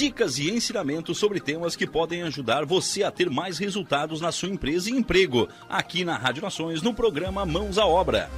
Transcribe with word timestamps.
Dicas 0.00 0.38
e 0.38 0.48
ensinamentos 0.48 1.18
sobre 1.18 1.40
temas 1.40 1.76
que 1.76 1.86
podem 1.86 2.22
ajudar 2.22 2.64
você 2.64 3.02
a 3.02 3.10
ter 3.10 3.28
mais 3.28 3.58
resultados 3.58 4.18
na 4.18 4.32
sua 4.32 4.48
empresa 4.48 4.88
e 4.88 4.94
emprego. 4.94 5.46
Aqui 5.68 6.06
na 6.06 6.16
Rádio 6.16 6.42
Nações, 6.42 6.80
no 6.80 6.94
programa 6.94 7.44
Mãos 7.44 7.76
à 7.76 7.84
Obra. 7.84 8.30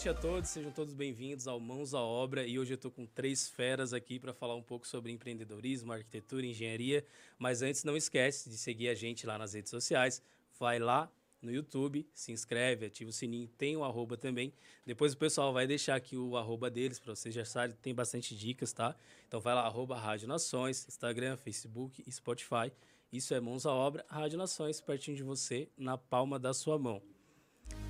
Noite 0.00 0.08
a 0.08 0.14
todos, 0.14 0.48
sejam 0.48 0.72
todos 0.72 0.94
bem-vindos 0.94 1.46
ao 1.46 1.60
Mãos 1.60 1.92
à 1.92 2.00
Obra 2.00 2.46
e 2.46 2.58
hoje 2.58 2.72
eu 2.72 2.76
estou 2.76 2.90
com 2.90 3.04
três 3.04 3.50
feras 3.50 3.92
aqui 3.92 4.18
para 4.18 4.32
falar 4.32 4.54
um 4.54 4.62
pouco 4.62 4.88
sobre 4.88 5.12
empreendedorismo, 5.12 5.92
arquitetura, 5.92 6.46
engenharia. 6.46 7.04
Mas 7.38 7.60
antes, 7.60 7.84
não 7.84 7.94
esquece 7.94 8.48
de 8.48 8.56
seguir 8.56 8.88
a 8.88 8.94
gente 8.94 9.26
lá 9.26 9.36
nas 9.36 9.52
redes 9.52 9.68
sociais, 9.68 10.22
vai 10.58 10.78
lá 10.78 11.12
no 11.42 11.52
YouTube, 11.52 12.08
se 12.14 12.32
inscreve, 12.32 12.86
ativa 12.86 13.10
o 13.10 13.12
sininho, 13.12 13.46
tem 13.58 13.76
o 13.76 13.84
arroba 13.84 14.16
também. 14.16 14.54
Depois 14.86 15.12
o 15.12 15.18
pessoal 15.18 15.52
vai 15.52 15.66
deixar 15.66 15.96
aqui 15.96 16.16
o 16.16 16.34
arroba 16.34 16.70
deles 16.70 16.98
para 16.98 17.14
vocês 17.14 17.34
já 17.34 17.44
sabem, 17.44 17.76
tem 17.82 17.94
bastante 17.94 18.34
dicas, 18.34 18.72
tá? 18.72 18.96
Então 19.28 19.38
vai 19.38 19.54
lá, 19.54 19.66
arroba 19.66 19.98
Rádio 19.98 20.26
Nações, 20.26 20.88
Instagram, 20.88 21.36
Facebook 21.36 22.02
e 22.06 22.10
Spotify. 22.10 22.72
Isso 23.12 23.34
é 23.34 23.40
Mãos 23.40 23.66
à 23.66 23.74
Obra, 23.74 24.02
Rádio 24.08 24.38
Nações, 24.38 24.80
pertinho 24.80 25.18
de 25.18 25.22
você, 25.22 25.68
na 25.76 25.98
palma 25.98 26.38
da 26.38 26.54
sua 26.54 26.78
mão. 26.78 27.02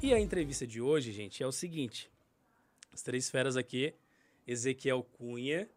E 0.03 0.15
a 0.15 0.19
entrevista 0.19 0.67
de 0.67 0.81
hoje, 0.81 1.13
gente, 1.13 1.43
é 1.43 1.47
o 1.47 1.53
seguinte: 1.53 2.11
as 2.91 3.03
três 3.03 3.29
feras 3.29 3.55
aqui, 3.55 3.93
Ezequiel 4.47 5.03
Cunha, 5.03 5.69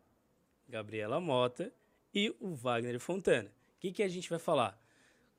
Gabriela 0.69 1.19
Mota 1.19 1.73
e 2.15 2.33
o 2.39 2.55
Wagner 2.55 3.01
Fontana. 3.01 3.49
O 3.49 3.79
que, 3.81 3.91
que 3.91 4.01
a 4.01 4.07
gente 4.07 4.29
vai 4.29 4.39
falar? 4.39 4.81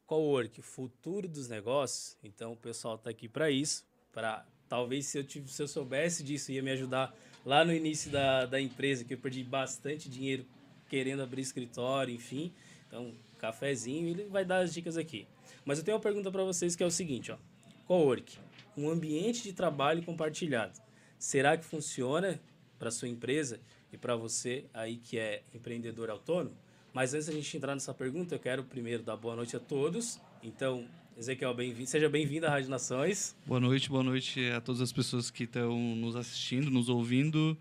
Cowork, 0.05 0.61
futuro 0.61 1.27
dos 1.27 1.49
negócios. 1.49 2.19
Então 2.23 2.53
o 2.53 2.57
pessoal 2.57 2.97
está 2.97 3.09
aqui 3.09 3.27
para 3.27 3.51
isso, 3.51 3.87
para 4.13 4.47
talvez 4.69 5.07
se 5.07 5.17
eu, 5.17 5.25
tive, 5.25 5.49
se 5.49 5.63
eu 5.63 5.69
soubesse 5.69 6.23
disso 6.23 6.53
ia 6.53 6.63
me 6.63 6.71
ajudar 6.73 7.17
lá 7.43 7.65
no 7.65 7.73
início 7.73 8.11
da, 8.11 8.45
da 8.45 8.61
empresa, 8.61 9.03
que 9.03 9.15
eu 9.15 9.19
perdi 9.19 9.43
bastante 9.43 10.11
dinheiro 10.11 10.45
querendo 10.91 11.23
abrir 11.23 11.41
escritório, 11.41 12.15
enfim. 12.15 12.53
Então, 12.87 13.15
cafezinho, 13.39 14.07
ele 14.09 14.25
vai 14.25 14.45
dar 14.45 14.59
as 14.59 14.75
dicas 14.75 14.99
aqui. 14.99 15.27
Mas 15.65 15.79
eu 15.79 15.85
tenho 15.85 15.97
uma 15.97 16.03
pergunta 16.03 16.31
para 16.31 16.45
vocês 16.45 16.77
que 16.77 16.83
é 16.83 16.87
o 16.87 16.91
seguinte, 16.91 17.33
ó. 17.33 17.39
Cowork 17.87 18.45
um 18.77 18.89
ambiente 18.89 19.43
de 19.43 19.53
trabalho 19.53 20.03
compartilhado. 20.03 20.81
Será 21.19 21.57
que 21.57 21.65
funciona 21.65 22.41
para 22.79 22.91
sua 22.91 23.09
empresa 23.09 23.61
e 23.93 23.97
para 23.97 24.17
você 24.17 24.65
aí 24.75 24.97
que 24.97 25.19
é 25.19 25.43
empreendedor 25.55 26.11
autônomo? 26.11 26.57
Mas 26.93 27.13
antes 27.15 27.27
da 27.27 27.33
gente 27.33 27.57
entrar 27.57 27.75
nessa 27.75 27.93
pergunta, 27.93 28.35
eu 28.35 28.39
quero 28.39 28.63
primeiro 28.65 29.03
dar 29.03 29.17
boa 29.17 29.35
noite 29.35 29.57
a 29.57 29.61
todos. 29.61 30.21
Então, 30.43 30.87
Ezequiel, 31.17 31.55
bem 31.55 31.87
seja 31.87 32.09
bem-vindo 32.09 32.47
à 32.47 32.51
Rádio 32.51 32.71
Nações. 32.71 33.37
Boa 33.47 33.61
noite, 33.61 33.89
boa 33.89 34.03
noite 34.03 34.49
a 34.51 34.61
todas 34.61 34.81
as 34.81 34.93
pessoas 34.93 35.31
que 35.31 35.45
estão 35.45 35.77
nos 35.97 36.15
assistindo, 36.15 36.71
nos 36.71 36.89
ouvindo. 36.89 37.57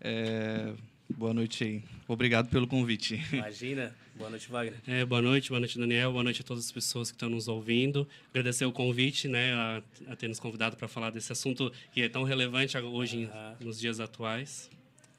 É... 0.00 0.74
Boa 1.08 1.34
noite 1.34 1.64
aí. 1.64 1.84
Obrigado 2.08 2.48
pelo 2.48 2.66
convite. 2.66 3.22
Imagina. 3.32 3.94
Boa 4.16 4.30
noite, 4.30 4.48
Wagner. 4.48 4.80
É, 4.86 5.04
boa 5.04 5.20
noite, 5.20 5.48
boa 5.48 5.60
noite, 5.60 5.78
Daniel. 5.78 6.12
Boa 6.12 6.24
noite 6.24 6.40
a 6.40 6.44
todas 6.44 6.64
as 6.64 6.72
pessoas 6.72 7.10
que 7.10 7.16
estão 7.16 7.28
nos 7.28 7.46
ouvindo. 7.46 8.08
Agradecer 8.30 8.64
o 8.64 8.72
convite, 8.72 9.28
né, 9.28 9.52
a, 9.52 9.82
a 10.08 10.16
ter 10.16 10.28
nos 10.28 10.40
convidado 10.40 10.76
para 10.76 10.88
falar 10.88 11.10
desse 11.10 11.30
assunto 11.32 11.72
que 11.92 12.02
é 12.02 12.08
tão 12.08 12.22
relevante 12.22 12.76
hoje, 12.78 13.28
ah. 13.32 13.54
nos 13.60 13.78
dias 13.78 14.00
atuais. 14.00 14.70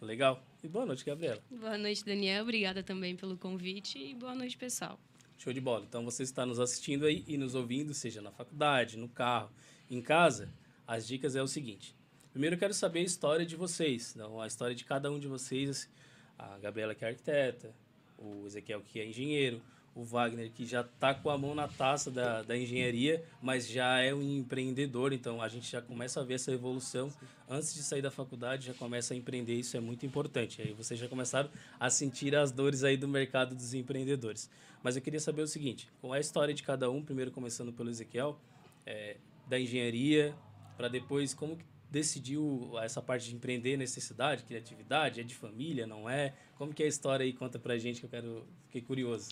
Legal. 0.02 0.44
E 0.64 0.68
boa 0.68 0.86
noite, 0.86 1.06
Gabriela. 1.06 1.42
Boa 1.52 1.78
noite, 1.78 2.04
Daniel. 2.04 2.44
Obrigada 2.44 2.81
também 2.81 3.16
pelo 3.16 3.38
convite 3.38 4.00
e 4.00 4.14
boa 4.14 4.34
noite, 4.34 4.58
pessoal. 4.58 5.00
Show 5.38 5.54
de 5.54 5.62
bola. 5.62 5.86
Então, 5.88 6.04
você 6.04 6.24
está 6.24 6.46
nos 6.46 6.60
assistindo 6.60 7.06
aí 7.06 7.24
e 7.28 7.38
nos 7.38 7.56
ouvindo, 7.56 7.94
seja 7.94 8.22
na 8.22 8.31
faculdade, 8.31 8.98
no 8.98 9.08
carro, 9.08 9.52
em 9.90 10.02
casa, 10.02 10.50
as 10.88 11.08
dicas 11.08 11.36
é 11.36 11.42
o 11.42 11.48
seguinte. 11.48 11.94
Primeiro, 12.36 12.56
eu 12.56 12.60
quero 12.60 12.74
saber 12.74 13.00
a 13.00 13.04
história 13.04 13.46
de 13.46 13.56
vocês, 13.56 14.12
então, 14.14 14.42
a 14.42 14.46
história 14.46 14.76
de 14.76 14.84
cada 14.84 15.10
um 15.10 15.18
de 15.18 15.26
vocês. 15.26 15.90
A 16.38 16.58
Gabriela, 16.58 16.94
que 16.94 17.06
é 17.06 17.08
arquiteta, 17.08 17.74
o 18.18 18.46
Ezequiel, 18.46 18.82
que 18.82 19.00
é 19.00 19.08
engenheiro, 19.08 19.62
o 19.96 20.04
Wagner, 20.04 20.52
que 20.52 20.66
já 20.66 20.82
está 20.82 21.14
com 21.14 21.30
a 21.30 21.38
mão 21.38 21.56
na 21.56 21.70
taça 21.70 22.12
da, 22.12 22.44
da 22.44 22.58
engenharia, 22.58 23.24
mas 23.42 23.66
já 23.66 24.02
é 24.02 24.14
um 24.14 24.22
empreendedor, 24.22 25.14
então 25.14 25.42
a 25.42 25.48
gente 25.48 25.72
já 25.72 25.82
começa 25.82 26.20
a 26.20 26.26
ver 26.26 26.34
essa 26.34 26.52
evolução. 26.52 27.10
Antes 27.50 27.74
de 27.74 27.82
sair 27.82 28.02
da 28.02 28.12
faculdade, 28.12 28.68
já 28.68 28.74
começa 28.74 29.14
a 29.14 29.18
empreender, 29.18 29.54
isso 29.54 29.78
é 29.78 29.80
muito 29.80 30.06
importante. 30.06 30.62
Aí 30.62 30.74
vocês 30.74 31.00
já 31.00 31.08
começaram 31.08 31.50
a 31.80 31.90
sentir 31.90 32.36
as 32.36 32.52
dores 32.52 32.84
aí 32.84 32.98
do 32.98 33.08
mercado 33.08 33.56
dos 33.56 33.74
empreendedores. 33.74 34.50
Mas 34.84 34.98
eu 34.98 35.02
queria 35.02 35.22
saber 35.22 35.42
o 35.42 35.48
seguinte, 35.48 35.88
qual 36.02 36.14
é 36.14 36.18
a 36.18 36.20
história 36.20 36.54
de 36.54 36.64
cada 36.64 36.92
um, 36.92 37.02
primeiro 37.02 37.31
começando 37.31 37.72
pelo 37.72 37.90
Ezequiel, 37.90 38.38
é, 38.86 39.16
da 39.48 39.58
engenharia, 39.58 40.36
para 40.76 40.90
depois 40.90 41.34
como 41.34 41.58
decidiu 41.95 42.71
essa 42.83 43.01
parte 43.01 43.30
de 43.30 43.36
empreender, 43.36 43.77
necessidade, 43.77 44.44
criatividade, 44.44 45.21
é 45.21 45.24
de 45.24 45.33
família, 45.33 45.88
não 45.88 46.09
é? 46.09 46.33
Como 46.57 46.74
que 46.74 46.83
é 46.83 46.86
a 46.86 46.89
história 46.89 47.24
aí? 47.24 47.31
Conta 47.31 47.57
pra 47.57 47.77
gente 47.77 48.01
que 48.01 48.06
eu 48.06 48.09
quero, 48.09 48.45
fiquei 48.65 48.81
curioso. 48.81 49.30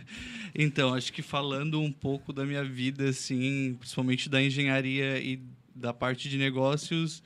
então, 0.56 0.94
acho 0.94 1.12
que 1.12 1.20
falando 1.20 1.78
um 1.78 1.92
pouco 1.92 2.32
da 2.32 2.46
minha 2.46 2.64
vida, 2.64 3.10
assim, 3.10 3.76
principalmente 3.78 4.30
da 4.30 4.42
engenharia 4.42 5.18
e 5.20 5.42
da 5.74 5.92
parte 5.92 6.30
de 6.30 6.38
negócios, 6.38 7.22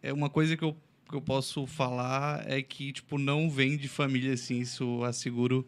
é 0.00 0.12
uma 0.12 0.30
coisa 0.30 0.56
que 0.56 0.62
eu, 0.62 0.76
que 1.08 1.16
eu 1.16 1.20
posso 1.20 1.66
falar 1.66 2.48
é 2.48 2.62
que, 2.62 2.92
tipo, 2.92 3.18
não 3.18 3.50
vem 3.50 3.76
de 3.76 3.88
família, 3.88 4.34
assim, 4.34 4.60
isso 4.60 5.02
asseguro, 5.02 5.66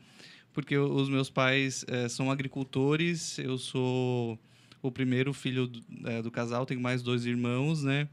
porque 0.53 0.79
os 0.79 1.09
meus 1.09 1.29
pais 1.29 1.85
é, 1.89 2.09
são 2.09 2.31
agricultores, 2.31 3.37
eu 3.37 3.59
sou 3.59 4.39
o 4.81 4.93
primeiro 4.93 5.33
filho 5.33 5.67
do, 5.67 5.83
é, 6.05 6.23
do 6.23 6.31
casal, 6.31 6.65
tenho 6.65 6.81
mais 6.81 7.03
dois 7.03 7.27
irmãos, 7.27 7.83
né? 7.83 8.09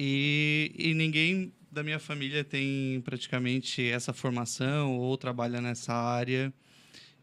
E, 0.00 0.70
e 0.78 0.94
ninguém 0.94 1.52
da 1.72 1.82
minha 1.82 1.98
família 1.98 2.44
tem 2.44 3.00
praticamente 3.00 3.84
essa 3.84 4.12
formação 4.12 4.96
ou 4.96 5.18
trabalha 5.18 5.60
nessa 5.60 5.92
área. 5.92 6.54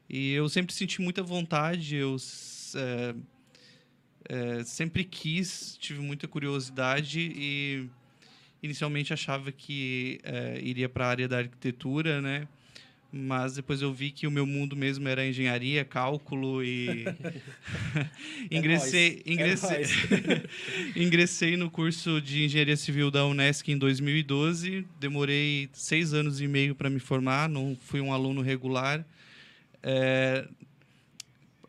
E 0.09 0.33
eu 0.33 0.49
sempre 0.49 0.75
senti 0.75 1.01
muita 1.01 1.23
vontade, 1.23 1.95
eu 1.95 2.17
é, 2.75 3.15
é, 4.27 4.63
sempre 4.65 5.05
quis, 5.05 5.77
tive 5.79 6.01
muita 6.01 6.27
curiosidade 6.27 7.31
e 7.33 7.87
inicialmente 8.61 9.13
achava 9.13 9.53
que 9.53 10.19
é, 10.21 10.59
iria 10.61 10.89
para 10.89 11.05
a 11.05 11.09
área 11.09 11.27
da 11.29 11.37
arquitetura, 11.37 12.21
né? 12.21 12.45
Mas 13.11 13.55
depois 13.55 13.81
eu 13.81 13.93
vi 13.93 14.11
que 14.11 14.27
o 14.27 14.31
meu 14.31 14.45
mundo 14.45 14.75
mesmo 14.75 15.07
era 15.07 15.25
engenharia, 15.25 15.85
cálculo 15.85 16.63
e 16.63 17.05
é 18.51 18.57
ingressei 18.57 19.23
é 19.25 19.31
ingressei 19.31 19.83
é 19.83 20.99
ingressei 21.01 21.57
no 21.57 21.69
curso 21.69 22.21
de 22.21 22.43
engenharia 22.45 22.75
civil 22.75 23.09
da 23.09 23.25
Unesc 23.25 23.71
em 23.71 23.77
2012. 23.77 24.85
Demorei 24.99 25.69
seis 25.73 26.13
anos 26.13 26.41
e 26.41 26.47
meio 26.47 26.75
para 26.75 26.89
me 26.89 26.99
formar, 26.99 27.47
não 27.47 27.77
fui 27.79 28.01
um 28.01 28.11
aluno 28.11 28.41
regular. 28.41 29.05
É, 29.81 30.47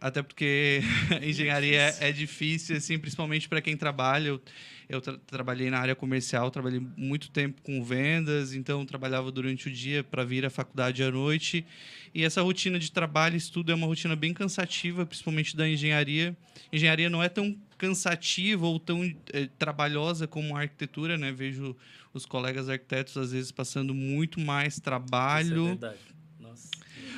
até 0.00 0.22
porque 0.22 0.81
engenharia 1.22 1.94
é 2.00 2.12
difícil, 2.12 2.76
assim, 2.76 2.98
principalmente 2.98 3.48
para 3.48 3.60
quem 3.60 3.76
trabalha. 3.76 4.28
Eu, 4.28 4.40
eu 4.88 5.00
tra 5.00 5.19
trabalhei 5.26 5.70
na 5.70 5.78
área 5.78 5.94
comercial, 5.94 6.50
trabalhei 6.50 6.81
muito 6.96 7.31
tempo 7.31 7.60
com 7.62 7.82
vendas, 7.82 8.54
então 8.54 8.84
trabalhava 8.87 9.31
durante 9.32 9.69
o 9.69 9.72
dia 9.72 10.04
para 10.04 10.25
vir 10.25 10.44
à 10.44 10.50
faculdade 10.50 11.02
à 11.02 11.10
noite. 11.10 11.66
E 12.14 12.25
essa 12.25 12.40
rotina 12.43 12.78
de 12.78 12.90
trabalho 12.90 13.34
e 13.34 13.38
estudo 13.38 13.72
é 13.72 13.75
uma 13.75 13.87
rotina 13.87 14.14
bem 14.16 14.32
cansativa, 14.32 15.04
principalmente 15.04 15.56
da 15.56 15.69
engenharia. 15.69 16.37
Engenharia 16.72 17.10
não 17.10 17.22
é 17.22 17.28
tão 17.28 17.56
cansativa 17.76 18.66
ou 18.66 18.78
tão 18.78 19.04
é, 19.32 19.49
trabalhosa 19.58 20.26
como 20.26 20.56
a 20.56 20.60
arquitetura, 20.60 21.19
né? 21.19 21.32
Vejo 21.32 21.76
os 22.14 22.25
colegas 22.25 22.69
arquitetos 22.69 23.16
às 23.16 23.32
vezes 23.32 23.52
passando 23.52 23.94
muito 23.94 24.40
mais 24.40 24.81
trabalho. 24.81 25.46
Isso 25.46 25.54
é 25.54 25.69
verdade. 25.69 25.99
Nossa. 25.99 26.15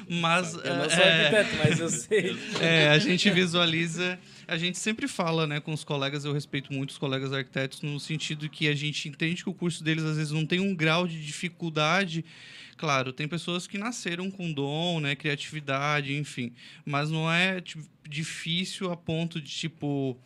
Mas 0.09 0.55
eu 0.55 0.75
não 0.75 0.91
sou 0.91 1.03
é, 1.03 1.27
arquiteto, 1.27 1.57
mas 1.57 1.81
eu 1.81 1.89
sei. 1.91 2.37
É, 2.61 2.89
a 2.89 2.99
gente 2.99 3.31
visualiza 3.31 4.19
a 4.49 4.57
gente 4.57 4.79
sempre 4.79 5.07
fala, 5.07 5.47
né, 5.47 5.61
com 5.61 5.75
os 5.75 5.85
colegas, 5.85 6.25
eu 6.25 6.33
respeito 6.33 6.73
muito 6.73 6.89
os 6.89 6.97
colegas 6.97 7.35
arquitetos 7.35 7.83
no 7.83 8.01
sentido 8.01 8.49
que 8.49 8.67
a 8.67 8.75
gente 8.75 9.07
entende 9.07 9.43
que 9.43 9.51
o 9.51 9.53
curso 9.53 9.85
deles 9.85 10.03
às 10.03 10.17
vezes 10.17 10.33
não 10.33 10.47
tem 10.47 10.59
um 10.59 10.75
grau 10.75 11.07
de 11.07 11.23
dificuldade. 11.23 12.25
Claro, 12.79 13.13
tem 13.13 13.29
pessoas 13.29 13.67
que 13.67 13.77
nasceram 13.77 14.31
com 14.31 14.51
dom, 14.51 15.01
né, 15.01 15.15
criatividade, 15.15 16.17
enfim, 16.17 16.55
mas 16.83 17.11
não 17.11 17.31
é 17.31 17.61
tipo, 17.61 17.85
difícil 18.09 18.91
a 18.91 18.97
ponto 18.97 19.39
de 19.39 19.51
tipo 19.51 20.19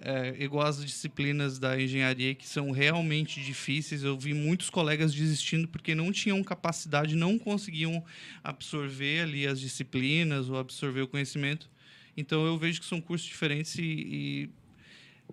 é, 0.00 0.36
igual 0.38 0.66
as 0.66 0.84
disciplinas 0.84 1.58
da 1.58 1.80
engenharia 1.80 2.34
que 2.34 2.46
são 2.46 2.70
realmente 2.70 3.42
difíceis. 3.42 4.02
Eu 4.04 4.16
vi 4.18 4.32
muitos 4.32 4.70
colegas 4.70 5.12
desistindo 5.12 5.66
porque 5.66 5.94
não 5.94 6.12
tinham 6.12 6.42
capacidade, 6.42 7.16
não 7.16 7.38
conseguiam 7.38 8.04
absorver 8.42 9.22
ali 9.22 9.46
as 9.46 9.60
disciplinas 9.60 10.48
ou 10.48 10.58
absorver 10.58 11.02
o 11.02 11.08
conhecimento. 11.08 11.68
Então 12.16 12.44
eu 12.46 12.56
vejo 12.56 12.80
que 12.80 12.86
são 12.86 13.00
cursos 13.00 13.26
diferentes 13.26 13.74
e, 13.76 13.82
e, 13.82 14.50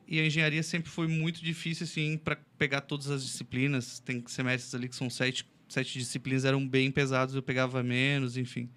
e 0.07 0.19
a 0.19 0.25
engenharia 0.25 0.63
sempre 0.63 0.89
foi 0.89 1.07
muito 1.07 1.43
difícil 1.43 1.83
assim 1.83 2.17
para 2.17 2.35
pegar 2.57 2.81
todas 2.81 3.09
as 3.09 3.23
disciplinas. 3.23 3.99
Tem 3.99 4.23
semestres 4.27 4.73
ali 4.73 4.89
que 4.89 4.95
são 4.95 5.09
sete, 5.09 5.45
sete 5.69 5.99
disciplinas 5.99 6.43
eram 6.43 6.67
bem 6.67 6.89
pesados, 6.89 7.35
eu 7.35 7.43
pegava 7.43 7.83
menos, 7.83 8.35
enfim. 8.35 8.69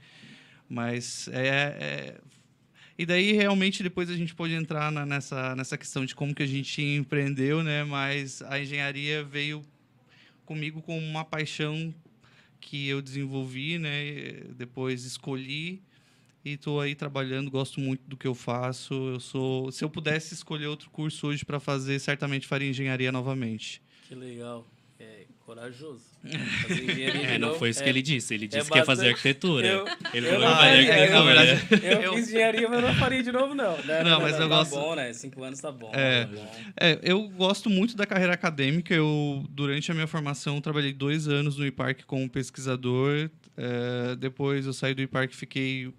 Mas 0.69 1.29
é, 1.29 1.49
é 1.81 2.21
e 2.99 3.07
daí 3.07 3.33
realmente 3.33 3.83
depois 3.83 4.11
a 4.11 4.17
gente 4.17 4.35
pode 4.35 4.53
entrar 4.53 4.91
na, 4.91 5.07
nessa 5.07 5.55
nessa 5.55 5.79
questão 5.79 6.05
de 6.05 6.15
como 6.15 6.35
que 6.35 6.43
a 6.43 6.47
gente 6.47 6.83
empreendeu, 6.83 7.63
né? 7.63 7.85
Mas 7.85 8.43
a 8.43 8.61
engenharia 8.61 9.23
veio 9.23 9.63
comigo 10.45 10.83
com 10.83 10.99
uma 10.99 11.25
paixão 11.25 11.95
que 12.61 12.89
eu 12.89 13.01
desenvolvi, 13.01 13.79
né? 13.79 14.43
Depois 14.57 15.05
escolhi 15.05 15.81
e 16.45 16.55
estou 16.55 16.81
aí 16.81 16.95
trabalhando, 16.95 17.51
gosto 17.51 17.81
muito 17.81 18.03
do 18.09 18.17
que 18.17 18.27
eu 18.27 18.35
faço. 18.35 18.95
Eu 18.95 19.21
sou, 19.21 19.71
se 19.71 19.85
eu 19.85 19.91
pudesse 19.91 20.35
escolher 20.35 20.67
outro 20.67 20.91
curso 20.91 21.29
hoje 21.29 21.45
para 21.45 21.61
fazer, 21.61 21.99
certamente 21.99 22.47
faria 22.47 22.69
engenharia 22.69 23.13
novamente. 23.13 23.81
Que 24.09 24.15
legal. 24.15 24.67
É 25.49 25.55
corajoso. 25.55 26.05
é, 26.29 27.39
não 27.39 27.55
foi 27.55 27.71
isso 27.71 27.81
é, 27.81 27.85
que 27.85 27.89
ele 27.89 28.03
disse. 28.03 28.35
Ele 28.35 28.45
é 28.45 28.49
disse 28.49 28.69
é 28.69 28.71
que 28.71 28.79
ia 28.79 28.85
fazer 28.85 29.09
arquitetura. 29.09 29.67
Eu, 29.67 29.87
ele 30.13 30.27
eu 30.27 30.33
falou 30.33 30.57
fazer 30.57 30.91
arquitetura. 30.91 31.83
Eu, 31.83 32.03
eu, 32.03 32.15
fiz 32.15 32.29
engenharia, 32.29 32.69
mas 32.69 32.83
não 32.83 32.95
faria 32.95 33.23
de 33.23 33.33
novo, 33.33 33.55
não. 33.55 33.77
Né? 33.79 34.05
Não, 34.05 34.21
mas 34.21 34.35
eu 34.35 34.41
tá 34.41 34.47
gosto. 34.47 34.75
bom, 34.75 34.95
né? 34.95 35.13
Cinco 35.15 35.43
anos 35.43 35.59
tá 35.59 35.73
bom. 35.73 35.91
É, 35.95 36.27
tá 36.27 36.33
bom. 36.33 36.49
é, 36.79 36.99
eu 37.03 37.29
gosto 37.31 37.71
muito 37.71 37.97
da 37.97 38.05
carreira 38.05 38.35
acadêmica. 38.35 38.95
Eu, 38.95 39.43
durante 39.49 39.91
a 39.91 39.95
minha 39.95 40.07
formação, 40.07 40.61
trabalhei 40.61 40.93
dois 40.93 41.27
anos 41.29 41.57
no 41.57 41.67
IPARC 41.67 42.05
como 42.05 42.29
pesquisador. 42.29 43.31
É, 43.57 44.17
depois 44.17 44.67
eu 44.67 44.75
saí 44.75 44.95
do 44.95 45.01
IPARC 45.01 45.33
e 45.33 45.37
fiquei 45.37 45.95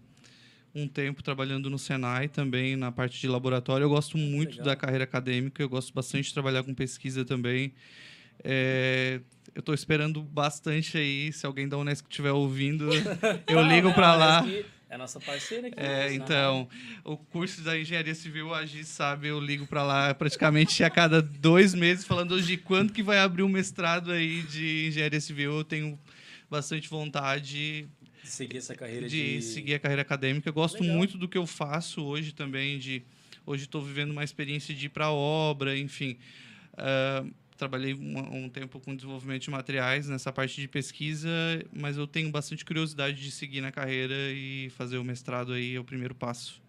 um 0.75 0.87
tempo 0.87 1.23
trabalhando 1.23 1.71
no 1.71 1.79
Senai 1.79 2.27
também, 2.27 2.75
na 2.75 2.91
parte 2.91 3.19
de 3.19 3.27
laboratório. 3.27 3.85
Eu 3.85 3.89
gosto 3.89 4.15
muito 4.15 4.51
Legal. 4.51 4.65
da 4.65 4.75
carreira 4.75 5.05
acadêmica, 5.05 5.63
eu 5.63 5.69
gosto 5.69 5.91
bastante 5.91 6.25
de 6.25 6.33
trabalhar 6.33 6.61
com 6.61 6.73
pesquisa 6.73 7.25
também. 7.25 7.73
É, 8.43 9.19
eu 9.59 9.61
estou 9.61 9.75
esperando 9.75 10.23
bastante 10.23 10.97
aí, 10.97 11.33
se 11.33 11.45
alguém 11.45 11.67
da 11.67 11.77
Unesco 11.77 12.07
estiver 12.09 12.31
ouvindo, 12.31 12.89
eu 13.45 13.61
ligo 13.61 13.93
para 13.93 14.15
lá. 14.15 14.45
É 14.89 14.95
a 14.95 14.97
nossa 14.97 15.19
parceira 15.19 15.67
aqui. 15.67 15.77
É, 15.77 16.13
então, 16.13 16.67
o 17.03 17.17
curso 17.17 17.61
da 17.61 17.77
Engenharia 17.77 18.15
Civil, 18.15 18.53
a 18.53 18.65
Gi 18.65 18.85
sabe, 18.85 19.27
eu 19.27 19.37
ligo 19.37 19.67
para 19.67 19.83
lá 19.83 20.13
praticamente 20.13 20.81
a 20.81 20.89
cada 20.89 21.21
dois 21.21 21.75
meses, 21.75 22.05
falando 22.05 22.35
hoje 22.35 22.47
de 22.47 22.57
quando 22.57 22.93
que 22.93 23.03
vai 23.03 23.19
abrir 23.19 23.43
um 23.43 23.49
mestrado 23.49 24.13
aí 24.13 24.43
de 24.43 24.87
Engenharia 24.87 25.19
Civil. 25.19 25.57
Eu 25.57 25.63
tenho 25.65 25.99
bastante 26.49 26.89
vontade, 26.89 27.89
de 28.23 28.29
seguir 28.29 28.57
essa 28.59 28.73
carreira 28.73 29.09
de, 29.09 29.39
de... 29.39 29.41
seguir 29.41 29.73
a 29.73 29.79
carreira 29.79 30.03
acadêmica. 30.03 30.47
Eu 30.47 30.53
gosto 30.53 30.79
Legal. 30.79 30.95
muito 30.95 31.17
do 31.17 31.27
que 31.27 31.37
eu 31.37 31.45
faço 31.45 32.01
hoje 32.01 32.31
também. 32.31 32.79
De 32.79 33.03
hoje 33.45 33.65
estou 33.65 33.81
vivendo 33.81 34.11
uma 34.11 34.23
experiência 34.23 34.73
de 34.73 34.85
ir 34.85 34.89
para 34.89 35.07
a 35.07 35.11
obra, 35.11 35.77
enfim. 35.77 36.17
Uh, 36.73 37.29
trabalhei 37.59 37.93
um, 37.93 38.45
um, 38.45 38.49
tempo 38.49 38.79
com 38.79 38.95
desenvolvimento 38.95 39.43
de 39.43 39.49
materiais 39.51 40.07
nessa 40.07 40.31
parte 40.31 40.61
de 40.61 40.67
pesquisa, 40.67 41.29
mas 41.73 41.97
eu 41.97 42.07
tenho 42.07 42.31
bastante 42.31 42.63
curiosidade 42.63 43.21
de 43.21 43.29
seguir 43.29 43.59
na 43.59 43.69
carreira 43.71 44.15
e 44.31 44.69
fazer 44.71 44.97
o 44.97 45.03
mestrado 45.03 45.51
aí 45.51 45.75
é 45.75 45.79
o 45.79 45.83
primeiro 45.83 46.15
passo. 46.15 46.61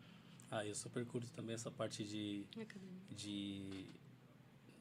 Ah, 0.50 0.66
eu 0.66 0.74
super 0.74 1.06
curto 1.06 1.30
também 1.30 1.54
essa 1.54 1.70
parte 1.70 2.02
de, 2.02 2.42
de 3.16 3.84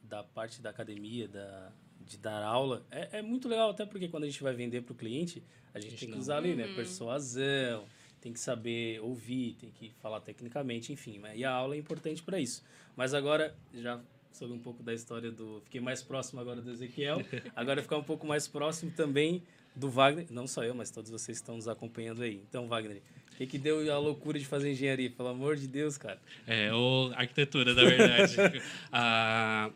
da 0.03 0.23
parte 0.23 0.59
da 0.63 0.71
academia, 0.71 1.27
da, 1.27 1.71
de 2.01 2.17
dar 2.17 2.41
aula. 2.41 2.83
É, 2.89 3.19
é 3.19 3.21
muito 3.21 3.47
legal 3.47 3.69
até 3.69 3.85
porque 3.85 4.07
quando 4.07 4.23
a 4.23 4.27
gente 4.27 4.41
vai 4.41 4.55
vender 4.55 4.81
para 4.81 4.93
o 4.93 4.95
cliente, 4.95 5.43
a 5.75 5.79
gente, 5.79 5.95
tem 5.95 6.09
que 6.11 6.17
usar 6.17 6.37
ali, 6.37 6.55
né? 6.55 6.65
Uhum. 6.65 6.75
Persuasão, 6.75 7.85
tem 8.19 8.33
que 8.33 8.39
saber 8.39 8.99
ouvir, 9.01 9.53
tem 9.61 9.69
que 9.69 9.91
falar 10.01 10.21
tecnicamente, 10.21 10.91
enfim. 10.91 11.19
Né? 11.19 11.37
E 11.37 11.45
a 11.45 11.51
aula 11.51 11.75
é 11.75 11.77
importante 11.77 12.23
para 12.23 12.39
isso. 12.39 12.63
Mas 12.97 13.13
agora, 13.13 13.55
já 13.71 14.01
soube 14.31 14.53
um 14.53 14.59
pouco 14.59 14.83
da 14.83 14.93
história 14.93 15.31
do. 15.31 15.62
Fiquei 15.65 15.81
mais 15.81 16.01
próximo 16.01 16.39
agora 16.39 16.62
do 16.62 16.71
Ezequiel. 16.71 17.21
Agora 17.55 17.81
ficar 17.81 17.98
um 17.98 18.03
pouco 18.03 18.25
mais 18.25 18.48
próximo 18.48 18.91
também 18.91 19.43
do 19.75 19.89
Wagner. 19.89 20.27
Não 20.29 20.48
só 20.48 20.63
eu, 20.63 20.74
mas 20.74 20.91
todos 20.91 21.09
vocês 21.09 21.38
estão 21.38 21.55
nos 21.55 21.67
acompanhando 21.67 22.21
aí. 22.21 22.41
Então, 22.48 22.67
Wagner, 22.67 23.01
o 23.33 23.36
que, 23.38 23.48
que 23.48 23.57
deu 23.57 23.93
a 23.93 23.98
loucura 23.98 24.38
de 24.38 24.45
fazer 24.45 24.71
engenharia? 24.71 25.09
Pelo 25.09 25.29
amor 25.29 25.55
de 25.55 25.67
Deus, 25.67 25.98
cara. 25.98 26.19
É, 26.45 26.74
ou 26.74 27.12
arquitetura, 27.13 27.74
na 27.74 27.83
verdade. 27.83 28.36
ah, 28.91 29.71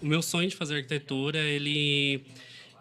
o 0.00 0.06
meu 0.06 0.22
sonho 0.22 0.48
de 0.48 0.56
fazer 0.56 0.76
arquitetura, 0.76 1.38
ele 1.38 2.24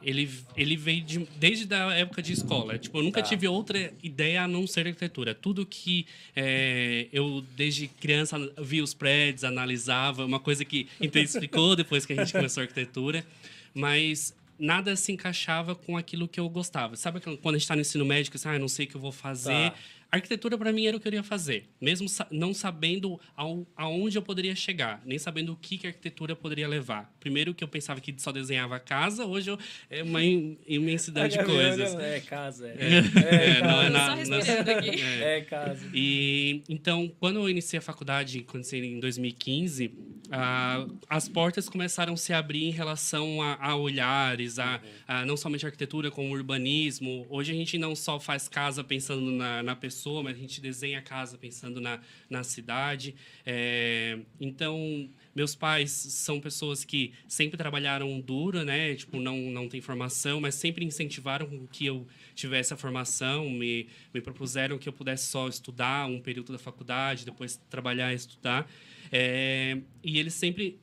ele, 0.01 0.30
ele 0.56 0.75
veio 0.77 1.01
de, 1.04 1.20
desde 1.38 1.74
a 1.74 1.94
época 1.94 2.22
de 2.22 2.34
escola. 2.34 2.77
Tipo, 2.77 3.00
eu 3.00 3.04
nunca 3.04 3.22
Tá. 3.22 3.27
tive 3.30 3.48
outra 3.48 3.94
ideia 4.04 4.44
a 4.44 4.48
não 4.48 4.66
ser 4.68 4.88
arquitetura. 4.88 5.34
Tudo 5.36 5.66
que 5.66 6.06
é, 6.36 7.08
eu, 7.12 7.44
desde 7.56 7.88
criança, 7.88 8.38
vi 8.62 8.82
os 8.82 8.94
prédios, 8.94 9.44
analisava, 9.44 10.25
uma 10.25 10.39
coisa 10.39 10.63
que 10.63 10.88
intensificou 11.01 11.75
depois 11.75 12.06
que 12.06 12.13
a 12.13 12.16
gente 12.16 12.32
começou 12.32 12.62
a 12.62 12.63
arquitetura. 12.63 13.25
Mas 13.74 14.36
nada 14.60 14.96
se 14.96 15.12
encaixava 15.12 15.75
com 15.75 15.98
aquilo 15.98 16.27
que 16.27 16.39
eu 16.39 16.50
gostava. 16.50 16.96
Sabe 16.96 17.20
quando 17.22 17.39
a 17.46 17.51
gente 17.54 17.62
está 17.62 17.75
no 17.75 17.82
ensino 17.82 18.06
médio, 18.06 18.32
que 18.32 18.38
assim, 18.38 18.50
ah, 18.50 18.58
não 18.60 18.68
sei 18.68 18.86
o 18.86 18.89
que 18.89 18.96
eu 18.96 19.01
vou 19.01 19.12
fazer. 19.12 19.72
Tá. 19.72 19.75
Arquitetura, 20.10 20.58
para 20.58 20.72
mim, 20.72 20.86
era 20.86 20.96
o 20.96 21.00
que 21.01 21.08
eu 21.08 21.12
queria 21.12 21.24
fazer. 21.24 21.68
Mesmo 21.82 22.08
não 22.32 22.54
sabendo 22.54 23.20
ao, 23.36 23.68
aonde 23.75 24.18
eu 24.18 24.22
poderia 24.22 24.56
chegar, 24.56 25.01
nem 25.06 25.20
sabendo 25.20 25.51
o 25.51 25.56
que, 25.58 25.77
que 25.77 25.86
a 25.86 25.89
arquitetura 25.89 26.34
poderia 26.34 26.66
levar. 26.68 27.13
Primeiro 27.28 27.54
que 27.54 27.62
eu 27.62 27.68
pensava 27.68 28.00
que 28.00 28.16
só 28.18 28.32
desenhava 28.32 28.80
casa, 28.80 29.26
hoje 29.26 29.52
eu, 29.52 29.60
é 29.90 30.02
uma 30.02 30.24
im- 30.24 30.58
imensidade 30.66 31.38
de 31.38 31.44
coisas. 31.44 31.94
É 31.96 32.22
casa, 32.22 32.70
é. 32.70 33.58
É, 33.58 33.62
não 33.62 33.82
é 33.82 33.86
Só 33.86 33.90
na- 33.92 34.16
respirando 34.16 34.72
na- 34.72 34.78
aqui. 34.78 35.02
É 35.02 35.42
casa. 35.42 35.86
e 35.94 36.64
então, 36.70 37.12
quando 37.20 37.40
eu 37.42 37.50
iniciei 37.50 37.80
a 37.80 37.82
faculdade, 37.82 38.40
quando 38.44 38.56
eu 38.56 38.60
iniciei 38.62 38.86
em 38.86 39.00
2015, 39.02 39.92
ah, 40.32 40.88
as 41.10 41.28
portas 41.28 41.68
começaram 41.68 42.14
a 42.14 42.18
se 42.18 42.32
abrir 42.32 42.64
em 42.64 42.72
relação 42.72 43.42
a, 43.42 43.56
a 43.60 43.76
olhares, 43.76 44.58
a, 44.58 44.80
a 45.06 45.26
não 45.26 45.36
somente 45.36 45.66
arquitetura, 45.66 46.10
como 46.10 46.32
urbanismo. 46.34 47.26
Hoje 47.30 47.52
a 47.52 47.56
gente 47.56 47.78
não 47.78 47.94
só 47.94 48.22
faz 48.22 48.48
casa 48.48 48.86
pensando 48.86 49.30
na, 49.32 49.62
na 49.62 49.76
pessoa, 49.76 50.24
mas 50.24 50.38
a 50.38 50.40
gente 50.40 50.62
desenha 50.62 51.02
casa 51.02 51.38
pensando 51.38 51.82
na, 51.82 52.00
na 52.30 52.42
cidade. 52.44 53.16
É, 53.46 54.18
então, 54.40 55.10
meus 55.38 55.53
pais 55.53 55.91
são 55.91 56.39
pessoas 56.39 56.84
que 56.84 57.13
sempre 57.27 57.56
trabalharam 57.58 58.20
duro, 58.20 58.63
né? 58.63 58.96
Tipo, 58.96 59.20
não, 59.20 59.38
não 59.38 59.70
tem 59.70 59.79
formação, 59.79 60.41
mas 60.41 60.56
sempre 60.56 60.84
incentivaram 60.84 61.48
que 61.72 61.86
eu 61.86 62.08
tivesse 62.34 62.74
a 62.74 62.77
formação, 62.77 63.48
me, 63.48 63.88
me 64.12 64.20
propuseram 64.20 64.79
que 64.79 64.89
eu 64.89 64.94
pudesse 64.94 65.27
só 65.27 65.48
estudar 65.48 66.08
um 66.08 66.20
período 66.20 66.51
da 66.53 66.58
faculdade, 66.58 67.24
depois 67.24 67.62
trabalhar 67.70 68.12
e 68.12 68.15
estudar. 68.15 68.67
É, 69.12 69.77
e 70.03 70.17
eles 70.17 70.34
sempre, 70.34 70.79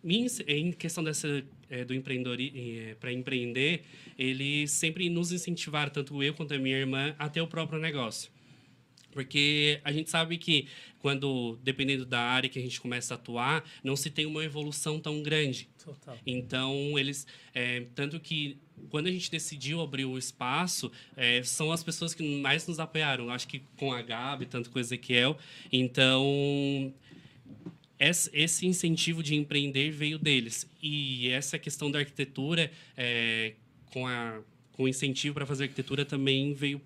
em 0.46 0.70
questão 0.70 1.02
dessa 1.02 1.44
é, 1.68 1.84
do 1.84 1.92
empreendedor 1.92 2.38
para 3.00 3.12
empreender, 3.12 3.82
eles 4.16 4.70
sempre 4.70 5.10
nos 5.10 5.32
incentivaram, 5.32 5.90
tanto 5.90 6.22
eu 6.22 6.32
quanto 6.32 6.54
a 6.54 6.58
minha 6.58 6.76
irmã, 6.76 7.12
a 7.18 7.28
ter 7.28 7.40
o 7.40 7.48
próprio 7.48 7.80
negócio. 7.80 8.30
Porque 9.14 9.80
a 9.84 9.92
gente 9.92 10.10
sabe 10.10 10.36
que 10.36 10.66
quando, 10.98 11.58
dependendo 11.62 12.04
da 12.04 12.20
área 12.20 12.50
que 12.50 12.58
a 12.58 12.62
gente 12.62 12.80
começa 12.80 13.14
a 13.14 13.16
atuar, 13.16 13.64
não 13.82 13.94
se 13.94 14.10
tem 14.10 14.26
uma 14.26 14.44
evolução 14.44 14.98
tão 14.98 15.22
grande. 15.22 15.68
Total. 15.82 16.18
Então, 16.26 16.98
eles. 16.98 17.26
é, 17.54 17.86
tanto 17.94 18.18
que 18.18 18.58
quando 18.90 19.06
a 19.06 19.10
gente 19.10 19.30
decidiu 19.30 19.80
abrir 19.80 20.04
o 20.04 20.18
espaço, 20.18 20.90
é, 21.16 21.42
são 21.42 21.70
as 21.70 21.84
pessoas 21.84 22.12
que 22.12 22.22
mais 22.40 22.66
nos 22.66 22.80
apoiaram. 22.80 23.30
Acho 23.30 23.46
que 23.46 23.62
com 23.76 23.92
a 23.92 24.02
Gabi, 24.02 24.46
tanto 24.46 24.70
com 24.70 24.78
o 24.78 24.80
Ezequiel. 24.80 25.38
Então. 25.72 26.92
Esse 27.96 28.66
incentivo 28.66 29.22
de 29.22 29.34
empreender 29.34 29.90
veio 29.90 30.18
deles. 30.18 30.68
E 30.82 31.28
essa 31.30 31.58
questão 31.58 31.90
da 31.90 32.00
arquitetura, 32.00 32.70
é, 32.96 33.54
com, 33.92 34.06
a, 34.06 34.40
com 34.72 34.82
o 34.82 34.88
incentivo 34.88 35.34
para 35.34 35.46
fazer 35.46 35.64
arquitetura, 35.64 36.04
também 36.04 36.52
veio 36.52 36.82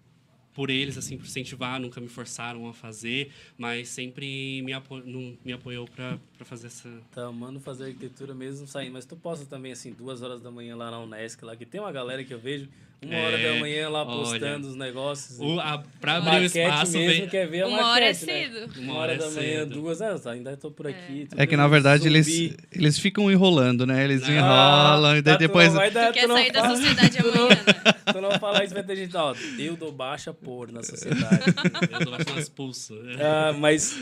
por 0.58 0.70
eles, 0.70 0.98
assim, 0.98 1.16
por 1.16 1.24
incentivar, 1.24 1.78
nunca 1.78 2.00
me 2.00 2.08
forçaram 2.08 2.66
a 2.68 2.74
fazer, 2.74 3.30
mas 3.56 3.90
sempre 3.90 4.60
me, 4.62 4.72
apo 4.72 4.96
me 5.44 5.52
apoiou 5.52 5.86
para 5.86 6.18
fazer 6.40 6.66
essa, 6.66 7.00
Tá 7.12 7.26
amando 7.26 7.60
fazer 7.60 7.84
arquitetura 7.84 8.34
mesmo 8.34 8.66
saindo. 8.66 8.94
Mas 8.94 9.04
tu 9.04 9.14
posta 9.14 9.46
também, 9.46 9.70
assim, 9.70 9.92
duas 9.92 10.20
horas 10.20 10.42
da 10.42 10.50
manhã 10.50 10.74
lá 10.74 10.90
na 10.90 10.98
Unesc, 10.98 11.44
lá, 11.44 11.54
que 11.54 11.64
tem 11.64 11.80
uma 11.80 11.92
galera 11.92 12.24
que 12.24 12.34
eu 12.34 12.40
vejo, 12.40 12.68
uma 13.00 13.14
É, 13.14 13.24
hora 13.26 13.38
da 13.38 13.60
manhã 13.60 13.88
lá 13.88 14.04
olha, 14.04 14.16
postando 14.16 14.66
os 14.68 14.74
negócios. 14.74 15.38
O, 15.38 15.60
a, 15.60 15.78
pra 16.00 16.16
abrir 16.16 16.28
o 16.30 16.32
maquete 16.42 16.58
espaço, 16.58 16.92
mesmo, 16.98 17.10
veio, 17.12 17.30
quer 17.30 17.46
ver 17.48 17.62
a 17.62 17.66
Uma 17.68 17.86
hora 17.92 18.04
é 18.04 18.12
maquete, 18.12 18.26
né? 18.26 18.32
cedo. 18.48 18.72
Uma, 18.80 18.82
Uma 18.92 18.94
hora 19.00 19.12
hora 19.12 19.18
da 19.18 19.24
é 19.26 19.30
manhã, 19.30 19.58
cedo. 19.60 19.74
duas. 19.74 20.02
Ah, 20.02 20.18
tá, 20.18 20.30
ainda 20.32 20.56
tô 20.56 20.70
por 20.70 20.86
aqui. 20.88 21.26
tô 21.30 21.40
É 21.40 21.46
que 21.46 21.56
na 21.56 21.68
verdade 21.68 22.06
eles, 22.08 22.54
eles 22.72 22.98
ficam 22.98 23.30
enrolando, 23.30 23.86
né? 23.86 24.02
Eles 24.04 24.22
Ah, 24.24 24.30
enrolam 24.32 25.16
e 25.16 25.22
daí 25.22 25.36
tu 25.36 25.38
depois. 25.38 25.68
não 25.68 25.74
vai 25.76 25.90
dar- 25.92 26.08
Tu 26.08 26.14
quer 26.14 26.22
tu 26.22 26.28
não 26.28 26.36
sair 26.36 26.52
da 26.52 26.60
fala- 26.62 26.76
sociedade 26.76 27.16
tu 27.22 27.26
não- 27.26 27.32
amanhã, 27.46 27.48
né? 27.66 27.92
Tu 28.12 28.20
não 28.20 28.30
falar 28.40 28.64
isso, 28.64 28.74
vai 28.74 28.82
ter 28.82 28.96
gente, 28.96 29.16
ó, 29.16 29.34
eu 29.58 29.76
dou 29.76 29.92
baixa 29.92 30.34
por 30.34 30.72
na 30.72 30.82
sociedade. 30.82 31.44
eu 31.92 32.04
tô 32.04 32.10
baixando 32.10 32.38
as 32.40 32.48
pulsos. 32.48 32.98
Ah, 33.20 33.52
mas 33.56 33.96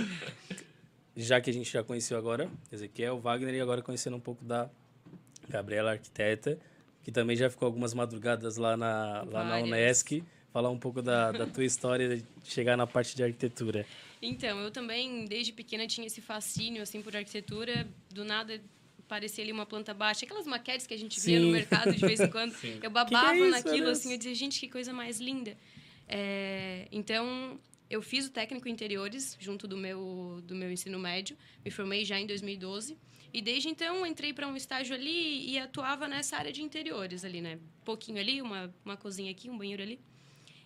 já 1.15 1.41
que 1.41 1.51
a 1.51 1.53
gente 1.53 1.71
já 1.71 1.83
conheceu 1.83 2.17
agora 2.17 2.49
Ezequiel, 2.73 3.19
Wagner 3.21 3.55
e 3.55 3.61
agora 3.61 3.83
conhecendo 3.83 4.17
um 4.17 4.21
pouco 4.21 4.45
da 4.45 4.69
Gabriela 5.49 5.93
arquiteta, 5.93 6.59
que 7.07 7.13
também 7.13 7.37
já 7.37 7.49
ficou 7.49 7.67
algumas 7.67 7.95
madrugadas 7.95 8.57
lá 8.57 8.77
na, 8.77 9.23
lá 9.31 9.45
na. 9.45 9.59
Unesc, 9.59 10.25
falar 10.53 10.71
um 10.71 10.77
pouco 10.77 11.01
da, 11.01 11.31
da 11.31 11.47
tua 11.47 11.63
história 11.65 12.17
de 12.17 12.25
chegar 12.43 12.77
na 12.77 12.85
parte 12.85 13.15
de 13.15 13.23
arquitetura. 13.23 13.87
Então, 14.21 14.59
eu 14.59 14.73
também, 14.73 15.25
desde 15.25 15.53
pequena, 15.53 15.87
tinha 15.87 16.05
esse 16.05 16.21
fascínio, 16.21 16.83
assim, 16.83 17.01
por 17.01 17.15
arquitetura. 17.15 17.87
Do 18.11 18.25
nada, 18.25 18.61
parecia 19.07 19.45
ali 19.45 19.53
uma 19.53 19.65
planta 19.65 19.95
baixa. 19.95 20.25
Aquelas 20.25 20.49
maquetes 20.49 20.85
que 20.85 20.95
a 20.95 20.99
gente 20.99 21.21
via 21.21 21.39
Sim. 21.39 21.47
no 21.47 21.53
mercado 21.53 21.95
de 21.95 22.05
vez 22.05 22.19
em 22.19 22.29
quando. 22.29 22.57
Eu 22.83 22.91
babava 22.91 23.27
Que 23.27 23.39
que 23.39 23.45
é 23.45 23.47
isso, 23.47 23.51
naquilo, 23.51 23.89
assim. 23.89 24.11
Eu 24.11 24.19
dizia, 24.19 24.35
gente, 24.35 24.59
que 24.59 24.69
coisa 24.69 24.93
mais 24.93 25.21
linda. 25.21 25.57
É, 26.09 26.89
então, 26.91 27.57
eu 27.89 28.03
fiz 28.03 28.27
o 28.27 28.33
técnico 28.33 28.69
interiores, 28.69 29.37
junto 29.39 29.69
do 29.69 29.77
meu, 29.77 30.43
do 30.43 30.57
meu 30.57 30.73
ensino 30.73 30.99
médio. 30.99 31.37
Me 31.65 31.71
formei 31.71 32.05
já 32.05 32.19
em 32.19 32.27
2012. 32.27 32.99
E 33.37 33.43
desde 33.43 33.69
então, 33.69 34.07
entrei 34.07 34.33
para 34.33 34.49
um 34.49 34.57
estágio 34.57 34.95
ali 34.95 35.51
e 35.51 35.59
atuava 35.59 36.09
nessa 36.09 36.39
área 36.39 36.51
de 36.51 36.63
interiores 36.63 37.23
ali, 37.23 37.43
né? 37.43 37.59
pouquinho 37.85 38.19
ali, 38.19 38.41
uma, 38.41 38.75
uma 38.83 38.97
cozinha 38.97 39.31
aqui, 39.31 39.51
um 39.51 39.59
banheiro 39.59 39.83
ali. 39.83 40.01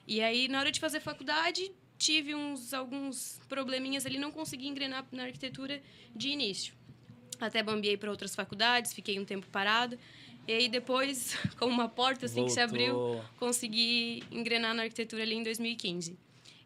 E 0.06 0.20
aí, 0.20 0.46
na 0.46 0.60
hora 0.60 0.70
de 0.70 0.78
fazer 0.78 1.00
faculdade, 1.00 1.68
tive 1.98 2.32
uns 2.32 2.72
alguns 2.72 3.40
probleminhas 3.48 4.06
ali, 4.06 4.18
não 4.18 4.30
consegui 4.30 4.68
engrenar 4.68 5.04
na 5.10 5.24
arquitetura 5.24 5.82
de 6.14 6.28
início. 6.28 6.72
Até 7.40 7.60
bambiei 7.60 7.96
para 7.96 8.08
outras 8.08 8.36
faculdades, 8.36 8.92
fiquei 8.92 9.18
um 9.18 9.24
tempo 9.24 9.48
parado. 9.48 9.98
E 10.46 10.52
aí 10.52 10.68
depois, 10.68 11.36
com 11.58 11.66
uma 11.66 11.88
porta 11.88 12.26
assim 12.26 12.44
que 12.44 12.52
se 12.52 12.60
abriu, 12.60 12.94
Voltou. 12.94 13.24
consegui 13.36 14.22
engrenar 14.30 14.76
na 14.76 14.84
arquitetura 14.84 15.24
ali 15.24 15.34
em 15.34 15.42
2015. 15.42 16.16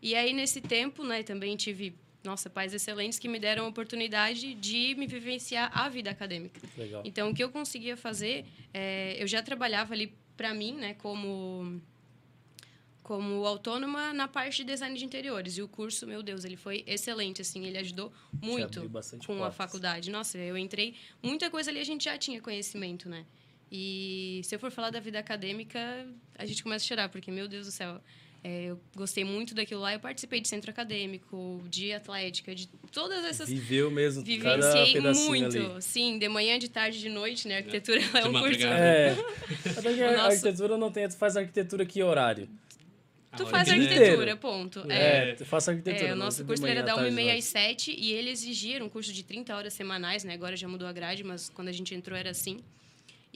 E 0.03 0.15
aí 0.15 0.35
nesse 0.35 0.61
tempo, 0.61 1.03
né, 1.03 1.23
também 1.23 1.57
tive, 1.57 1.95
nossa, 2.25 2.49
pais 2.49 2.73
excelentes 2.73 3.19
que 3.19 3.29
me 3.29 3.39
deram 3.39 3.67
a 3.67 3.69
oportunidade 3.69 4.55
de 4.55 4.95
me 4.97 5.07
vivenciar 5.07 5.71
a 5.73 5.89
vida 5.89 6.11
acadêmica. 6.11 6.61
Legal. 6.77 7.03
Então, 7.05 7.31
o 7.31 7.35
que 7.35 7.45
eu 7.45 7.51
conseguia 7.51 7.97
fazer, 7.97 8.45
é, 8.73 9.23
eu 9.23 9.27
já 9.27 9.43
trabalhava 9.43 9.95
ali 9.95 10.15
para 10.37 10.53
mim, 10.55 10.75
né, 10.75 10.95
como 10.95 11.81
como 13.03 13.45
autônoma 13.45 14.15
na 14.15 14.27
parte 14.27 14.57
de 14.57 14.65
design 14.65 14.97
de 14.97 15.05
interiores. 15.05 15.59
E 15.59 15.63
o 15.63 15.69
curso, 15.69 16.07
meu 16.07 16.23
Deus, 16.23 16.43
ele 16.43 16.57
foi 16.57 16.83
excelente, 16.87 17.43
assim, 17.43 17.67
ele 17.67 17.77
ajudou 17.77 18.11
muito 18.41 18.81
com 19.27 19.35
a 19.35 19.39
portas. 19.41 19.57
faculdade. 19.57 20.11
Nossa, 20.11 20.39
eu 20.39 20.57
entrei, 20.57 20.95
muita 21.23 21.51
coisa 21.51 21.71
ali 21.71 21.81
a 21.81 21.85
gente 21.85 22.05
já 22.05 22.17
tinha 22.17 22.41
conhecimento, 22.41 23.07
né? 23.07 23.27
E 23.71 24.41
se 24.45 24.55
eu 24.55 24.59
for 24.59 24.71
falar 24.71 24.89
da 24.89 25.01
vida 25.01 25.19
acadêmica, 25.19 25.79
a 26.35 26.47
gente 26.47 26.63
começa 26.63 26.83
a 26.83 26.89
chorar, 26.89 27.09
porque, 27.11 27.31
meu 27.31 27.47
Deus 27.47 27.67
do 27.67 27.73
céu, 27.73 28.01
é, 28.45 28.65
eu 28.67 28.81
gostei 28.95 29.25
muito 29.25 29.55
daquilo 29.55 29.81
lá. 29.81 29.95
Eu 29.95 29.99
participei 30.01 30.39
de 30.41 30.47
centro 30.49 30.71
acadêmico, 30.71 31.63
de 31.69 31.93
atlética, 31.93 32.55
de 32.55 32.69
todas 32.93 33.25
essas 33.25 33.49
Viveu 33.49 33.91
mesmo 33.91 34.23
cada 34.23 34.37
Vivenciei 34.73 34.93
pedacinho 34.93 35.27
muito, 35.29 35.57
ali. 35.59 35.83
sim, 35.83 36.19
de 36.19 36.29
manhã, 36.29 36.59
de 36.59 36.69
tarde, 36.69 37.01
de 37.01 37.09
noite, 37.09 37.49
né? 37.49 37.57
Arquitetura 37.57 37.99
é 38.01 38.21
De 38.23 38.29
um 38.29 38.33
curso. 38.33 38.67
É. 38.67 39.17
Até 39.77 39.95
que 39.95 40.01
O 40.03 40.09
a 40.09 40.13
nosso- 40.13 40.27
arquitetura 40.27 40.77
não 40.77 40.93
tem. 40.93 41.09
Tu 41.09 41.17
faz 41.17 41.37
arquitetura 41.37 41.87
que 41.87 42.03
horário? 42.03 42.49
Tu 43.37 43.43
A 43.43 43.47
faz 43.47 43.69
que- 43.69 43.75
arquitetura, 43.75 44.37
ponto. 44.37 44.85
É, 44.93 45.31
É. 45.31 45.35
tu 45.35 45.45
faz 45.45 45.69
arquitetura. 45.69 46.09
É, 46.11 46.13
o 46.13 46.17
nosso 46.17 46.45
curso 46.45 46.65
era 46.67 46.83
da 46.85 46.95
tarde, 46.95 47.11
1h30 47.11 47.25
noite. 47.25 47.39
às 47.39 47.45
7 47.47 47.97
e 47.99 48.13
ele 48.13 48.31
exigia, 48.31 48.85
um 48.85 48.89
curso 48.89 49.13
de 49.13 49.25
30 49.25 49.57
horas 49.57 49.73
semanais, 49.73 50.23
né? 50.23 50.35
Agora 50.35 50.55
já 50.55 50.69
mudou 50.69 50.87
a 50.87 50.93
grade, 50.93 51.25
mas 51.25 51.49
quando 51.49 51.67
a 51.69 51.73
gente 51.73 51.93
entrou 51.95 52.17
era 52.17 52.31
assim. 52.31 52.61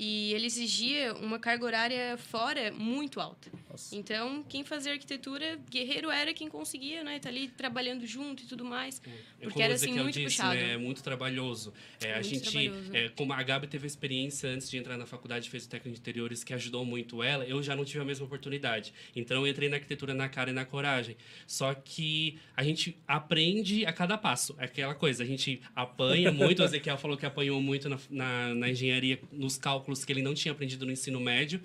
E 0.01 0.33
ele 0.33 0.47
exigia 0.47 1.13
uma 1.15 1.41
carga 1.41 1.65
horária 1.65 2.17
fora 2.17 2.71
muito 2.71 3.21
alta. 3.21 3.51
Nossa. 3.69 3.97
Então, 3.97 4.45
quem 4.49 4.63
fazia 4.63 4.93
arquitetura, 4.93 5.59
guerreiro 5.69 6.09
era 6.09 6.33
quem 6.33 6.49
conseguia, 6.49 7.03
né? 7.03 7.19
Tá 7.19 7.29
ali 7.29 7.49
trabalhando 7.49 8.07
junto 8.07 8.45
e 8.45 8.47
tudo 8.47 8.65
mais. 8.65 9.03
Porque 9.43 9.61
era 9.61 9.75
assim 9.75 9.93
muito 9.93 10.15
disse, 10.15 10.37
puxado. 10.37 10.55
né, 10.55 10.75
É 10.75 10.77
muito 10.77 11.03
trabalhoso. 11.03 11.75
É, 12.01 12.13
a 12.13 12.15
Muito 12.15 12.29
gente, 12.29 12.51
trabalhoso. 12.53 12.97
é, 12.97 13.09
como 13.09 13.33
a 13.33 13.43
Gabi 13.43 13.67
teve 13.67 13.87
a 13.87 13.89
experiência 13.89 14.49
antes 14.49 14.71
de 14.71 14.77
entrar 14.79 14.97
na 14.97 15.05
faculdade, 15.05 15.51
fez 15.51 15.65
o 15.67 15.69
técnico 15.69 15.95
de 15.97 16.01
interiores, 16.01 16.45
que 16.45 16.55
ajudou 16.55 16.85
muito 16.85 17.21
ela, 17.21 17.45
eu 17.45 17.61
já 17.61 17.75
não 17.75 17.85
tive 17.85 17.99
a 18.01 18.05
mesma 18.05 18.25
oportunidade. 18.25 18.95
Então, 19.17 19.45
eu 19.45 19.51
entrei 19.51 19.69
na 19.69 19.77
arquitetura 19.79 20.15
na 20.15 20.29
cara 20.29 20.51
e 20.51 20.53
na 20.53 20.65
coragem. 20.65 21.17
Só 21.45 21.75
que 21.75 22.39
a 22.57 22.63
gente 22.63 22.97
aprende 23.05 23.85
a 23.85 23.93
cada 23.93 24.17
passo. 24.17 24.55
É 24.59 24.65
aquela 24.67 24.95
coisa, 24.95 25.25
a 25.25 25.27
gente 25.27 25.61
apanha 25.75 26.31
muito. 26.31 26.63
O 26.63 26.65
Ezequiel 26.65 26.97
falou 26.99 27.17
que 27.17 27.27
apanhou 27.27 27.61
muito 27.61 27.89
na, 27.89 27.99
na, 28.09 28.55
na 28.55 28.71
engenharia, 28.71 29.19
nos 29.33 29.57
cálculos 29.57 29.88
que 29.97 30.13
ele 30.13 30.23
não 30.23 30.35
tinha 30.35 30.53
aprendido 30.53 30.85
no 30.85 30.93
ensino 30.93 31.19
médio. 31.21 31.61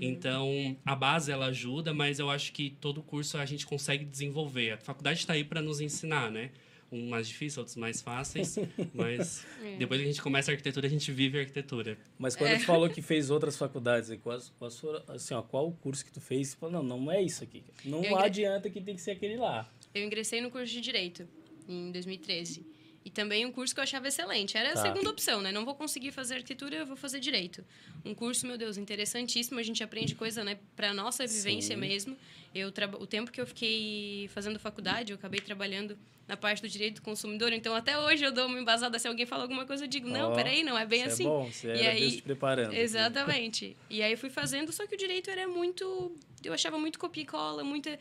Então, 0.00 0.76
a 0.84 0.94
base, 0.94 1.30
ela 1.30 1.46
ajuda, 1.46 1.92
mas 1.94 2.18
eu 2.18 2.30
acho 2.30 2.52
que 2.52 2.70
todo 2.80 3.02
curso 3.02 3.36
a 3.38 3.44
gente 3.46 3.66
consegue 3.66 4.04
desenvolver. 4.04 4.72
A 4.72 4.78
faculdade 4.78 5.20
está 5.20 5.32
aí 5.34 5.44
para 5.44 5.60
nos 5.62 5.80
ensinar, 5.80 6.30
né? 6.30 6.50
um 6.92 7.08
mais 7.08 7.26
difícil, 7.26 7.58
outros 7.58 7.76
mais 7.76 8.00
fáceis, 8.00 8.56
mas 8.94 9.44
É. 9.60 9.76
depois 9.76 9.98
que 10.00 10.04
a 10.06 10.08
gente 10.08 10.22
começa 10.22 10.52
a 10.52 10.54
arquitetura, 10.54 10.86
a 10.86 10.88
gente 10.90 11.10
vive 11.10 11.36
a 11.36 11.40
arquitetura. 11.40 11.98
Mas 12.16 12.36
quando 12.36 12.50
É. 12.52 12.58
tu 12.58 12.64
falou 12.64 12.88
que 12.88 13.02
fez 13.02 13.28
outras 13.28 13.56
faculdades, 13.58 14.08
e 14.08 14.16
quais, 14.16 14.52
quais 14.56 14.78
foram, 14.78 15.02
assim, 15.08 15.34
ó, 15.34 15.42
qual 15.42 15.66
o 15.66 15.72
curso 15.72 16.04
que 16.04 16.12
tu 16.12 16.20
fez? 16.20 16.52
Tu 16.52 16.58
falou, 16.58 16.84
não, 16.84 16.96
não 17.00 17.10
é 17.12 17.20
isso 17.20 17.42
aqui. 17.42 17.64
Não 17.84 18.04
Eu 18.04 18.12
ingre- 18.12 18.24
adianta 18.24 18.70
que 18.70 18.80
tem 18.80 18.94
que 18.94 19.02
ser 19.02 19.10
aquele 19.10 19.36
lá. 19.36 19.68
Eu 19.92 20.04
ingressei 20.04 20.40
no 20.40 20.48
curso 20.48 20.72
de 20.72 20.80
Direito 20.80 21.26
em 21.68 21.90
2013. 21.90 22.64
E 23.06 23.10
também 23.10 23.46
um 23.46 23.52
curso 23.52 23.72
que 23.72 23.78
eu 23.78 23.84
achava 23.84 24.08
excelente. 24.08 24.58
Era 24.58 24.72
Tá. 24.72 24.80
a 24.80 24.82
segunda 24.82 25.08
opção, 25.08 25.40
né? 25.40 25.52
Não 25.52 25.64
vou 25.64 25.76
conseguir 25.76 26.10
fazer 26.10 26.34
arquitetura, 26.34 26.74
eu 26.78 26.84
vou 26.86 26.96
fazer 26.96 27.20
direito. 27.20 27.64
Um 28.04 28.12
curso, 28.12 28.44
meu 28.48 28.58
Deus, 28.58 28.76
interessantíssimo. 28.76 29.60
A 29.60 29.62
gente 29.62 29.80
aprende 29.80 30.16
coisa, 30.16 30.42
né, 30.42 30.58
para 30.74 30.92
nossa 30.92 31.24
vivência 31.24 31.76
Sim. 31.76 31.80
mesmo. 31.80 32.16
Eu 32.52 32.72
o 32.98 33.06
tempo 33.06 33.30
que 33.30 33.40
eu 33.40 33.46
fiquei 33.46 34.28
fazendo 34.34 34.58
faculdade, 34.58 35.12
eu 35.12 35.16
acabei 35.16 35.38
trabalhando 35.38 35.96
na 36.26 36.36
parte 36.36 36.60
do 36.60 36.68
direito 36.68 36.96
do 36.96 37.02
consumidor. 37.02 37.52
Então, 37.52 37.76
até 37.76 37.96
hoje 37.96 38.24
eu 38.24 38.32
dou 38.32 38.46
uma 38.48 38.58
embasada. 38.58 38.98
Se 38.98 39.06
alguém 39.06 39.24
fala 39.24 39.42
alguma 39.44 39.64
coisa, 39.64 39.84
eu 39.84 39.88
digo, 39.88 40.08
não, 40.08 40.32
Ó, 40.32 40.34
peraí, 40.34 40.64
não 40.64 40.76
é 40.76 40.84
bem 40.84 41.02
Isso 41.02 41.08
assim. 41.10 41.24
É 41.26 41.28
bom, 41.28 41.44
você 41.52 41.68
E 41.68 41.70
era 41.82 41.90
aí- 41.92 42.20
preparando. 42.22 42.74
Exatamente. 42.74 43.76
E 43.88 44.02
aí 44.02 44.16
fui 44.16 44.30
fazendo, 44.30 44.72
só 44.72 44.84
que 44.84 44.96
o 44.96 44.98
direito 44.98 45.30
era 45.30 45.46
muito. 45.46 46.10
Eu 46.42 46.52
achava 46.52 46.76
muito 46.76 46.98
copia 46.98 47.22
e 47.22 47.26
cola, 47.26 47.62
muita. 47.62 47.96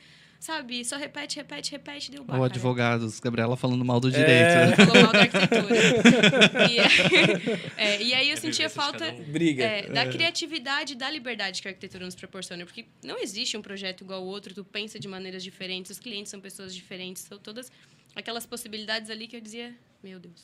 Sabe, 0.45 0.85
só 0.85 0.95
repete, 0.95 1.37
repete, 1.37 1.71
repete, 1.71 2.11
deu 2.11 2.21
Ou 2.21 2.27
barra. 2.27 2.45
advogados, 2.45 3.19
Gabriela 3.19 3.57
falando 3.57 3.83
mal 3.83 3.99
do 3.99 4.09
É. 4.09 4.11
direito. 4.11 4.29
né? 4.29 4.75
Falou 4.85 5.01
mal 5.03 5.11
da 5.11 5.19
arquitetura. 5.21 5.75
e, 6.69 7.81
é, 7.81 8.03
e 8.03 8.13
aí 8.13 8.29
eu 8.29 8.33
É 8.33 8.39
sentia 8.39 8.69
falta 8.69 9.11
um. 9.11 9.23
Briga. 9.23 9.63
é, 9.63 9.89
da 9.89 10.05
criatividade 10.07 10.93
e 10.93 10.95
da 10.95 11.09
liberdade 11.09 11.63
que 11.63 11.67
a 11.67 11.71
arquitetura 11.71 12.05
nos 12.05 12.13
proporciona. 12.13 12.63
Porque 12.63 12.85
não 13.03 13.17
existe 13.17 13.57
um 13.57 13.61
projeto 13.63 14.01
igual 14.03 14.19
ao 14.21 14.27
outro, 14.27 14.53
tu 14.53 14.63
pensa 14.63 14.99
de 14.99 15.07
maneiras 15.07 15.43
diferentes, 15.43 15.89
os 15.89 15.97
clientes 15.99 16.29
são 16.29 16.39
pessoas 16.39 16.75
diferentes, 16.75 17.23
são 17.23 17.39
todas 17.39 17.71
aquelas 18.15 18.45
possibilidades 18.45 19.09
ali 19.09 19.27
que 19.27 19.35
eu 19.37 19.41
dizia, 19.41 19.73
meu 20.03 20.19
Deus. 20.19 20.43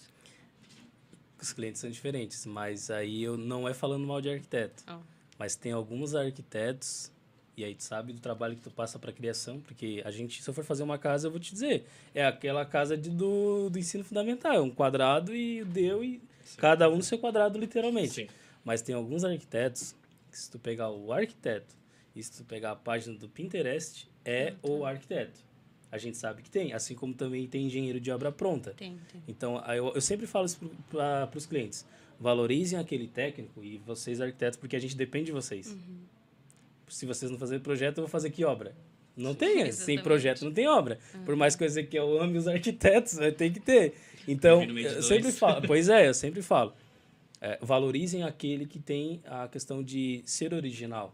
Os 1.39 1.53
clientes 1.53 1.79
são 1.79 1.91
diferentes, 1.91 2.43
mas 2.48 2.89
aí 2.89 3.22
eu 3.22 3.38
não 3.38 3.70
é 3.70 3.74
falando 3.75 4.08
mal 4.08 4.20
de 4.20 4.29
arquiteto. 4.31 4.84
Ó. 4.88 4.98
Mas 5.38 5.55
tem 5.55 5.72
alguns 5.72 6.15
arquitetos, 6.15 7.12
e 7.55 7.63
aí 7.63 7.75
tu 7.75 7.84
sabe 7.84 8.13
do 8.13 8.20
trabalho 8.20 8.55
que 8.55 8.62
tu 8.62 8.72
passa 8.72 8.98
para 8.98 9.12
criação, 9.12 9.60
porque 9.60 10.01
a 10.05 10.12
gente, 10.12 10.41
se 10.41 10.50
eu 10.50 10.53
for 10.53 10.63
fazer 10.63 10.84
uma 10.84 10.98
casa, 10.98 11.27
eu 11.27 11.31
vou 11.31 11.39
te 11.39 11.51
dizer, 11.51 11.86
é 12.15 12.25
aquela 12.25 12.65
casa 12.65 12.98
de, 12.98 13.10
do, 13.10 13.70
do 13.70 13.77
ensino 13.77 14.03
fundamental, 14.03 14.53
é 14.53 14.62
um 14.62 14.70
quadrado 14.70 15.36
e 15.36 15.63
deu 15.65 16.03
e 16.03 16.22
cada 16.58 16.89
um 16.89 16.98
no 16.98 17.03
seu 17.03 17.20
quadrado 17.20 17.60
literalmente. 17.60 18.13
Sim. 18.13 18.27
Mas 18.63 18.81
tem 18.81 18.96
alguns 18.96 19.24
arquitetos 19.24 19.96
que 20.29 20.38
se 20.38 20.50
tu 20.50 20.58
pegar 20.58 20.89
o 20.89 21.12
arquiteto 21.12 21.75
e 22.15 22.24
se 22.24 22.31
tu 22.31 22.43
pegar 22.43 22.72
a 22.72 22.75
página 22.75 23.17
do 23.17 23.27
Pinterest, 23.27 24.10
é 24.24 24.53
o 24.62 24.86
arquiteto. 24.86 25.39
A 25.91 25.98
gente 25.98 26.17
sabe 26.17 26.41
que 26.41 26.50
tem, 26.50 26.74
assim 26.74 26.96
como 26.96 27.13
também 27.13 27.46
tem 27.48 27.65
engenheiro 27.65 28.00
de 28.00 28.10
obra 28.12 28.31
pronta. 28.31 28.72
Tem, 28.72 28.98
tem. 29.12 29.22
Então, 29.27 29.62
eu, 29.74 29.91
eu 29.93 30.01
sempre 30.01 30.25
falo 30.25 30.46
isso 30.46 30.60
para 30.89 31.29
os 31.36 31.46
clientes. 31.46 31.86
Valorizem 32.17 32.79
aquele 32.79 33.08
técnico 33.08 33.62
e 33.62 33.77
vocês 33.79 34.22
arquitetos, 34.22 34.58
porque 34.58 34.75
a 34.75 34.79
gente 34.79 34.96
depende 34.96 35.25
de 35.25 35.31
vocês. 35.34 35.72
Uhum. 35.72 35.98
Se 36.91 37.05
vocês 37.05 37.31
não 37.31 37.38
fazerem 37.38 37.62
projeto, 37.62 38.00
eu 38.00 38.03
vou 38.03 38.10
fazer 38.10 38.29
que 38.29 38.43
obra? 38.43 38.75
Não 39.15 39.33
tem, 39.33 39.71
sem 39.71 40.00
projeto 40.01 40.43
não 40.43 40.51
tem 40.51 40.67
obra. 40.67 41.00
Uhum. 41.13 41.24
Por 41.24 41.36
mais 41.36 41.55
coisa 41.55 41.83
que 41.83 41.98
eu 41.98 42.21
ame 42.21 42.38
os 42.38 42.48
arquitetos, 42.48 43.15
vai 43.15 43.31
ter 43.31 43.51
que 43.51 43.60
ter. 43.60 43.93
Então, 44.27 44.63
eu 44.63 45.01
sempre 45.01 45.31
falo, 45.31 45.62
pois 45.67 45.89
é, 45.89 46.07
eu 46.07 46.13
sempre 46.13 46.41
falo. 46.41 46.73
é, 47.41 47.58
valorizem 47.62 48.23
aquele 48.23 48.65
que 48.65 48.80
tem 48.80 49.21
a 49.25 49.47
questão 49.47 49.84
de 49.84 50.21
ser 50.25 50.54
original, 50.54 51.13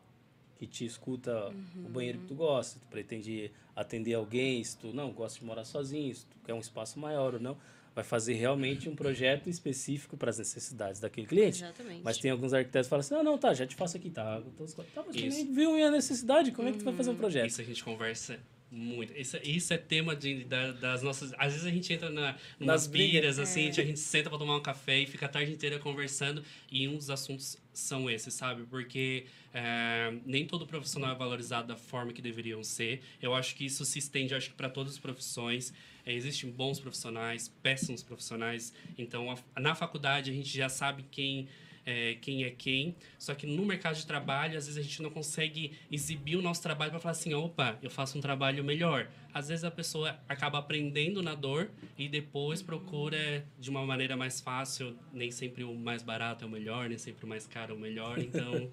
que 0.58 0.68
te 0.68 0.86
escuta 0.86 1.54
o 1.86 1.90
banheiro 1.90 2.20
que 2.20 2.26
tu 2.26 2.36
gosta, 2.36 2.80
tu 2.80 2.88
pretende 2.88 3.52
atender 3.76 4.14
alguém, 4.14 4.64
se 4.64 4.78
tu 4.78 4.94
não 4.94 5.12
gosta 5.12 5.40
de 5.40 5.46
morar 5.46 5.66
sozinho, 5.66 6.14
se 6.14 6.26
tu 6.26 6.36
quer 6.46 6.54
um 6.54 6.60
espaço 6.60 7.00
maior 7.00 7.36
ou 7.36 7.40
não, 7.40 7.58
vai 7.94 8.04
fazer 8.04 8.34
realmente 8.34 8.88
um 8.88 8.96
projeto 8.96 9.50
específico 9.50 10.16
para 10.18 10.30
as 10.30 10.38
necessidades 10.38 11.00
daquele 11.00 11.26
cliente. 11.26 11.64
Exatamente. 11.64 12.02
Mas 12.04 12.18
tem 12.18 12.30
alguns 12.30 12.54
arquitetos 12.54 12.88
que 12.88 12.90
falam 12.90 13.00
assim, 13.00 13.14
não, 13.16 13.24
não, 13.24 13.38
tá, 13.38 13.54
já 13.54 13.66
te 13.66 13.76
faço 13.76 13.98
aqui, 13.98 14.10
tá. 14.10 14.42
Então, 14.46 14.68
tá 14.94 15.04
mas 15.08 15.16
tu 15.16 15.22
nem 15.22 15.54
viu 15.54 15.74
minha 15.74 15.90
necessidade, 15.90 16.52
como 16.52 16.70
é 16.70 16.72
que 16.72 16.78
tu 16.78 16.86
vai 16.86 16.94
fazer 16.94 17.10
um 17.10 17.16
projeto? 17.16 17.50
Isso 17.50 17.62
a 17.62 17.64
gente 17.64 17.84
conversa 17.84 18.40
muito. 18.72 19.14
Isso, 19.18 19.38
isso 19.44 19.74
é 19.74 19.78
tema 19.78 20.16
de, 20.16 20.44
da- 20.44 20.72
das 20.74 21.02
nossas. 21.02 21.34
Às 21.38 21.54
vezes 21.54 21.66
a 21.66 21.72
gente 21.72 21.92
entra 21.94 22.10
na, 22.10 22.36
Nas 22.60 22.86
brigas. 22.88 23.40
assim, 23.40 23.70
a 23.70 23.72
gente 23.72 24.00
senta 24.00 24.30
pra 24.30 24.38
tomar 24.38 24.56
um 24.58 24.62
café 24.62 25.00
e 25.00 25.06
fica 25.08 25.26
a 25.26 25.30
tarde 25.30 25.52
inteira 25.52 25.80
conversando. 25.80 26.44
E 26.72 26.88
um 26.88 26.96
dos 26.98 27.10
assuntos 27.10 27.58
são 27.74 28.10
esses, 28.10 28.34
sabe? 28.34 28.64
Porque 28.70 29.26
é, 29.54 30.14
nem 30.26 30.46
todo 30.46 30.66
profissional 30.68 31.12
é 31.14 31.16
valorizado 31.18 31.68
da 31.68 31.78
forma 31.78 32.12
que 32.12 32.22
deveriam 32.22 32.64
ser. 32.64 33.02
Eu 33.22 33.34
acho 33.34 33.56
que 33.56 33.66
isso 33.66 33.86
se 33.86 34.00
estende, 34.00 34.36
acho 34.36 34.50
que 34.50 34.56
para 34.56 34.70
todas 34.70 34.94
as 34.94 35.00
profissões. 35.00 35.74
É, 36.06 36.14
existem 36.14 36.50
bons 36.50 36.80
profissionais, 36.80 37.50
péssimos 37.62 38.02
profissionais. 38.02 38.74
Então, 38.98 39.30
a- 39.32 39.60
na 39.62 39.76
faculdade 39.76 40.32
a 40.32 40.34
gente 40.34 40.50
já 40.56 40.70
sabe 40.70 41.04
quem 41.12 41.48
é, 41.88 42.16
quem 42.16 42.44
é 42.44 42.52
quem. 42.52 42.94
Só 43.18 43.34
que 43.34 43.48
no 43.48 43.66
mercado 43.66 43.96
de 43.96 44.06
trabalho, 44.06 44.58
às 44.58 44.66
vezes 44.66 44.78
a 44.78 44.82
gente 44.82 45.02
não 45.02 45.10
consegue 45.10 45.72
exibir 45.90 46.36
o 46.36 46.42
nosso 46.42 46.62
trabalho 46.62 46.92
para 46.92 47.00
falar 47.00 47.14
assim, 47.14 47.34
opa, 47.34 47.80
eu 47.82 47.90
faço 47.90 48.18
um 48.18 48.22
trabalho 48.22 48.62
melhor. 48.62 49.08
Às 49.34 49.48
vezes 49.48 49.64
a 49.64 49.72
pessoa 49.72 50.20
acaba 50.28 50.58
aprendendo 50.60 51.24
na 51.24 51.34
dor 51.34 51.72
e 51.98 52.10
depois 52.10 52.62
procura 52.62 53.46
de 53.58 53.70
uma 53.70 53.86
maneira 53.86 54.18
mais 54.18 54.42
fácil. 54.42 54.98
Nem 55.14 55.32
sempre 55.32 55.64
o 55.64 55.74
mais 55.74 56.04
barato 56.04 56.44
é 56.44 56.48
o 56.48 56.52
melhor, 56.52 56.90
nem 56.90 56.98
sempre 56.98 57.24
o 57.24 57.28
mais 57.28 57.48
caro 57.48 57.74
é 57.74 57.78
o 57.78 57.80
melhor. 57.80 58.18
Então, 58.28 58.70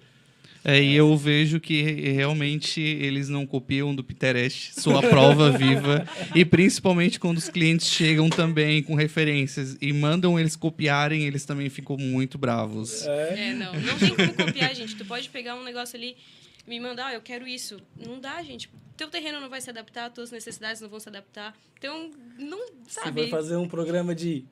É, 0.63 0.81
e 0.81 0.95
eu 0.95 1.15
vejo 1.15 1.59
que 1.59 1.83
realmente 2.11 2.81
eles 2.81 3.29
não 3.29 3.45
copiam 3.45 3.93
do 3.93 4.03
Pinterest, 4.03 4.79
sua 4.81 4.99
prova 5.01 5.51
viva. 5.57 6.07
E 6.33 6.43
principalmente 6.43 7.19
quando 7.19 7.37
os 7.37 7.49
clientes 7.49 7.87
chegam 7.87 8.29
também 8.29 8.81
com 8.81 8.95
referências 8.95 9.77
e 9.79 9.93
mandam 9.93 10.39
eles 10.39 10.55
copiarem, 10.55 11.25
eles 11.25 11.45
também 11.45 11.69
ficam 11.69 11.97
muito 11.97 12.37
bravos. 12.37 13.05
É, 13.05 13.53
não. 13.53 13.73
Não 13.73 13.99
tem 13.99 14.15
como 14.15 14.33
copiar, 14.33 14.73
gente. 14.73 14.95
Tu 14.95 15.05
pode 15.05 15.29
pegar 15.29 15.55
um 15.55 15.63
negócio 15.63 15.95
ali 15.95 16.15
e 16.65 16.69
me 16.69 16.79
mandar, 16.79 17.07
ah, 17.07 17.13
eu 17.13 17.21
quero 17.21 17.47
isso. 17.47 17.79
Não 17.95 18.19
dá, 18.19 18.41
gente. 18.41 18.69
Teu 18.97 19.09
terreno 19.09 19.39
não 19.39 19.49
vai 19.49 19.61
se 19.61 19.69
adaptar, 19.69 20.09
tuas 20.09 20.31
necessidades 20.31 20.81
não 20.81 20.89
vão 20.89 20.99
se 20.99 21.09
adaptar. 21.09 21.53
Então, 21.77 22.11
não, 22.39 22.57
Você 22.87 23.01
sabe? 23.01 23.21
vai 23.21 23.29
fazer 23.29 23.57
um 23.57 23.67
programa 23.67 24.15
de 24.15 24.45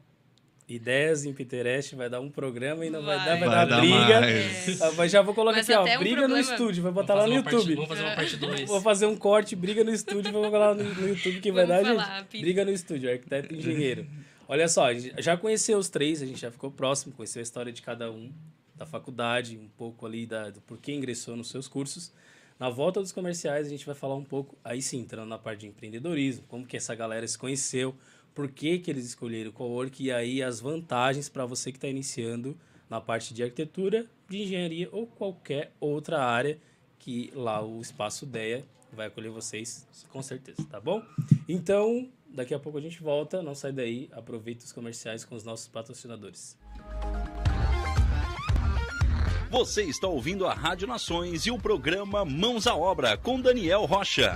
ideias 0.68 1.26
em 1.26 1.34
Pinterest, 1.34 1.96
vai 1.96 2.10
dar 2.10 2.20
um 2.22 2.30
programa 2.30 2.86
e 2.86 2.90
não 2.90 3.04
vai, 3.04 3.18
Vai. 3.18 3.26
dar, 3.26 3.40
vai, 3.40 3.48
Vai 3.50 3.58
dar 3.58 3.66
dar 3.66 3.80
briga. 3.82 4.22
mais. 4.22 4.82
Ah, 4.82 4.92
mas 4.98 5.12
já 5.12 5.22
vou 5.22 5.34
colocar 5.34 5.58
Mas 5.58 5.70
aqui, 5.70 5.78
ó, 5.78 5.82
um 5.82 6.00
briga 6.00 6.22
no 6.22 6.28
problema- 6.28 6.40
estúdio, 6.40 6.84
vai 6.84 6.92
botar 6.92 7.14
lá 7.16 7.28
no 7.28 7.34
uma 7.34 7.44
parte- 7.44 7.56
YouTube. 7.56 7.76
vamos 7.76 7.90
fazer 7.90 8.04
uma 8.04 8.16
parte 8.16 8.38
2. 8.38 8.62
Vou 8.70 8.82
fazer 8.82 9.06
um 9.08 9.16
corte, 9.16 9.56
briga 9.56 9.84
no 9.84 9.92
estúdio, 9.94 10.32
vou 10.32 10.42
colocar 10.42 10.58
lá 10.60 10.74
no, 10.76 10.84
no 10.84 11.08
YouTube 11.10 11.42
que 11.42 11.52
vai 11.52 11.68
dar, 11.68 11.84
falar, 11.84 12.20
gente. 12.20 12.28
Pi- 12.30 12.42
Briga 12.42 12.66
no 12.66 12.72
estúdio, 12.72 13.12
arquiteto 13.12 13.54
e 13.54 13.58
engenheiro. 13.58 14.08
Olha 14.48 14.68
só, 14.68 14.86
a 14.88 14.94
gente 14.94 15.22
já 15.22 15.36
conheceu 15.38 15.78
os 15.78 15.90
três, 15.90 16.22
a 16.22 16.26
gente 16.26 16.40
já 16.40 16.52
ficou 16.52 16.72
próximo, 16.72 17.14
conheceu 17.14 17.40
a 17.40 17.44
história 17.44 17.72
de 17.72 17.82
cada 17.82 18.12
um, 18.12 18.32
da 18.76 18.86
faculdade, 18.86 19.58
um 19.58 19.68
pouco 19.78 20.06
ali 20.06 20.26
da, 20.26 20.50
do 20.50 20.62
porquê 20.62 20.94
ingressou 20.94 21.36
nos 21.36 21.50
seus 21.50 21.68
cursos. 21.68 22.12
Na 22.60 22.70
volta 22.70 23.02
dos 23.02 23.12
comerciais, 23.12 23.68
a 23.68 23.70
gente 23.70 23.86
vai 23.86 23.96
falar 23.96 24.16
um 24.16 24.24
pouco, 24.24 24.58
aí 24.64 24.82
sim, 24.82 25.00
entrando 25.00 25.28
na 25.28 25.38
parte 25.38 25.62
de 25.62 25.68
empreendedorismo, 25.68 26.44
como 26.48 26.66
que 26.66 26.78
essa 26.78 26.94
galera 26.96 27.28
se 27.28 27.38
conheceu, 27.38 27.96
por 28.34 28.50
que, 28.50 28.80
que 28.80 28.90
eles 28.90 29.06
escolheram 29.06 29.50
o 29.50 29.54
cowork 29.54 30.04
e 30.04 30.12
aí 30.12 30.42
as 30.42 30.60
vantagens 30.60 31.30
para 31.30 31.46
você 31.46 31.72
que 31.72 31.78
está 31.78 31.88
iniciando 31.88 32.58
na 32.90 33.00
parte 33.00 33.34
de 33.34 33.44
arquitetura, 33.44 34.06
de 34.30 34.44
engenharia 34.44 34.90
ou 34.92 35.08
qualquer 35.08 35.72
outra 35.80 36.24
área 36.24 36.60
que 37.00 37.32
lá 37.36 37.64
o 37.64 37.82
Espaço 37.82 38.26
DEA 38.26 38.64
vai 38.92 39.08
acolher 39.08 39.30
vocês 39.30 39.88
com 40.10 40.22
certeza, 40.22 40.64
tá 40.70 40.80
bom? 40.80 41.04
Então, 41.48 42.08
daqui 42.28 42.54
a 42.54 42.60
pouco 42.60 42.78
a 42.78 42.82
gente 42.82 43.02
volta, 43.02 43.42
não 43.42 43.56
sai 43.56 43.72
daí, 43.72 44.10
aproveita 44.12 44.64
os 44.64 44.72
comerciais 44.72 45.26
com 45.26 45.36
os 45.36 45.44
nossos 45.44 45.68
patrocinadores. 45.68 46.58
Você 49.50 49.84
está 49.84 50.08
ouvindo 50.08 50.48
a 50.48 50.54
Rádio 50.54 50.88
Nações 50.88 51.46
e 51.46 51.52
o 51.52 51.60
programa 51.60 52.26
Mãos 52.26 52.66
à 52.66 52.76
Obra 52.76 53.18
com 53.18 53.40
Daniel 53.40 53.86
Rocha. 53.86 54.36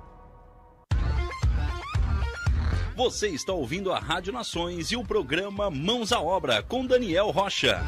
Você 3.03 3.29
está 3.29 3.51
ouvindo 3.51 3.91
a 3.91 3.97
Rádio 3.97 4.31
Nações 4.31 4.91
e 4.91 4.95
o 4.95 5.03
programa 5.03 5.71
Mãos 5.71 6.11
à 6.11 6.21
Obra 6.21 6.61
com 6.61 6.85
Daniel 6.85 7.31
Rocha. 7.31 7.81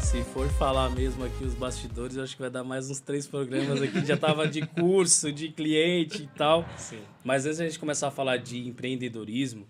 Se 0.00 0.22
for, 0.24 0.48
falar 0.48 0.88
mesmo 0.88 1.24
aqui 1.24 1.44
os 1.44 1.52
bastidores, 1.52 2.16
eu 2.16 2.22
acho 2.22 2.34
que 2.34 2.40
vai 2.40 2.50
dar 2.50 2.64
mais 2.64 2.90
uns 2.90 3.00
três 3.00 3.26
programas 3.26 3.82
aqui. 3.82 4.02
Já 4.06 4.16
tava 4.16 4.48
de 4.48 4.64
curso, 4.80 5.30
de 5.30 5.50
cliente 5.50 6.22
e 6.22 6.26
tal. 6.28 6.66
Sim. 6.78 7.02
Mas 7.22 7.44
antes 7.44 7.58
de 7.58 7.64
a 7.64 7.66
gente 7.66 7.78
começar 7.78 8.08
a 8.08 8.10
falar 8.10 8.38
de 8.38 8.66
empreendedorismo, 8.66 9.66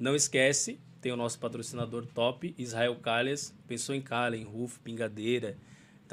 não 0.00 0.16
esquece, 0.16 0.80
tem 1.00 1.12
o 1.12 1.16
nosso 1.16 1.38
patrocinador 1.38 2.04
top, 2.06 2.52
Israel 2.58 2.96
Calhas. 2.96 3.54
Pensou 3.68 3.94
em 3.94 4.02
calha, 4.02 4.34
em 4.34 4.42
roof, 4.42 4.80
pingadeira. 4.80 5.56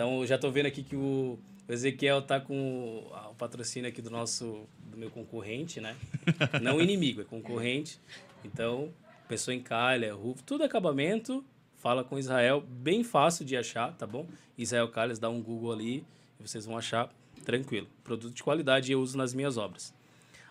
Então, 0.02 0.22
eu 0.22 0.26
já 0.26 0.34
estou 0.34 0.52
vendo 0.52 0.66
aqui 0.66 0.82
que 0.82 0.96
o 0.96 1.38
Ezequiel 1.70 2.24
tá 2.24 2.40
com 2.40 3.08
o, 3.30 3.36
patrocínio 3.36 3.88
aqui 3.88 4.02
do 4.02 4.10
nosso, 4.10 4.64
do 4.90 4.98
meu 4.98 5.12
concorrente, 5.12 5.80
né? 5.80 5.96
Não 6.60 6.82
inimigo, 6.82 7.22
é 7.22 7.24
concorrente. 7.24 8.00
Então, 8.44 8.92
pensou 9.28 9.54
em 9.54 9.62
calha, 9.62 10.12
roof, 10.16 10.42
tudo 10.42 10.64
acabamento, 10.64 11.46
fala 11.78 12.04
com 12.04 12.18
Israel, 12.18 12.62
bem 12.68 13.04
fácil 13.04 13.46
de 13.46 13.56
achar, 13.56 13.96
tá 13.96 14.08
bom? 14.08 14.26
Israel 14.58 14.88
Calhas, 14.90 15.20
dá 15.20 15.30
um 15.30 15.40
Google 15.40 15.72
ali 15.72 16.04
e 16.40 16.48
vocês 16.48 16.66
vão 16.66 16.76
achar 16.76 17.14
tranquilo. 17.46 17.88
Produto 18.04 18.34
de 18.34 18.42
qualidade 18.42 18.92
eu 18.92 19.00
uso 19.00 19.16
nas 19.16 19.36
minhas 19.36 19.56
obras. 19.56 19.94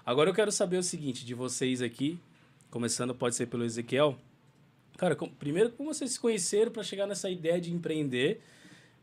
Agora 0.06 0.30
eu 0.30 0.34
quero 0.34 0.52
saber 0.52 0.76
o 0.76 0.82
seguinte 0.84 1.26
de 1.26 1.34
vocês 1.34 1.82
aqui, 1.82 2.20
começando 2.70 3.12
pode 3.16 3.34
ser 3.34 3.46
pelo 3.46 3.64
Ezequiel. 3.64 4.16
Cara, 4.96 5.16
primeiro 5.16 5.70
como 5.70 5.92
vocês 5.92 6.12
se 6.12 6.20
conheceram 6.20 6.70
para 6.70 6.84
chegar 6.84 7.08
nessa 7.08 7.28
ideia 7.28 7.60
de 7.60 7.72
empreender 7.72 8.40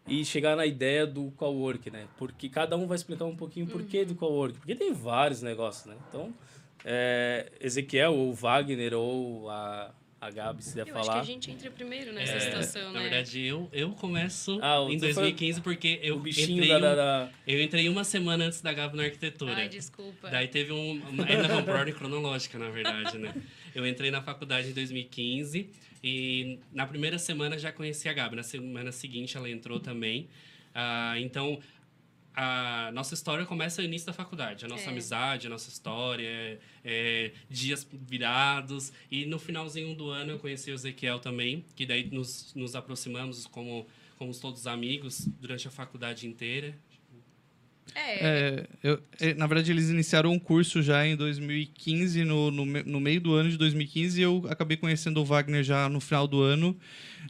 e 0.07 0.23
chegar 0.25 0.55
na 0.55 0.65
ideia 0.65 1.05
do 1.05 1.31
cowork, 1.31 1.89
né? 1.91 2.07
Porque 2.17 2.47
cada 2.49 2.77
um 2.77 2.87
vai 2.87 2.95
explicar 2.95 3.25
um 3.25 3.35
pouquinho 3.35 3.65
o 3.65 3.69
porquê 3.69 4.05
do 4.05 4.15
cowork, 4.15 4.57
porque 4.57 4.75
tem 4.75 4.93
vários 4.93 5.41
negócios, 5.41 5.85
né? 5.85 5.95
Então, 6.09 6.33
é, 6.85 7.51
Ezequiel 7.59 8.13
ou 8.13 8.33
Wagner 8.33 8.93
ou 8.93 9.49
a, 9.49 9.93
a 10.21 10.31
Gabi, 10.31 10.63
se 10.63 10.73
der 10.75 10.87
Eu 10.87 10.95
acho 10.95 11.01
que 11.03 11.07
falar. 11.07 11.19
a 11.21 11.23
gente 11.25 11.51
entra 11.51 11.69
primeiro 11.69 12.13
nessa 12.13 12.33
É, 12.33 12.39
situação, 12.39 12.93
na 12.93 12.99
né? 12.99 13.01
verdade, 13.09 13.41
eu, 13.45 13.67
eu 13.73 13.91
começo 13.91 14.57
Ah, 14.61 14.77
em 14.89 14.95
tu 14.97 15.01
foi 15.01 15.13
2015 15.13 15.61
porque 15.61 15.99
eu 16.01 16.15
o 16.15 16.19
bichinho 16.19 16.63
entrei, 16.63 16.69
da, 16.69 16.79
da, 16.79 16.95
da- 16.95 17.31
eu 17.45 17.61
entrei 17.61 17.89
uma 17.89 18.03
semana 18.05 18.45
antes 18.45 18.61
da 18.61 18.71
Gabi 18.71 18.95
na 18.95 19.03
arquitetura. 19.03 19.53
Ai, 19.55 19.67
desculpa. 19.67 20.29
Daí 20.29 20.47
teve 20.47 20.71
um. 20.71 21.01
uma- 21.09 21.25
Ainda 21.25 21.61
por 21.63 21.75
ordem 21.75 21.93
cronológica, 21.93 22.57
na 22.57 22.69
verdade, 22.69 23.17
né? 23.17 23.33
Eu 23.75 23.85
entrei 23.85 24.09
na 24.09 24.21
faculdade 24.21 24.69
em 24.69 24.73
2015 24.73 25.69
e 26.03 26.59
na 26.71 26.85
primeira 26.85 27.17
semana 27.19 27.57
já 27.57 27.71
conheci 27.71 28.07
a 28.09 28.13
Gabi. 28.13 28.35
Na 28.35 28.43
semana 28.43 28.91
seguinte 28.91 29.35
ela 29.37 29.49
entrou 29.49 29.79
também. 29.79 30.27
Ah, 30.73 31.15
então. 31.19 31.59
A 32.39 32.91
nossa 32.93 33.15
história 33.15 33.43
começa 33.47 33.81
no 33.81 33.87
início 33.87 34.05
da 34.05 34.13
faculdade. 34.13 34.63
A 34.63 34.67
nossa 34.67 34.85
É. 34.85 34.89
amizade, 34.89 35.47
a 35.47 35.49
nossa 35.49 35.69
história, 35.71 36.59
é, 36.85 37.31
dias 37.49 37.87
virados. 37.91 38.93
E 39.09 39.25
no 39.25 39.39
finalzinho 39.39 39.95
do 39.95 40.11
ano 40.11 40.33
eu 40.33 40.37
conheci 40.37 40.69
o 40.69 40.75
Ezequiel 40.75 41.17
também, 41.17 41.65
que 41.75 41.83
daí 41.83 42.07
nos, 42.11 42.53
nos 42.53 42.75
aproximamos 42.75 43.47
como, 43.47 43.87
como 44.19 44.31
todos 44.39 44.67
amigos 44.67 45.27
durante 45.41 45.67
a 45.67 45.71
faculdade 45.71 46.27
inteira. 46.27 46.77
É, 47.95 48.17
É, 48.19 48.67
eu- 48.83 48.99
é, 49.19 49.33
na 49.33 49.45
verdade, 49.47 49.71
eles 49.71 49.89
iniciaram 49.89 50.31
um 50.31 50.39
curso 50.39 50.81
já 50.81 51.05
em 51.05 51.15
2015, 51.15 52.23
no, 52.23 52.49
no, 52.51 52.65
no 52.65 52.99
meio 52.99 53.19
do 53.21 53.33
ano 53.33 53.49
de 53.49 53.57
2015, 53.57 54.19
e 54.19 54.23
eu 54.23 54.45
acabei 54.49 54.77
conhecendo 54.77 55.19
o 55.21 55.25
Wagner 55.25 55.63
já 55.63 55.87
no 55.89 55.99
final 55.99 56.27
do 56.27 56.41
ano 56.41 56.75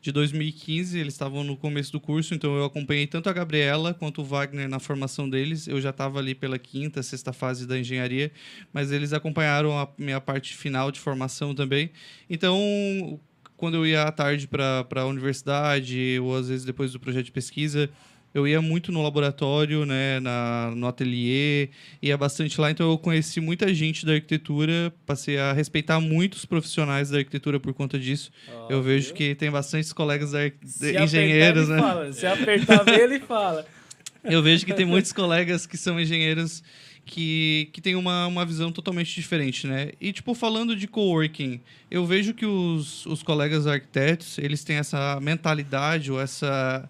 de 0.01 0.11
2015. 0.11 0.97
Eles 0.99 1.13
estavam 1.13 1.43
no 1.43 1.55
começo 1.57 1.91
do 1.91 1.99
curso, 1.99 2.33
então 2.33 2.55
eu 2.55 2.65
acompanhei 2.65 3.07
tanto 3.07 3.29
a 3.29 3.33
Gabriela 3.33 3.93
quanto 3.93 4.21
o 4.21 4.25
Wagner 4.25 4.67
na 4.69 4.79
formação 4.79 5.29
deles. 5.29 5.67
Eu 5.67 5.79
já 5.81 5.89
estava 5.89 6.19
ali 6.19 6.35
pela 6.35 6.59
quinta, 6.59 7.01
sexta 7.03 7.33
fase 7.33 7.65
da 7.65 7.77
engenharia, 7.79 8.31
mas 8.73 8.91
eles 8.91 9.13
acompanharam 9.13 9.77
a 9.77 9.87
minha 9.97 10.21
parte 10.21 10.55
final 10.55 10.91
de 10.91 10.99
formação 10.99 11.53
também. 11.55 11.89
Então, 12.29 13.19
quando 13.55 13.75
eu 13.75 13.85
ia 13.87 14.03
à 14.03 14.11
tarde 14.11 14.47
para 14.47 14.85
a 14.95 15.05
universidade, 15.05 16.19
ou 16.21 16.35
às 16.35 16.47
vezes 16.49 16.65
depois 16.65 16.91
do 16.93 16.99
projeto 16.99 17.25
de 17.25 17.31
pesquisa, 17.31 17.89
eu 18.37 18.47
ia 18.47 18.61
muito 18.61 18.91
no 18.91 19.01
laboratório, 19.01 19.83
né, 19.85 20.19
na, 20.19 20.71
no 20.75 20.85
ateliê, 20.87 21.69
ia 22.01 22.15
bastante 22.15 22.61
lá, 22.61 22.69
então 22.69 22.89
eu 22.91 22.97
conheci 22.97 23.41
muita 23.41 23.73
gente 23.73 24.05
da 24.05 24.13
arquitetura, 24.13 24.93
passei 25.07 25.39
a 25.39 25.53
respeitar 25.53 25.99
muitos 25.99 26.45
profissionais 26.45 27.09
da 27.09 27.17
arquitetura 27.17 27.59
por 27.59 27.73
conta 27.73 27.97
disso. 27.97 28.31
Ó, 28.47 28.67
eu 28.69 28.81
vejo 28.83 29.07
viu? 29.07 29.15
que 29.15 29.35
tem 29.35 29.49
bastantes 29.49 29.91
colegas 29.91 30.31
da 30.33 30.39
Se 30.63 30.95
engenheiros, 30.97 31.67
né? 31.67 31.79
Fala. 31.79 32.13
Se 32.13 32.27
apertar 32.27 32.83
bem, 32.83 32.99
ele 32.99 33.19
fala. 33.19 33.65
Eu 34.23 34.43
vejo 34.43 34.65
que 34.65 34.73
tem 34.73 34.85
muitos 34.85 35.13
colegas 35.13 35.65
que 35.65 35.77
são 35.77 35.97
engenheiros 35.97 36.61
que, 37.05 37.69
que 37.71 37.79
têm 37.79 37.95
uma, 37.95 38.27
uma 38.27 38.45
visão 38.45 38.73
totalmente 38.73 39.15
diferente, 39.15 39.65
né? 39.65 39.91
E, 40.01 40.11
tipo, 40.11 40.33
falando 40.33 40.75
de 40.75 40.85
coworking, 40.85 41.61
eu 41.89 42.05
vejo 42.05 42.33
que 42.33 42.45
os, 42.45 43.05
os 43.05 43.23
colegas 43.23 43.65
arquitetos, 43.65 44.37
eles 44.37 44.65
têm 44.65 44.75
essa 44.75 45.17
mentalidade 45.21 46.11
ou 46.11 46.19
essa, 46.19 46.89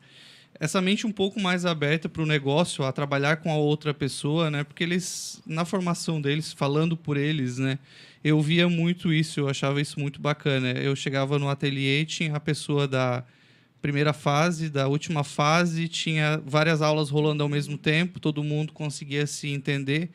essa 0.60 0.82
mente 0.82 1.06
um 1.06 1.12
pouco 1.12 1.39
mais 1.39 1.65
aberta 1.65 2.10
para 2.10 2.22
o 2.22 2.26
negócio, 2.26 2.84
a 2.84 2.91
trabalhar 2.91 3.38
com 3.38 3.52
a 3.52 3.56
outra 3.56 3.93
pessoa, 3.93 4.50
né? 4.50 4.63
Porque 4.63 4.84
eles, 4.84 5.41
na 5.46 5.65
formação 5.65 6.20
deles, 6.22 6.54
falando 6.54 6.98
por 6.98 7.17
eles, 7.17 7.58
né? 7.58 7.78
Eu 8.24 8.41
via 8.41 8.67
muito 8.67 9.13
isso, 9.13 9.39
eu 9.39 9.50
achava 9.50 9.80
isso 9.80 10.00
muito 10.00 10.20
bacana. 10.20 10.72
Eu 10.72 10.96
chegava 10.96 11.38
no 11.38 11.50
ateliê, 11.50 12.04
tinha 12.06 12.36
a 12.36 12.39
pessoa 12.39 12.88
da 12.88 13.24
primeira 13.82 14.12
fase, 14.13 14.70
da 14.70 14.88
última 14.88 15.24
fase, 15.24 15.88
tinha 15.88 16.41
várias 16.46 16.82
aulas 16.82 17.10
rolando 17.10 17.43
ao 17.43 17.50
mesmo 17.50 17.78
tempo, 17.78 18.20
todo 18.20 18.43
mundo 18.43 18.74
conseguia 18.74 19.28
se 19.28 19.50
entender. 19.50 20.10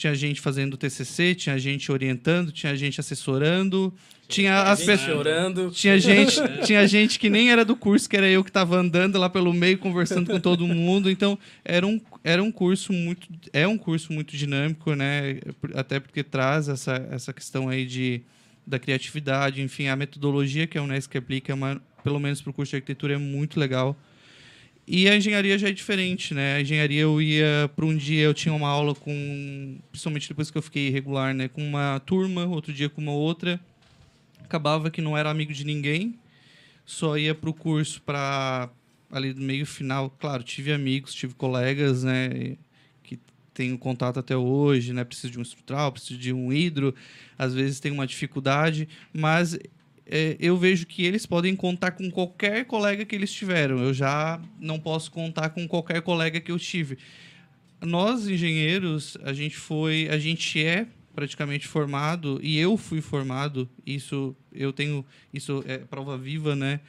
Tinha 0.00 0.14
gente 0.14 0.40
fazendo 0.40 0.78
TCC, 0.78 1.34
tinha 1.34 1.58
gente 1.58 1.92
orientando, 1.92 2.50
tinha 2.50 2.74
gente 2.74 2.98
assessorando, 2.98 3.92
tinha 4.26 4.62
as 4.62 4.82
pessoas 4.82 5.00
chorando. 5.00 5.70
tinha 5.70 5.98
gente, 5.98 6.40
tinha 6.64 6.88
gente 6.88 7.18
que 7.18 7.28
nem 7.28 7.50
era 7.50 7.66
do 7.66 7.76
curso, 7.76 8.08
que 8.08 8.16
era 8.16 8.26
eu 8.26 8.42
que 8.42 8.48
estava 8.48 8.78
andando 8.78 9.18
lá 9.18 9.28
pelo 9.28 9.52
meio 9.52 9.76
conversando 9.76 10.30
com 10.30 10.40
todo 10.40 10.66
mundo. 10.66 11.10
Então, 11.10 11.38
era 11.62 11.86
um, 11.86 12.00
era 12.24 12.42
um 12.42 12.50
curso 12.50 12.94
muito 12.94 13.28
é 13.52 13.68
um 13.68 13.76
curso 13.76 14.10
muito 14.10 14.34
dinâmico, 14.34 14.94
né? 14.94 15.38
Até 15.74 16.00
porque 16.00 16.22
traz 16.22 16.70
essa, 16.70 17.06
essa 17.10 17.30
questão 17.34 17.68
aí 17.68 17.84
de 17.84 18.22
da 18.66 18.78
criatividade, 18.78 19.60
enfim, 19.60 19.88
a 19.88 19.96
metodologia 19.96 20.66
que 20.66 20.78
a 20.78 20.82
Unesco 20.82 21.18
aplica, 21.18 21.52
é 21.52 21.54
uma, 21.54 21.78
pelo 22.02 22.18
menos 22.18 22.40
para 22.40 22.48
o 22.48 22.54
curso 22.54 22.70
de 22.70 22.76
arquitetura, 22.76 23.16
é 23.16 23.18
muito 23.18 23.60
legal. 23.60 23.94
E 24.92 25.08
a 25.08 25.16
engenharia 25.16 25.56
já 25.56 25.68
é 25.68 25.72
diferente, 25.72 26.34
né? 26.34 26.56
A 26.56 26.60
engenharia 26.62 27.02
eu 27.02 27.22
ia 27.22 27.70
para 27.76 27.84
um 27.86 27.96
dia 27.96 28.24
eu 28.24 28.34
tinha 28.34 28.52
uma 28.52 28.66
aula 28.66 28.92
com, 28.92 29.78
principalmente 29.88 30.28
depois 30.28 30.50
que 30.50 30.58
eu 30.58 30.62
fiquei 30.62 30.88
irregular, 30.88 31.32
né, 31.32 31.46
com 31.46 31.62
uma 31.62 32.00
turma, 32.00 32.44
outro 32.46 32.72
dia 32.72 32.90
com 32.90 33.00
uma 33.00 33.12
outra. 33.12 33.60
Acabava 34.42 34.90
que 34.90 35.00
não 35.00 35.16
era 35.16 35.30
amigo 35.30 35.52
de 35.52 35.64
ninguém. 35.64 36.18
Só 36.84 37.16
ia 37.16 37.32
para 37.36 37.48
o 37.48 37.54
curso 37.54 38.02
para 38.02 38.68
ali 39.12 39.32
do 39.32 39.40
meio 39.40 39.64
final, 39.64 40.10
claro, 40.10 40.42
tive 40.42 40.72
amigos, 40.72 41.14
tive 41.14 41.34
colegas, 41.34 42.02
né, 42.02 42.56
que 43.04 43.16
tenho 43.54 43.78
contato 43.78 44.18
até 44.18 44.36
hoje, 44.36 44.92
né, 44.92 45.04
preciso 45.04 45.32
de 45.32 45.38
um 45.38 45.42
estrutural, 45.42 45.92
preciso 45.92 46.18
de 46.18 46.32
um 46.32 46.52
hidro, 46.52 46.92
às 47.38 47.54
vezes 47.54 47.78
tem 47.78 47.92
uma 47.92 48.08
dificuldade, 48.08 48.88
mas 49.12 49.56
é, 50.10 50.36
eu 50.40 50.56
vejo 50.56 50.86
que 50.86 51.04
eles 51.04 51.24
podem 51.24 51.54
contar 51.54 51.92
com 51.92 52.10
qualquer 52.10 52.64
colega 52.64 53.04
que 53.04 53.14
eles 53.14 53.32
tiveram. 53.32 53.78
Eu 53.78 53.94
já 53.94 54.42
não 54.58 54.80
posso 54.80 55.10
contar 55.12 55.50
com 55.50 55.68
qualquer 55.68 56.02
colega 56.02 56.40
que 56.40 56.50
eu 56.50 56.58
tive. 56.58 56.98
Nós 57.80 58.26
engenheiros, 58.26 59.16
a 59.22 59.32
gente 59.32 59.56
foi, 59.56 60.08
a 60.10 60.18
gente 60.18 60.62
é 60.62 60.88
praticamente 61.14 61.68
formado 61.68 62.40
e 62.42 62.58
eu 62.58 62.76
fui 62.76 63.00
formado. 63.00 63.68
Isso 63.86 64.34
eu 64.52 64.72
tenho, 64.72 65.06
isso 65.32 65.62
é 65.64 65.78
prova 65.78 66.18
viva, 66.18 66.56
né? 66.56 66.80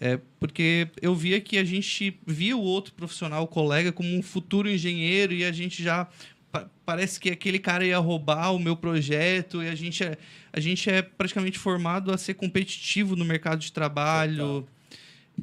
É, 0.00 0.18
porque 0.40 0.88
eu 1.00 1.14
via 1.14 1.40
que 1.40 1.58
a 1.58 1.64
gente 1.64 2.18
via 2.26 2.56
o 2.56 2.60
outro 2.60 2.94
profissional, 2.94 3.44
o 3.44 3.46
colega, 3.46 3.92
como 3.92 4.16
um 4.16 4.22
futuro 4.22 4.68
engenheiro 4.68 5.32
e 5.34 5.44
a 5.44 5.52
gente 5.52 5.82
já 5.82 6.08
pa- 6.52 6.68
parece 6.84 7.18
que 7.18 7.30
aquele 7.30 7.58
cara 7.58 7.84
ia 7.84 7.98
roubar 7.98 8.52
o 8.54 8.58
meu 8.58 8.76
projeto 8.76 9.62
e 9.62 9.68
a 9.68 9.74
gente 9.74 10.04
é, 10.04 10.16
a 10.52 10.60
gente 10.60 10.88
é 10.90 11.00
praticamente 11.02 11.58
formado 11.58 12.12
a 12.12 12.18
ser 12.18 12.34
competitivo 12.34 13.16
no 13.16 13.24
mercado 13.24 13.58
de 13.60 13.72
trabalho. 13.72 14.68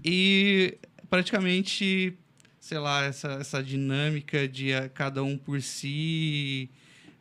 E 0.05 0.77
praticamente 1.09 2.13
sei 2.59 2.77
lá 2.77 3.03
essa, 3.03 3.29
essa 3.33 3.63
dinâmica 3.63 4.47
de 4.47 4.69
cada 4.93 5.23
um 5.23 5.35
por 5.37 5.59
si 5.61 6.69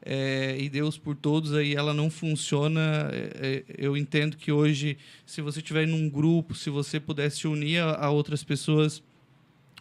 é, 0.05 0.57
e 0.59 0.68
Deus 0.68 0.98
por 0.98 1.16
todos 1.16 1.55
aí 1.55 1.74
ela 1.74 1.94
não 1.94 2.11
funciona. 2.11 3.09
É, 3.12 3.64
é, 3.68 3.74
eu 3.79 3.96
entendo 3.96 4.37
que 4.37 4.53
hoje 4.53 4.98
se 5.24 5.40
você 5.40 5.61
estiver 5.61 5.87
num 5.87 6.09
grupo 6.11 6.55
se 6.55 6.68
você 6.68 7.01
pudesse 7.01 7.38
se 7.38 7.48
unir 7.48 7.79
a, 7.79 7.94
a 7.94 8.11
outras 8.11 8.44
pessoas 8.44 9.03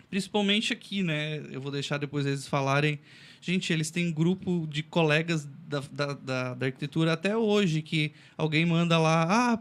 principalmente 0.09 0.71
aqui 0.71 1.03
né? 1.03 1.43
Eu 1.51 1.59
vou 1.59 1.71
deixar 1.71 1.97
depois 1.97 2.25
eles 2.25 2.47
falarem 2.47 2.97
gente 3.41 3.71
eles 3.71 3.91
têm 3.91 4.11
grupo 4.11 4.67
de 4.69 4.83
colegas 4.83 5.47
da, 5.67 5.81
da, 5.91 6.13
da, 6.13 6.53
da 6.53 6.65
arquitetura 6.65 7.13
até 7.13 7.35
hoje 7.35 7.81
que 7.81 8.11
alguém 8.37 8.65
manda 8.65 8.97
lá 8.97 9.27
ah 9.29 9.59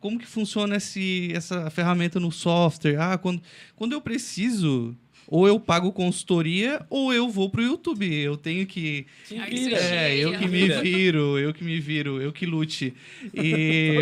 como 0.00 0.18
que 0.18 0.26
funciona 0.26 0.76
esse, 0.76 1.32
essa 1.34 1.70
ferramenta 1.70 2.20
no 2.20 2.30
software 2.30 2.96
ah 2.98 3.18
quando, 3.18 3.42
quando 3.74 3.92
eu 3.92 4.00
preciso 4.00 4.96
ou 5.28 5.46
eu 5.46 5.58
pago 5.58 5.92
consultoria 5.92 6.84
ou 6.88 7.12
eu 7.12 7.28
vou 7.28 7.50
pro 7.50 7.62
YouTube. 7.62 8.12
Eu 8.14 8.36
tenho 8.36 8.66
que 8.66 9.06
vira. 9.28 9.76
é, 9.76 10.16
eu 10.16 10.38
que 10.38 10.46
me 10.46 10.68
viro, 10.68 11.38
eu 11.38 11.52
que 11.52 11.64
me 11.64 11.80
viro, 11.80 12.20
eu 12.20 12.32
que 12.32 12.46
lute. 12.46 12.94
E 13.34 13.94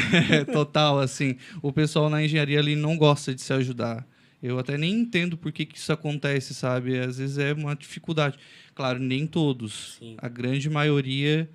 total, 0.52 0.98
assim, 0.98 1.36
o 1.62 1.72
pessoal 1.72 2.08
na 2.08 2.24
engenharia 2.24 2.58
ali 2.58 2.74
não 2.74 2.96
gosta 2.96 3.34
de 3.34 3.42
se 3.42 3.52
ajudar. 3.52 4.06
Eu 4.42 4.58
até 4.58 4.78
nem 4.78 4.94
entendo 4.94 5.36
por 5.36 5.52
que, 5.52 5.66
que 5.66 5.76
isso 5.76 5.92
acontece, 5.92 6.54
sabe? 6.54 6.98
Às 6.98 7.18
vezes 7.18 7.38
é 7.38 7.52
uma 7.52 7.76
dificuldade. 7.76 8.38
Claro, 8.74 8.98
nem 8.98 9.26
todos. 9.26 9.96
Sim. 9.98 10.16
A 10.18 10.28
grande 10.28 10.70
maioria 10.70 11.48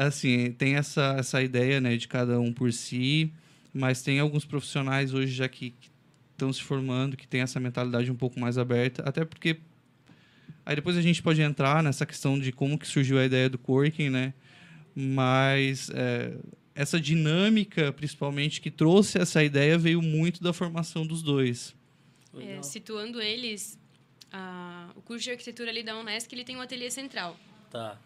assim, 0.00 0.52
tem 0.52 0.74
essa, 0.76 1.16
essa 1.18 1.42
ideia, 1.42 1.80
né, 1.80 1.96
de 1.96 2.08
cada 2.08 2.38
um 2.40 2.52
por 2.52 2.72
si, 2.72 3.32
mas 3.72 4.02
tem 4.02 4.18
alguns 4.18 4.44
profissionais 4.44 5.14
hoje 5.14 5.32
já 5.32 5.48
que 5.48 5.74
estão 6.32 6.52
se 6.52 6.62
formando, 6.62 7.16
que 7.16 7.26
tem 7.26 7.40
essa 7.40 7.58
mentalidade 7.58 8.10
um 8.10 8.16
pouco 8.16 8.38
mais 8.38 8.58
aberta, 8.58 9.02
até 9.06 9.24
porque 9.24 9.58
aí 10.64 10.76
depois 10.76 10.96
a 10.96 11.02
gente 11.02 11.22
pode 11.22 11.40
entrar 11.40 11.82
nessa 11.82 12.04
questão 12.04 12.38
de 12.38 12.52
como 12.52 12.78
que 12.78 12.86
surgiu 12.86 13.18
a 13.18 13.24
ideia 13.24 13.48
do 13.48 13.58
coworking, 13.58 14.10
né? 14.10 14.34
Mas 14.94 15.90
é, 15.94 16.32
essa 16.76 17.00
dinâmica, 17.00 17.92
principalmente, 17.92 18.60
que 18.60 18.70
trouxe 18.70 19.18
essa 19.18 19.42
ideia, 19.42 19.76
veio 19.78 20.00
muito 20.02 20.42
da 20.42 20.52
formação 20.52 21.06
dos 21.06 21.22
dois. 21.22 21.74
É, 22.38 22.62
situando 22.62 23.20
eles, 23.20 23.78
a- 24.30 24.90
o 24.94 25.00
curso 25.00 25.24
de 25.24 25.30
arquitetura 25.30 25.70
ali 25.70 25.82
da 25.82 25.98
Unesc 25.98 26.30
ele 26.32 26.44
tem 26.44 26.54
um 26.56 26.60
ateliê 26.60 26.90
central. 26.90 27.36
Tá. 27.70 27.98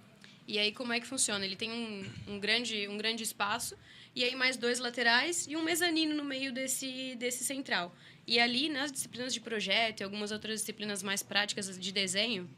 E 0.47 0.59
aí 0.59 0.73
como 0.73 0.93
é 0.93 1.01
que 1.01 1.07
funciona? 1.07 1.45
Ele 1.45 1.57
tem 1.57 1.71
um, 1.71 2.05
um 2.35 2.39
grande 2.41 2.87
um 2.89 2.97
grande 2.97 3.23
espaço 3.25 3.77
e 4.15 4.23
aí 4.25 4.35
mais 4.37 4.57
dois 4.57 4.79
laterais 4.79 5.47
e 5.49 5.57
um 5.57 5.63
mezanino 5.63 6.15
no 6.15 6.25
meio 6.25 6.53
desse 6.53 7.15
desse 7.17 7.45
central. 7.45 7.95
E 8.27 8.39
ali 8.39 8.69
nas 8.69 8.91
disciplinas 8.93 9.35
de 9.35 9.41
projeto 9.41 10.01
e 10.01 10.05
algumas 10.05 10.31
outras 10.31 10.61
disciplinas 10.61 11.03
mais 11.03 11.23
práticas 11.23 11.77
de 11.79 11.93
desenho, 11.93 12.49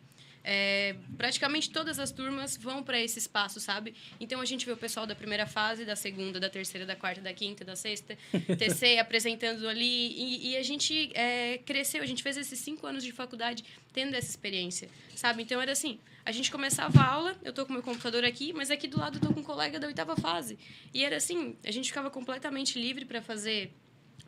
é, 0.44 0.96
praticamente 1.16 1.70
todas 1.70 1.98
as 1.98 2.10
turmas 2.10 2.56
vão 2.56 2.82
para 2.82 3.00
esse 3.00 3.18
espaço, 3.18 3.60
sabe? 3.60 3.94
Então 4.20 4.40
a 4.40 4.44
gente 4.44 4.66
vê 4.66 4.72
o 4.72 4.76
pessoal 4.76 5.06
da 5.06 5.14
primeira 5.14 5.46
fase, 5.46 5.84
da 5.84 5.96
segunda, 5.96 6.40
da 6.40 6.50
terceira, 6.50 6.84
da 6.86 6.96
quarta, 6.96 7.20
da 7.20 7.32
quinta, 7.32 7.64
da 7.64 7.76
sexta, 7.76 8.16
TC 8.58 8.98
apresentando 8.98 9.68
ali. 9.68 10.12
E, 10.12 10.50
e 10.50 10.56
a 10.56 10.62
gente 10.62 11.10
é, 11.14 11.58
cresceu, 11.58 12.02
a 12.02 12.06
gente 12.06 12.22
fez 12.22 12.36
esses 12.36 12.58
cinco 12.58 12.86
anos 12.86 13.04
de 13.04 13.12
faculdade 13.12 13.64
tendo 13.92 14.14
essa 14.14 14.28
experiência, 14.28 14.88
sabe? 15.14 15.42
Então 15.42 15.60
era 15.60 15.72
assim: 15.72 15.98
a 16.24 16.32
gente 16.32 16.50
começava 16.50 17.00
a 17.00 17.06
aula, 17.06 17.36
eu 17.44 17.52
tô 17.52 17.66
com 17.66 17.72
meu 17.72 17.82
computador 17.82 18.24
aqui, 18.24 18.52
mas 18.52 18.70
aqui 18.70 18.88
do 18.88 18.98
lado 18.98 19.18
eu 19.18 19.20
tô 19.20 19.32
com 19.32 19.40
um 19.40 19.44
colega 19.44 19.78
da 19.78 19.86
oitava 19.86 20.16
fase. 20.16 20.58
E 20.92 21.04
era 21.04 21.16
assim: 21.16 21.56
a 21.64 21.70
gente 21.70 21.88
ficava 21.88 22.10
completamente 22.10 22.80
livre 22.80 23.04
para 23.04 23.22
fazer 23.22 23.72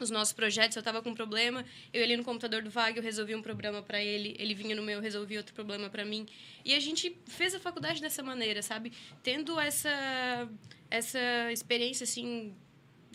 os 0.03 0.11
nossos 0.11 0.33
projetos, 0.33 0.77
eu 0.77 0.81
estava 0.81 1.01
com 1.03 1.11
um 1.11 1.15
problema, 1.15 1.65
eu 1.93 2.01
ia 2.01 2.05
ali 2.05 2.17
no 2.17 2.25
computador 2.25 2.63
do 2.63 2.71
Vag, 2.71 2.97
eu 2.97 3.03
resolvi 3.03 3.35
um 3.35 3.43
problema 3.43 3.83
para 3.83 4.03
ele, 4.03 4.35
ele 4.39 4.55
vinha 4.55 4.75
no 4.75 4.83
meu, 4.83 4.97
eu 4.97 5.03
resolvi 5.03 5.37
outro 5.37 5.55
problema 5.55 5.89
para 5.89 6.05
mim. 6.05 6.27
E 6.65 6.75
a 6.75 6.81
gente 6.81 7.17
fez 7.27 7.55
a 7.55 7.61
faculdade 7.61 8.01
dessa 8.01 8.23
maneira, 8.23 8.63
sabe? 8.63 8.93
Tendo 9.23 9.61
essa 9.61 10.49
essa 10.91 11.53
experiência 11.53 12.05
assim 12.05 12.55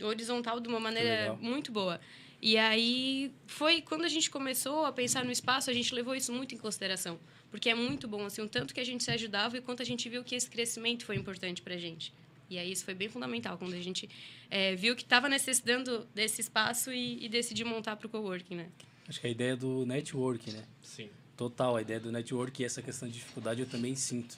horizontal 0.01 0.59
de 0.59 0.67
uma 0.67 0.79
maneira 0.79 1.37
muito 1.41 1.71
boa. 1.71 1.99
E 2.41 2.57
aí 2.57 3.33
foi 3.47 3.81
quando 3.81 4.05
a 4.05 4.07
gente 4.07 4.29
começou 4.29 4.85
a 4.85 4.91
pensar 4.91 5.25
no 5.25 5.31
espaço, 5.31 5.69
a 5.69 5.73
gente 5.73 5.93
levou 5.93 6.15
isso 6.15 6.31
muito 6.31 6.55
em 6.55 6.57
consideração, 6.57 7.19
porque 7.51 7.69
é 7.69 7.75
muito 7.75 8.07
bom 8.07 8.25
assim, 8.25 8.41
o 8.41 8.47
tanto 8.47 8.73
que 8.73 8.79
a 8.79 8.85
gente 8.85 9.03
se 9.03 9.11
ajudava 9.11 9.57
e 9.57 9.61
quanto 9.61 9.81
a 9.81 9.85
gente 9.85 10.07
viu 10.07 10.23
que 10.23 10.35
esse 10.35 10.49
crescimento 10.49 11.05
foi 11.05 11.17
importante 11.17 11.61
pra 11.61 11.77
gente. 11.77 12.13
E 12.49 12.57
aí 12.57 12.71
isso 12.71 12.83
foi 12.83 12.93
bem 12.93 13.07
fundamental 13.07 13.57
quando 13.57 13.73
a 13.73 13.81
gente 13.81 14.09
eh, 14.49 14.75
viu 14.75 14.95
que 14.95 15.03
estava 15.03 15.29
necessitando 15.29 16.07
desse 16.13 16.41
espaço 16.41 16.91
e, 16.91 17.23
e 17.23 17.29
decidiu 17.29 17.67
montar 17.67 17.95
para 17.95 18.07
o 18.07 18.09
coworking, 18.09 18.55
né? 18.55 18.69
Acho 19.07 19.21
que 19.21 19.27
a 19.27 19.29
ideia 19.29 19.55
do 19.55 19.85
network, 19.85 20.51
né? 20.51 20.63
Sim. 20.81 21.09
Total, 21.37 21.75
a 21.75 21.81
ideia 21.81 21.99
do 21.99 22.11
network 22.11 22.61
e 22.61 22.65
essa 22.65 22.81
questão 22.81 23.07
de 23.07 23.15
dificuldade 23.15 23.61
eu 23.61 23.67
também 23.67 23.95
sinto 23.95 24.37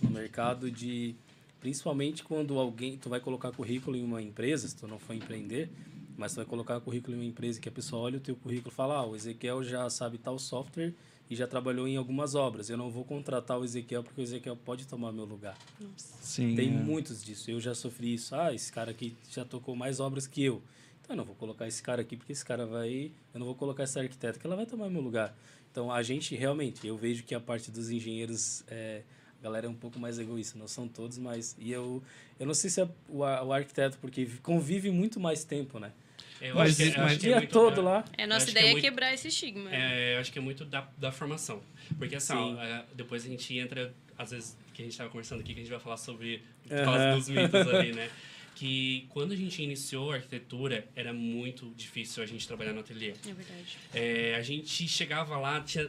no 0.00 0.10
mercado 0.10 0.70
de 0.70 1.14
principalmente 1.60 2.22
quando 2.22 2.58
alguém 2.58 2.96
tu 2.96 3.08
vai 3.08 3.20
colocar 3.20 3.50
currículo 3.52 3.96
em 3.96 4.02
uma 4.02 4.22
empresa, 4.22 4.68
se 4.68 4.76
tu 4.76 4.86
não 4.86 4.98
for 4.98 5.14
empreender, 5.14 5.68
mas 6.16 6.32
tu 6.32 6.36
vai 6.36 6.44
colocar 6.46 6.80
currículo 6.80 7.16
em 7.16 7.20
uma 7.20 7.26
empresa 7.26 7.60
que 7.60 7.68
a 7.68 7.72
pessoa 7.72 8.02
olha 8.02 8.18
o 8.18 8.20
teu 8.20 8.36
currículo 8.36 8.72
e 8.72 8.74
fala: 8.74 8.94
"Ah, 8.94 9.06
o 9.06 9.16
Ezequiel 9.16 9.62
já 9.62 9.88
sabe 9.90 10.18
tal 10.18 10.38
software 10.38 10.94
e 11.30 11.36
já 11.36 11.46
trabalhou 11.46 11.86
em 11.86 11.96
algumas 11.96 12.34
obras. 12.34 12.70
Eu 12.70 12.76
não 12.76 12.90
vou 12.90 13.04
contratar 13.04 13.58
o 13.58 13.64
Ezequiel 13.64 14.02
porque 14.02 14.20
o 14.20 14.24
Ezequiel 14.24 14.56
pode 14.56 14.86
tomar 14.86 15.12
meu 15.12 15.24
lugar". 15.24 15.56
Sim. 15.96 16.54
Tem 16.54 16.68
é. 16.68 16.70
muitos 16.72 17.24
disso. 17.24 17.50
Eu 17.50 17.60
já 17.60 17.74
sofri 17.74 18.14
isso. 18.14 18.34
Ah, 18.34 18.52
esse 18.54 18.72
cara 18.72 18.90
aqui 18.90 19.14
já 19.30 19.44
tocou 19.44 19.76
mais 19.76 20.00
obras 20.00 20.26
que 20.26 20.42
eu. 20.42 20.62
Então 21.00 21.14
eu 21.14 21.16
não 21.16 21.24
vou 21.24 21.34
colocar 21.34 21.66
esse 21.66 21.82
cara 21.82 22.02
aqui 22.02 22.16
porque 22.16 22.32
esse 22.32 22.44
cara 22.44 22.66
vai. 22.66 23.10
Eu 23.32 23.40
não 23.40 23.46
vou 23.46 23.54
colocar 23.54 23.82
essa 23.82 24.00
arquiteta 24.00 24.38
que 24.38 24.46
ela 24.46 24.56
vai 24.56 24.66
tomar 24.66 24.90
meu 24.90 25.00
lugar. 25.00 25.34
Então, 25.70 25.92
a 25.92 26.02
gente 26.02 26.34
realmente, 26.34 26.86
eu 26.86 26.96
vejo 26.96 27.22
que 27.22 27.34
a 27.34 27.40
parte 27.40 27.70
dos 27.70 27.90
engenheiros, 27.90 28.64
é, 28.68 29.02
a 29.38 29.44
galera 29.44 29.66
é 29.66 29.68
um 29.70 29.74
pouco 29.74 29.98
mais 29.98 30.18
egoísta, 30.18 30.58
não 30.58 30.66
são 30.66 30.88
todos, 30.88 31.18
mas. 31.18 31.56
E 31.58 31.70
eu, 31.70 32.02
eu 32.38 32.46
não 32.46 32.54
sei 32.54 32.68
se 32.68 32.80
é 32.80 32.88
o, 33.08 33.18
o 33.18 33.52
arquiteto, 33.52 33.96
porque 34.00 34.26
convive 34.42 34.90
muito 34.90 35.20
mais 35.20 35.44
tempo, 35.44 35.78
né? 35.78 35.92
Eu 36.40 36.54
Mas 36.54 36.80
acho 36.80 36.92
que- 36.92 36.98
eu 36.98 37.02
o 37.02 37.06
acho 37.06 37.18
que 37.18 37.26
é 37.26 37.28
dia 37.28 37.36
muito- 37.38 37.52
todo 37.52 37.80
é- 37.80 37.84
lá. 37.84 38.04
É, 38.16 38.26
nossa 38.26 38.44
que 38.46 38.50
ideia 38.52 38.66
é, 38.68 38.70
muito- 38.72 38.84
quebrar 38.84 39.12
esse 39.12 39.28
estigma. 39.28 39.74
É, 39.74 40.14
eu 40.14 40.20
acho 40.20 40.30
que 40.32 40.38
é 40.38 40.42
muito 40.42 40.64
da, 40.64 40.88
da 40.96 41.10
formação. 41.10 41.62
Porque 41.98 42.14
assim, 42.16 42.32
ó, 42.34 42.62
é, 42.62 42.84
depois 42.94 43.24
a 43.24 43.28
gente 43.28 43.58
entra, 43.58 43.92
às 44.16 44.30
vezes, 44.30 44.56
que 44.72 44.82
a 44.82 44.84
gente 44.84 44.92
estava 44.92 45.10
conversando 45.10 45.40
aqui, 45.40 45.52
que 45.54 45.60
a 45.60 45.62
gente 45.62 45.70
vai 45.72 45.80
falar 45.80 45.96
sobre 45.96 46.42
causa 46.84 47.14
dos 47.16 47.28
mitos 47.28 47.54
ali, 47.68 47.92
né? 47.94 48.08
Que 48.54 49.06
quando 49.10 49.32
a 49.32 49.36
gente 49.36 49.62
iniciou 49.62 50.10
a 50.12 50.16
arquitetura, 50.16 50.86
era 50.96 51.12
muito 51.12 51.72
difícil 51.76 52.22
a 52.22 52.26
gente 52.26 52.46
trabalhar 52.46 52.72
no 52.72 52.80
ateliê. 52.80 53.10
É 53.10 53.32
verdade. 53.32 53.78
É, 53.94 54.34
a 54.36 54.42
gente 54.42 54.86
chegava 54.88 55.36
lá, 55.38 55.60
tinha. 55.60 55.88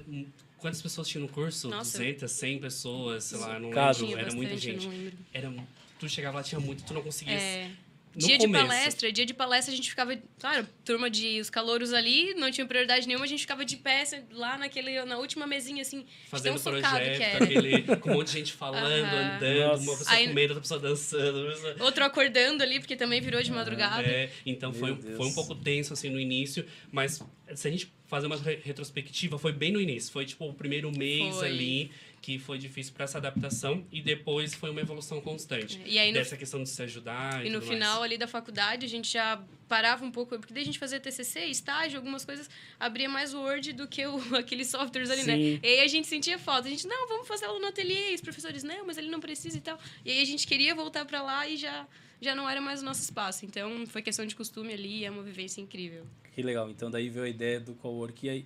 Quantas 0.57 0.81
pessoas 0.81 1.07
tinham 1.07 1.25
no 1.25 1.31
curso? 1.31 1.69
Nossa. 1.69 1.97
200, 1.97 2.31
100 2.31 2.59
pessoas, 2.59 3.23
sei 3.23 3.37
lá, 3.39 3.57
não 3.59 3.69
Caso. 3.71 4.05
lembro. 4.05 4.19
Era 4.19 4.33
muita 4.33 4.57
gente. 4.57 4.87
Era, 5.33 5.51
tu 5.99 6.07
chegava 6.09 6.37
lá, 6.37 6.43
tinha 6.43 6.59
muito, 6.59 6.83
tu 6.83 6.93
não 6.93 7.01
conseguia. 7.01 7.33
É, 7.33 7.71
dia 8.15 8.37
começo. 8.37 8.47
de 8.63 8.67
palestra, 8.69 9.11
dia 9.11 9.25
de 9.25 9.33
palestra 9.33 9.73
a 9.73 9.75
gente 9.77 9.89
ficava, 9.89 10.17
claro, 10.39 10.67
turma 10.83 11.09
de 11.09 11.39
os 11.39 11.49
calouros 11.49 11.93
ali, 11.93 12.33
não 12.33 12.49
tinha 12.51 12.65
prioridade 12.65 13.07
nenhuma, 13.07 13.25
a 13.25 13.27
gente 13.27 13.41
ficava 13.41 13.63
de 13.63 13.77
pé 13.77 14.03
lá 14.31 14.57
naquele, 14.57 15.03
na 15.05 15.17
última 15.17 15.45
mesinha, 15.47 15.81
assim, 15.81 16.05
Fazendo 16.27 16.59
projeto, 16.59 17.17
que 17.17 17.23
era. 17.23 17.43
aquele, 17.43 17.83
com 17.97 18.09
um 18.11 18.13
monte 18.15 18.27
de 18.27 18.33
gente 18.39 18.53
falando, 18.53 19.03
Aham. 19.03 19.35
andando, 19.37 19.67
Nossa. 19.69 19.83
uma 19.83 19.97
pessoa 19.97 20.15
Aí- 20.15 20.27
comendo, 20.27 20.53
outra 20.53 20.61
pessoa 20.61 20.79
dançando. 20.79 21.47
pessoa- 21.51 21.75
Outro 21.81 22.03
acordando 22.03 22.63
ali, 22.63 22.79
porque 22.79 22.95
também 22.95 23.21
virou 23.21 23.41
de 23.43 23.51
madrugada. 23.51 24.03
É, 24.07 24.29
então 24.45 24.71
Meu 24.71 24.79
foi, 24.79 24.95
Deus. 24.95 25.15
foi 25.17 25.27
um 25.27 25.33
pouco 25.33 25.55
tenso 25.55 25.93
assim 25.93 26.09
no 26.09 26.19
início, 26.19 26.65
mas 26.91 27.21
se 27.53 27.67
a 27.67 27.71
gente 27.71 27.91
fazer 28.07 28.25
uma 28.27 28.37
re- 28.37 28.59
retrospectiva, 28.63 29.37
foi 29.37 29.51
bem 29.51 29.71
no 29.71 29.79
início. 29.79 30.11
Foi 30.11 30.25
tipo 30.25 30.45
o 30.47 30.53
primeiro 30.53 30.91
mês 30.91 31.35
Foi. 31.35 31.47
ali 31.47 31.91
que 32.21 32.37
foi 32.37 32.57
difícil 32.57 32.93
para 32.93 33.05
essa 33.05 33.17
adaptação 33.17 33.85
e 33.91 34.01
depois 34.01 34.53
foi 34.53 34.69
uma 34.69 34.81
evolução 34.81 35.21
constante. 35.21 35.81
E 35.85 35.97
aí 35.97 36.11
no 36.11 36.19
Dessa 36.19 36.37
questão 36.37 36.61
de 36.61 36.69
se 36.69 36.81
ajudar 36.83 37.43
e, 37.43 37.47
E 37.47 37.49
no 37.49 37.61
final 37.61 37.99
mais. 37.99 38.03
ali 38.03 38.17
da 38.17 38.27
faculdade, 38.27 38.85
a 38.85 38.89
gente 38.89 39.11
já 39.11 39.41
parava 39.67 40.03
um 40.03 40.11
pouco, 40.11 40.37
porque 40.37 40.53
daí 40.53 40.63
a 40.63 40.65
gente 40.65 40.79
fazia 40.79 40.99
TCC, 40.99 41.45
estágio, 41.45 41.97
algumas 41.97 42.25
coisas, 42.25 42.49
abria 42.79 43.07
mais 43.07 43.33
o 43.33 43.39
Word 43.39 43.73
do 43.73 43.87
que 43.87 44.05
o, 44.05 44.17
aqueles 44.35 44.67
softwares 44.67 45.09
ali, 45.09 45.23
né? 45.23 45.35
Sim. 45.35 45.59
E 45.63 45.67
aí 45.67 45.79
a 45.81 45.87
gente 45.87 46.07
sentia 46.07 46.37
falta. 46.37 46.67
A 46.67 46.71
gente, 46.71 46.87
não, 46.87 47.07
vamos 47.07 47.27
fazer 47.27 47.45
aula 47.45 47.59
no 47.59 47.67
ateliê. 47.67 48.11
E 48.11 48.15
os 48.15 48.21
professores, 48.21 48.63
não, 48.63 48.85
mas 48.85 48.97
ele 48.97 49.09
não 49.09 49.19
precisa 49.19 49.57
e 49.57 49.61
tal. 49.61 49.79
E 50.03 50.11
aí 50.11 50.21
a 50.21 50.25
gente 50.25 50.45
queria 50.45 50.73
voltar 50.75 51.05
para 51.05 51.21
lá 51.21 51.47
e 51.47 51.55
já, 51.55 51.87
já 52.19 52.35
não 52.35 52.49
era 52.49 52.59
mais 52.59 52.81
o 52.81 52.85
nosso 52.85 53.01
espaço. 53.01 53.45
Então 53.45 53.85
foi 53.87 54.01
questão 54.01 54.25
de 54.25 54.35
costume 54.35 54.73
ali, 54.73 55.05
é 55.05 55.11
uma 55.11 55.23
vivência 55.23 55.61
incrível. 55.61 56.05
Que 56.33 56.41
legal. 56.41 56.69
Então 56.69 56.89
daí 56.89 57.09
veio 57.09 57.25
a 57.25 57.29
ideia 57.29 57.59
do 57.59 57.73
cowork 57.75 58.25
e 58.25 58.29
aí 58.29 58.45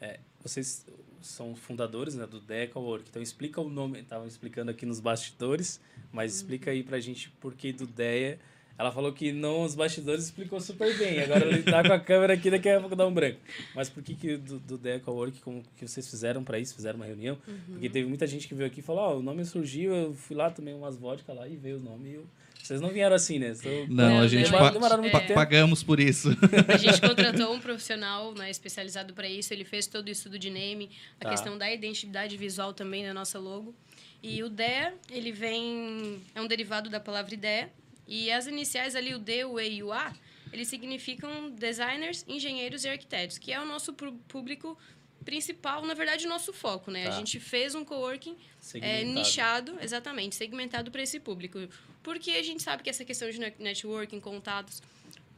é, 0.00 0.20
vocês 0.42 0.86
são 1.20 1.54
fundadores 1.54 2.14
né, 2.14 2.26
do 2.26 2.40
DEA 2.40 2.68
Cowork. 2.68 3.04
Então 3.08 3.22
explica 3.22 3.60
o 3.60 3.68
nome, 3.68 4.00
estavam 4.00 4.26
explicando 4.26 4.70
aqui 4.70 4.86
nos 4.86 5.00
bastidores, 5.00 5.80
mas 6.12 6.34
explica 6.34 6.70
aí 6.70 6.82
pra 6.82 7.00
gente 7.00 7.30
por 7.40 7.54
que 7.54 7.72
do 7.72 7.86
DEA. 7.86 8.38
Ela 8.78 8.90
falou 8.90 9.12
que 9.12 9.30
não 9.30 9.62
os 9.62 9.74
bastidores 9.74 10.24
explicou 10.24 10.58
super 10.58 10.96
bem. 10.96 11.20
Agora 11.20 11.44
ele 11.46 11.62
tá 11.62 11.82
com 11.82 11.92
a 11.92 12.00
câmera 12.00 12.32
aqui, 12.32 12.50
daqui 12.50 12.66
a 12.66 12.80
pouco 12.80 12.96
dá 12.96 13.06
um 13.06 13.12
branco. 13.12 13.38
Mas 13.74 13.90
por 13.90 14.02
que, 14.02 14.14
que 14.14 14.38
do, 14.38 14.58
do 14.58 14.78
DEA 14.78 14.98
Cowork, 15.00 15.38
como 15.40 15.62
que 15.76 15.86
vocês 15.86 16.08
fizeram 16.08 16.42
pra 16.42 16.58
isso? 16.58 16.74
Fizeram 16.74 16.96
uma 16.96 17.04
reunião? 17.04 17.36
Porque 17.66 17.90
teve 17.90 18.08
muita 18.08 18.26
gente 18.26 18.48
que 18.48 18.54
veio 18.54 18.66
aqui 18.68 18.80
e 18.80 18.82
falou, 18.82 19.02
ó, 19.02 19.16
o 19.18 19.22
nome 19.22 19.44
surgiu, 19.44 19.94
eu 19.94 20.14
fui 20.14 20.34
lá, 20.34 20.50
tomei 20.50 20.72
umas 20.72 20.96
vodka 20.96 21.30
lá 21.32 21.46
e 21.46 21.56
veio 21.56 21.76
o 21.76 21.80
nome. 21.80 22.08
E 22.08 22.14
eu... 22.14 22.26
Vocês 22.62 22.80
não 22.80 22.90
vieram 22.90 23.16
assim, 23.16 23.38
né? 23.38 23.54
Tô- 23.54 23.68
Não, 23.88 24.10
Não, 24.10 24.20
a 24.20 24.28
gente 24.28 24.50
pa- 24.50 24.70
tempo. 24.70 25.34
pagamos 25.34 25.82
por 25.82 25.98
isso. 26.00 26.28
A 26.68 26.76
gente 26.76 27.00
contratou 27.00 27.52
um 27.54 27.60
profissional 27.60 28.32
né, 28.34 28.50
especializado 28.50 29.12
para 29.14 29.28
isso, 29.28 29.52
ele 29.52 29.64
fez 29.64 29.86
todo 29.86 30.06
o 30.06 30.10
estudo 30.10 30.38
de 30.38 30.50
name, 30.50 30.90
a 31.20 31.24
Tá. 31.24 31.30
questão 31.30 31.56
da 31.58 31.70
identidade 31.70 32.36
visual 32.36 32.72
também 32.72 33.04
na 33.04 33.12
nossa 33.14 33.38
logo. 33.38 33.74
E 34.22 34.42
o 34.42 34.48
DE, 34.50 34.64
ele 35.10 35.32
vem. 35.32 36.20
É 36.34 36.40
um 36.40 36.46
derivado 36.46 36.90
da 36.90 37.00
palavra 37.00 37.32
ideia. 37.34 37.70
E 38.06 38.30
as 38.30 38.46
iniciais 38.46 38.94
ali, 38.94 39.14
o 39.14 39.18
D, 39.18 39.44
o 39.44 39.58
E 39.58 39.76
e 39.76 39.82
o 39.82 39.92
A, 39.92 40.12
eles 40.52 40.68
significam 40.68 41.50
designers, 41.50 42.24
engenheiros 42.28 42.84
e 42.84 42.88
arquitetos, 42.88 43.38
que 43.38 43.52
é 43.52 43.60
o 43.60 43.64
nosso 43.64 43.92
público 44.28 44.76
principal, 45.24 45.84
na 45.84 45.94
verdade, 45.94 46.26
o 46.26 46.28
nosso 46.28 46.52
foco, 46.52 46.90
né? 46.90 47.04
Tá. 47.04 47.10
A 47.10 47.18
gente 47.18 47.38
fez 47.38 47.74
um 47.74 47.84
coworking 47.84 48.36
é, 48.80 49.04
nichado, 49.04 49.78
exatamente, 49.80 50.34
segmentado 50.34 50.90
para 50.90 51.02
esse 51.02 51.20
público. 51.20 51.58
Porque 52.02 52.30
a 52.32 52.42
gente 52.42 52.62
sabe 52.62 52.82
que 52.82 52.90
essa 52.90 53.04
questão 53.04 53.30
de 53.30 53.38
ne- 53.38 53.54
networking, 53.58 54.20
contatos, 54.20 54.82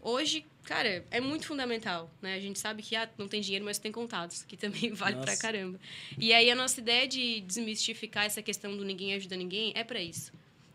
hoje, 0.01 0.45
cara, 0.65 1.05
é 1.11 1.21
muito 1.21 1.47
fundamental, 1.47 2.11
né? 2.21 2.35
A 2.35 2.41
gente 2.41 2.59
sabe 2.59 2.83
que 2.83 2.95
ah, 2.95 3.09
não 3.19 3.29
tem 3.29 3.41
dinheiro, 3.41 3.65
mas 3.65 3.79
tem 3.79 3.91
contatos, 3.91 4.43
que 4.45 4.57
também 4.57 4.91
vale 4.95 5.17
pra 5.17 5.27
Nossa. 5.33 5.43
caramba. 5.43 5.81
E 6.19 6.33
aí 6.33 6.51
a 6.51 6.55
nossa 6.55 6.81
ideia 6.81 7.07
de 7.07 7.41
desmistificar 7.41 8.25
essa 8.25 8.43
questão 8.43 8.77
do 8.77 8.85
ninguém 8.85 9.15
ajuda 9.15 9.37
ninguém 9.37 9.73
é 9.75 9.83
para 9.83 10.01
isso. 10.01 10.33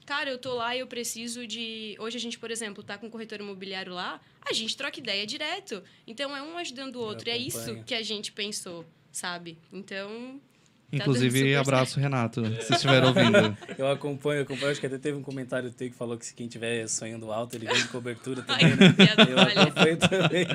Cara, 0.07 0.29
eu 0.29 0.37
tô 0.37 0.55
lá 0.55 0.73
e 0.73 0.79
eu 0.79 0.87
preciso 0.87 1.45
de. 1.45 1.97
Hoje 1.99 2.15
a 2.15 2.19
gente, 2.19 2.39
por 2.39 2.49
exemplo, 2.49 2.81
tá 2.81 2.97
com 2.97 3.07
um 3.07 3.09
corretor 3.09 3.41
imobiliário 3.41 3.93
lá, 3.93 4.21
a 4.49 4.53
gente 4.53 4.77
troca 4.77 4.97
ideia 4.97 5.27
direto. 5.27 5.83
Então 6.07 6.33
é 6.35 6.41
um 6.41 6.57
ajudando 6.57 6.95
o 6.95 7.01
outro. 7.01 7.27
E 7.27 7.31
é 7.33 7.37
isso 7.37 7.83
que 7.85 7.93
a 7.93 8.01
gente 8.01 8.31
pensou, 8.31 8.85
sabe? 9.11 9.57
Então. 9.71 10.39
dando 10.89 11.01
Inclusive, 11.01 11.39
super 11.39 11.57
abraço, 11.57 11.99
Renato, 11.99 12.41
se 12.63 12.73
estiver 12.73 13.03
ouvindo. 13.03 13.57
Eu 13.77 13.91
acompanho, 13.91 14.37
eu 14.39 14.43
acompanho. 14.43 14.71
Acho 14.71 14.79
que 14.79 14.87
até 14.87 14.97
teve 14.97 15.17
um 15.17 15.21
comentário 15.21 15.69
teu 15.71 15.89
que 15.89 15.95
falou 15.95 16.17
que 16.17 16.25
se 16.25 16.33
quem 16.33 16.47
tiver 16.47 16.87
sonhando 16.87 17.29
alto, 17.29 17.57
ele 17.57 17.65
vem 17.65 17.75
de 17.75 17.89
cobertura 17.89 18.45
Ai, 18.47 18.59
também, 18.61 18.77
né? 18.77 18.93
piada 18.93 19.29
Eu 19.29 19.39
acompanho 19.39 19.97
também. 19.97 20.47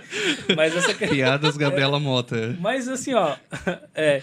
Mas 0.57 0.75
essa 0.75 0.95
Piadas 0.95 1.59
Gabriela 1.59 2.01
Mota. 2.01 2.57
Mas 2.59 2.89
assim, 2.89 3.13
ó. 3.13 3.37
É. 3.95 4.23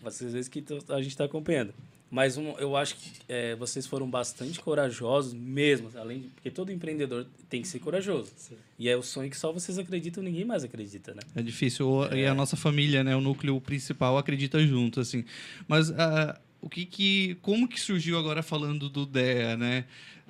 Vocês 0.00 0.32
veem 0.32 0.44
que 0.44 0.64
a 0.88 1.02
gente 1.02 1.16
tá 1.16 1.24
acompanhando. 1.24 1.74
Mas 2.14 2.36
um, 2.36 2.50
eu 2.58 2.76
acho 2.76 2.96
que 2.96 3.10
é, 3.26 3.56
vocês 3.56 3.86
foram 3.86 4.08
bastante 4.08 4.60
corajosos 4.60 5.32
mesmo. 5.32 5.90
Além 5.96 6.20
de, 6.20 6.28
porque 6.28 6.50
todo 6.50 6.70
empreendedor 6.70 7.26
tem 7.48 7.62
que 7.62 7.68
ser 7.68 7.78
corajoso. 7.78 8.30
E 8.78 8.86
é 8.86 8.94
o 8.94 9.02
sonho 9.02 9.30
que 9.30 9.36
só 9.36 9.50
vocês 9.50 9.78
acreditam, 9.78 10.22
ninguém 10.22 10.44
mais 10.44 10.62
acredita, 10.62 11.14
né? 11.14 11.22
É 11.34 11.40
difícil. 11.40 11.88
O- 11.88 12.14
E 12.14 12.26
a 12.26 12.34
nossa 12.34 12.54
família, 12.54 13.02
né? 13.02 13.16
O 13.16 13.20
núcleo 13.22 13.58
principal 13.62 14.18
acredita 14.18 14.64
junto, 14.66 15.00
assim. 15.00 15.24
Mas 15.66 15.90
ah, 15.92 16.38
o 16.60 16.68
que 16.68 16.84
que... 16.84 17.38
Como 17.40 17.66
que 17.66 17.80
surgiu 17.80 18.18
agora 18.18 18.42
falando 18.42 18.90
do 18.90 19.06
DEA, 19.06 19.56
né? 19.56 19.86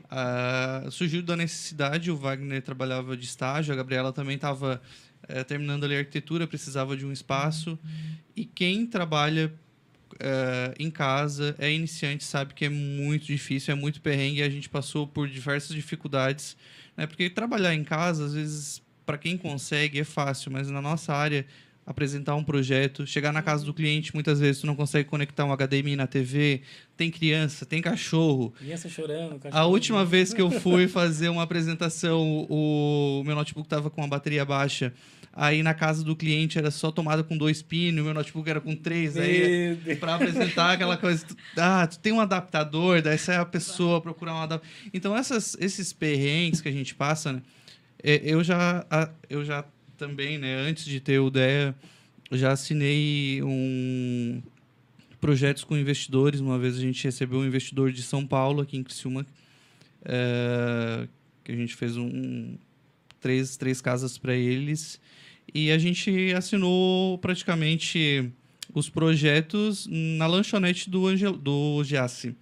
Ah, 0.08 0.86
surgiu 0.88 1.20
da 1.20 1.36
necessidade, 1.36 2.12
o 2.12 2.16
Wagner 2.16 2.62
trabalhava 2.62 3.16
de 3.16 3.24
estágio, 3.24 3.72
a 3.72 3.76
Gabriela 3.76 4.12
também 4.12 4.36
estava 4.36 4.80
terminando 5.48 5.84
ali 5.84 5.94
a 5.96 5.98
arquitetura, 5.98 6.46
precisava 6.46 6.96
de 6.96 7.04
um 7.06 7.12
espaço. 7.12 7.76
E 8.36 8.44
quem 8.44 8.86
trabalha 8.86 9.52
eh, 10.22 10.74
em 10.78 10.90
casa, 10.90 11.54
é 11.58 11.70
iniciante, 11.72 12.22
sabe 12.24 12.54
que 12.54 12.64
é 12.64 12.68
muito 12.68 13.26
difícil, 13.26 13.72
é 13.72 13.74
muito 13.74 14.00
perrengue. 14.00 14.42
A 14.42 14.48
gente 14.48 14.68
passou 14.68 15.06
por 15.06 15.28
diversas 15.28 15.74
dificuldades, 15.74 16.56
né? 16.96 17.06
Porque 17.06 17.28
trabalhar 17.28 17.74
em 17.74 17.82
casa, 17.84 18.24
às 18.26 18.34
vezes, 18.34 18.80
para 19.04 19.18
quem 19.18 19.36
consegue, 19.36 19.98
é 19.98 20.04
fácil, 20.04 20.52
mas 20.52 20.70
na 20.70 20.80
nossa 20.80 21.12
área, 21.12 21.44
apresentar 21.84 22.36
um 22.36 22.44
projeto, 22.44 23.04
chegar 23.04 23.32
na 23.32 23.42
casa 23.42 23.64
do 23.64 23.74
cliente, 23.74 24.14
muitas 24.14 24.38
vezes 24.38 24.60
tu 24.60 24.68
não 24.68 24.76
consegue 24.76 25.08
conectar 25.08 25.44
um 25.44 25.50
HDMI 25.52 25.96
na 25.96 26.06
TV, 26.06 26.62
tem 26.96 27.10
criança, 27.10 27.66
tem 27.66 27.82
cachorro. 27.82 28.54
Criança 28.56 28.88
chorando, 28.88 29.34
A 29.34 29.38
cachorro. 29.40 29.68
última 29.72 30.04
vez 30.04 30.32
que 30.32 30.40
eu 30.40 30.48
fui 30.50 30.86
fazer 30.88 31.28
uma 31.28 31.42
apresentação, 31.42 32.46
o 32.48 33.20
o 33.20 33.24
meu 33.24 33.34
notebook 33.34 33.66
estava 33.66 33.90
com 33.90 34.02
a 34.04 34.06
bateria 34.06 34.44
baixa. 34.44 34.92
Aí 35.34 35.62
na 35.62 35.72
casa 35.72 36.04
do 36.04 36.14
cliente 36.14 36.58
era 36.58 36.70
só 36.70 36.90
tomada 36.92 37.24
com 37.24 37.36
dois 37.38 37.62
pinos, 37.62 38.04
meu 38.04 38.12
notebook 38.12 38.48
era 38.50 38.60
com 38.60 38.76
três. 38.76 39.16
Aí 39.16 39.68
Meu 39.68 39.76
Deus. 39.76 39.98
para 39.98 40.14
apresentar 40.16 40.72
aquela 40.72 40.96
coisa, 40.98 41.24
tu- 41.24 41.36
ah, 41.56 41.86
tu 41.86 41.98
tem 42.00 42.12
um 42.12 42.20
adaptador, 42.20 43.00
daí 43.00 43.16
sai 43.16 43.36
a 43.36 43.44
pessoa 43.46 44.00
procurar 44.00 44.34
um 44.34 44.42
adaptador. 44.42 44.76
Então 44.92 45.16
essas, 45.16 45.56
esses 45.58 45.90
perrengues 45.92 46.60
que 46.60 46.68
a 46.68 46.72
gente 46.72 46.94
passa, 46.94 47.32
né? 47.32 47.42
é, 48.02 48.20
Eu 48.24 48.44
já, 48.44 48.84
eu 49.30 49.42
já 49.42 49.64
também, 49.96 50.36
né? 50.36 50.54
Antes 50.68 50.84
de 50.84 51.00
ter 51.00 51.18
o 51.18 51.30
DEA, 51.30 51.74
já 52.30 52.52
assinei 52.52 53.42
um 53.42 54.42
projetos 55.18 55.64
com 55.64 55.76
investidores. 55.78 56.40
Uma 56.40 56.58
vez 56.58 56.76
a 56.76 56.80
gente 56.80 57.02
recebeu 57.04 57.38
um 57.38 57.46
investidor 57.46 57.90
de 57.90 58.02
São 58.02 58.26
Paulo 58.26 58.60
aqui 58.60 58.76
em 58.76 58.82
Criciúma, 58.82 59.24
é, 60.04 61.06
que 61.44 61.52
a 61.52 61.56
gente 61.56 61.74
fez 61.74 61.96
um 61.96 62.56
três, 63.20 63.56
três 63.56 63.80
casas 63.80 64.18
para 64.18 64.34
eles 64.34 65.00
e 65.54 65.70
a 65.70 65.78
gente 65.78 66.32
assinou 66.34 67.18
praticamente 67.18 68.30
os 68.74 68.88
projetos 68.88 69.86
na 69.90 70.26
lanchonete 70.26 70.88
do 70.88 71.06
Angel, 71.06 71.32
do 71.32 71.82
Giassi. 71.84 72.34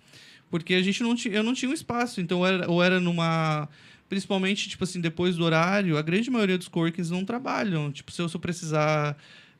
Porque 0.50 0.74
a 0.74 0.82
gente 0.82 1.02
não 1.02 1.14
tinha, 1.14 1.34
eu 1.34 1.42
não 1.42 1.54
tinha 1.54 1.70
um 1.70 1.74
espaço, 1.74 2.20
então 2.20 2.44
era, 2.46 2.68
ou 2.70 2.82
era 2.82 3.00
numa 3.00 3.68
principalmente 4.08 4.68
tipo 4.68 4.82
assim, 4.82 5.00
depois 5.00 5.36
do 5.36 5.44
horário, 5.44 5.96
a 5.96 6.02
grande 6.02 6.28
maioria 6.30 6.58
dos 6.58 6.66
coworkings 6.66 7.10
não 7.12 7.24
trabalham, 7.24 7.92
tipo 7.92 8.10
se 8.10 8.20
eu, 8.20 8.28
se 8.28 8.34
eu 8.34 8.40
precisar 8.40 9.16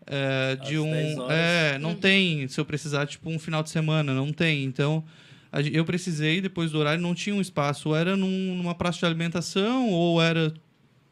é, 0.07 0.57
de 0.57 0.76
Às 0.76 0.82
10 0.84 1.18
um 1.18 1.30
é, 1.30 1.78
não 1.78 1.90
Uhum. 1.90 1.94
tem, 1.96 2.48
se 2.48 2.59
eu 2.61 2.64
precisar 2.64 3.07
tipo 3.07 3.30
um 3.30 3.38
final 3.38 3.62
de 3.62 3.70
semana, 3.70 4.12
não 4.12 4.32
tem. 4.32 4.64
Então, 4.64 5.05
a 5.53 5.61
eu 5.61 5.84
precisei 5.84 6.40
depois 6.40 6.72
do 6.72 6.78
horário, 6.78 7.01
não 7.01 7.14
tinha 7.14 7.34
um 7.36 7.40
espaço, 7.40 7.90
ou 7.90 7.96
era 7.96 8.16
num- 8.16 8.57
numa 8.57 8.74
praça 8.74 8.98
de 9.01 9.07
alimentação 9.07 9.88
ou 9.90 10.20
era 10.20 10.53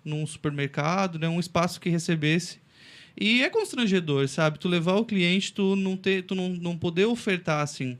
num 0.05 0.27
supermercado, 0.27 1.19
né, 1.19 1.29
um 1.29 1.41
espaço 1.41 1.81
que 1.81 1.89
recebesse. 1.89 2.61
E 3.21 3.43
é 3.43 3.51
constrangedor, 3.51 4.29
sabe? 4.29 4.59
Tu 4.59 4.69
levar 4.69 4.95
o 4.95 5.05
cliente, 5.05 5.53
tu 5.53 5.75
não, 5.75 5.97
ter, 5.97 6.23
tu 6.23 6.35
não, 6.37 6.51
não 6.51 6.79
poder 6.79 7.07
ofertar 7.07 7.63
assim. 7.63 7.99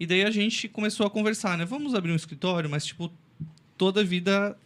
E 0.00 0.06
daí 0.06 0.24
a 0.24 0.30
gente 0.30 0.68
começou 0.68 1.06
a 1.06 1.10
conversar, 1.10 1.58
né? 1.58 1.64
Vamos 1.66 1.94
abrir 1.94 2.12
um 2.12 2.16
escritório, 2.16 2.70
mas, 2.70 2.86
tipo, 2.86 3.12
toda 3.76 4.00
a 4.00 4.04
vida, 4.04 4.56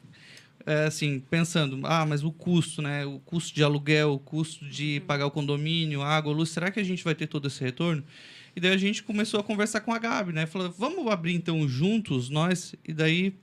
é, 0.64 0.84
assim, 0.84 1.18
pensando, 1.18 1.80
ah, 1.84 2.06
mas 2.06 2.22
o 2.22 2.30
custo, 2.30 2.80
né? 2.80 3.04
O 3.04 3.18
custo 3.18 3.52
de 3.52 3.64
aluguel, 3.64 4.12
o 4.12 4.18
custo 4.18 4.64
de 4.64 5.00
pagar 5.08 5.26
o 5.26 5.30
condomínio, 5.30 6.02
água, 6.02 6.32
luz, 6.32 6.50
será 6.50 6.70
que 6.70 6.78
a 6.78 6.84
gente 6.84 7.02
vai 7.02 7.14
ter 7.14 7.26
todo 7.26 7.48
esse 7.48 7.64
retorno? 7.64 8.04
E 8.54 8.60
daí 8.60 8.72
a 8.72 8.76
gente 8.76 9.02
começou 9.02 9.40
a 9.40 9.42
conversar 9.42 9.80
com 9.80 9.92
a 9.92 9.98
Gabi, 9.98 10.32
né? 10.32 10.46
Falou, 10.46 10.70
vamos 10.70 11.10
abrir 11.10 11.34
então 11.34 11.66
juntos, 11.66 12.28
nós? 12.28 12.76
E 12.86 12.92
daí 12.92 13.34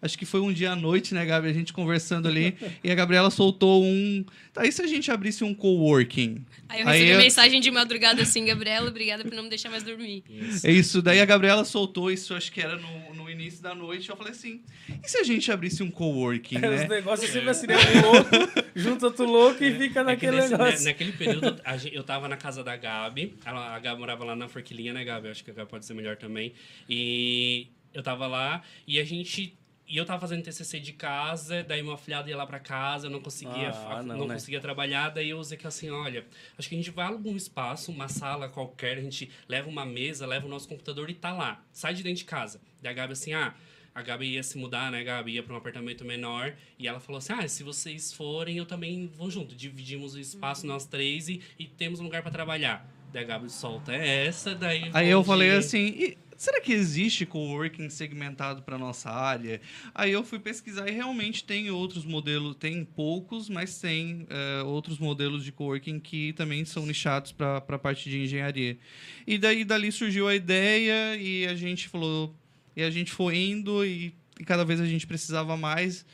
Acho 0.00 0.16
que 0.16 0.24
foi 0.24 0.40
um 0.40 0.52
dia 0.52 0.70
à 0.70 0.76
noite, 0.76 1.12
né, 1.12 1.26
Gabi? 1.26 1.48
A 1.48 1.52
gente 1.52 1.72
conversando 1.72 2.28
ali. 2.28 2.56
e 2.84 2.90
a 2.90 2.94
Gabriela 2.94 3.30
soltou 3.30 3.82
um. 3.82 4.24
Tá, 4.52 4.64
e 4.64 4.70
se 4.70 4.80
a 4.80 4.86
gente 4.86 5.10
abrisse 5.10 5.42
um 5.42 5.52
coworking? 5.52 6.44
Aí 6.68 6.82
eu 6.82 6.86
recebi 6.86 7.10
Aí, 7.12 7.18
mensagem 7.18 7.60
de 7.60 7.70
madrugada 7.70 8.22
assim, 8.22 8.44
Gabriela, 8.44 8.88
obrigada 8.88 9.24
por 9.24 9.32
não 9.32 9.42
me 9.42 9.48
deixar 9.48 9.70
mais 9.70 9.82
dormir. 9.82 10.22
Isso. 10.30 10.66
É 10.66 10.70
isso. 10.70 11.02
Daí 11.02 11.20
a 11.20 11.24
Gabriela 11.24 11.64
soltou 11.64 12.12
isso, 12.12 12.32
acho 12.34 12.52
que 12.52 12.60
era 12.60 12.76
no, 12.76 13.14
no 13.14 13.28
início 13.28 13.60
da 13.60 13.74
noite. 13.74 14.08
Eu 14.08 14.16
falei 14.16 14.32
assim: 14.32 14.62
e 15.02 15.08
se 15.08 15.18
a 15.18 15.24
gente 15.24 15.50
abrisse 15.50 15.82
um 15.82 15.90
coworking? 15.90 16.58
É, 16.58 16.60
né? 16.60 16.82
Os 16.84 16.88
negócios 16.88 17.30
sempre 17.30 17.50
assim, 17.50 17.66
né? 17.66 17.74
Um 17.74 18.12
louco, 18.12 18.30
junta 18.76 19.06
outro 19.06 19.26
louco 19.26 19.64
e 19.64 19.74
fica 19.76 20.04
naquele 20.04 20.36
é 20.36 20.40
nesse, 20.40 20.52
negócio. 20.52 20.78
Né, 20.78 20.90
naquele 20.92 21.12
período, 21.12 21.60
eu 21.90 22.04
tava 22.04 22.28
na 22.28 22.36
casa 22.36 22.62
da 22.62 22.76
Gabi. 22.76 23.34
Ela, 23.44 23.74
a 23.74 23.78
Gabi 23.80 23.98
morava 23.98 24.24
lá 24.24 24.36
na 24.36 24.46
Forquilinha, 24.46 24.92
né, 24.92 25.04
Gabi? 25.04 25.26
Acho 25.26 25.42
que 25.42 25.50
a 25.50 25.54
Gabi 25.54 25.68
pode 25.68 25.84
ser 25.84 25.94
melhor 25.94 26.16
também. 26.16 26.52
E 26.88 27.66
eu 27.92 28.02
tava 28.02 28.28
lá 28.28 28.62
e 28.86 29.00
a 29.00 29.04
gente 29.04 29.58
e 29.88 29.96
eu 29.96 30.04
tava 30.04 30.20
fazendo 30.20 30.42
TCC 30.42 30.78
de 30.78 30.92
casa, 30.92 31.64
daí 31.64 31.82
meu 31.82 31.92
afilhado 31.92 32.28
ia 32.28 32.36
lá 32.36 32.46
para 32.46 32.60
casa, 32.60 33.06
eu 33.06 33.10
não 33.10 33.20
conseguia, 33.20 33.70
ah, 33.70 34.02
não, 34.02 34.18
não 34.18 34.26
né? 34.26 34.34
conseguia 34.34 34.60
trabalhar, 34.60 35.08
daí 35.08 35.30
eu 35.30 35.38
usei 35.38 35.56
que 35.56 35.66
assim, 35.66 35.90
olha, 35.90 36.26
acho 36.58 36.68
que 36.68 36.74
a 36.74 36.78
gente 36.78 36.90
vai 36.90 37.06
algum 37.06 37.34
espaço, 37.34 37.90
uma 37.90 38.06
sala 38.06 38.48
qualquer, 38.48 38.98
a 38.98 39.00
gente 39.00 39.30
leva 39.48 39.68
uma 39.68 39.86
mesa, 39.86 40.26
leva 40.26 40.46
o 40.46 40.48
nosso 40.48 40.68
computador 40.68 41.08
e 41.08 41.14
tá 41.14 41.32
lá. 41.32 41.64
Sai 41.72 41.94
de 41.94 42.02
dentro 42.02 42.18
de 42.18 42.24
casa. 42.24 42.60
Daí 42.82 42.92
a 42.92 42.94
Gabi 42.94 43.12
assim, 43.14 43.32
ah, 43.32 43.54
a 43.94 44.02
Gabi 44.02 44.34
ia 44.34 44.42
se 44.42 44.58
mudar, 44.58 44.92
né, 44.92 45.02
Gabi 45.02 45.32
ia 45.32 45.42
para 45.42 45.54
um 45.54 45.56
apartamento 45.56 46.04
menor, 46.04 46.54
e 46.78 46.86
ela 46.86 47.00
falou 47.00 47.18
assim: 47.18 47.32
"Ah, 47.32 47.48
se 47.48 47.64
vocês 47.64 48.12
forem, 48.12 48.56
eu 48.56 48.66
também 48.66 49.08
vou 49.08 49.30
junto. 49.30 49.56
Dividimos 49.56 50.14
o 50.14 50.20
espaço 50.20 50.66
nós 50.66 50.86
três 50.86 51.28
e, 51.28 51.40
e 51.58 51.66
temos 51.66 51.98
um 51.98 52.04
lugar 52.04 52.22
para 52.22 52.30
trabalhar." 52.30 52.88
Daí 53.12 53.24
a 53.24 53.26
Gabi 53.26 53.50
solta 53.50 53.92
é 53.92 54.26
essa, 54.26 54.54
daí 54.54 54.90
Aí 54.92 55.08
eu 55.08 55.24
falei 55.24 55.50
assim, 55.50 55.86
e 55.86 56.18
será 56.38 56.60
que 56.60 56.72
existe 56.72 57.26
coworking 57.26 57.90
segmentado 57.90 58.62
para 58.62 58.78
nossa 58.78 59.10
área? 59.10 59.60
Aí 59.92 60.12
eu 60.12 60.22
fui 60.22 60.38
pesquisar 60.38 60.88
e 60.88 60.92
realmente 60.92 61.42
tem 61.42 61.68
outros 61.68 62.04
modelos, 62.04 62.54
tem 62.54 62.84
poucos, 62.84 63.48
mas 63.48 63.80
tem 63.80 64.22
uh, 64.22 64.64
outros 64.66 64.98
modelos 65.00 65.44
de 65.44 65.50
coworking 65.50 65.98
que 65.98 66.32
também 66.34 66.64
são 66.64 66.86
nichados 66.86 67.32
para 67.32 67.56
a 67.56 67.78
parte 67.78 68.08
de 68.08 68.22
engenharia. 68.22 68.78
E 69.26 69.36
daí 69.36 69.64
dali 69.64 69.90
surgiu 69.90 70.28
a 70.28 70.34
ideia 70.34 71.16
e 71.16 71.44
a 71.44 71.56
gente 71.56 71.88
falou, 71.88 72.32
e 72.76 72.82
a 72.84 72.90
gente 72.90 73.10
foi 73.10 73.36
indo 73.36 73.84
e, 73.84 74.14
e 74.38 74.44
cada 74.44 74.64
vez 74.64 74.80
a 74.80 74.86
gente 74.86 75.08
precisava 75.08 75.56
mais. 75.56 76.06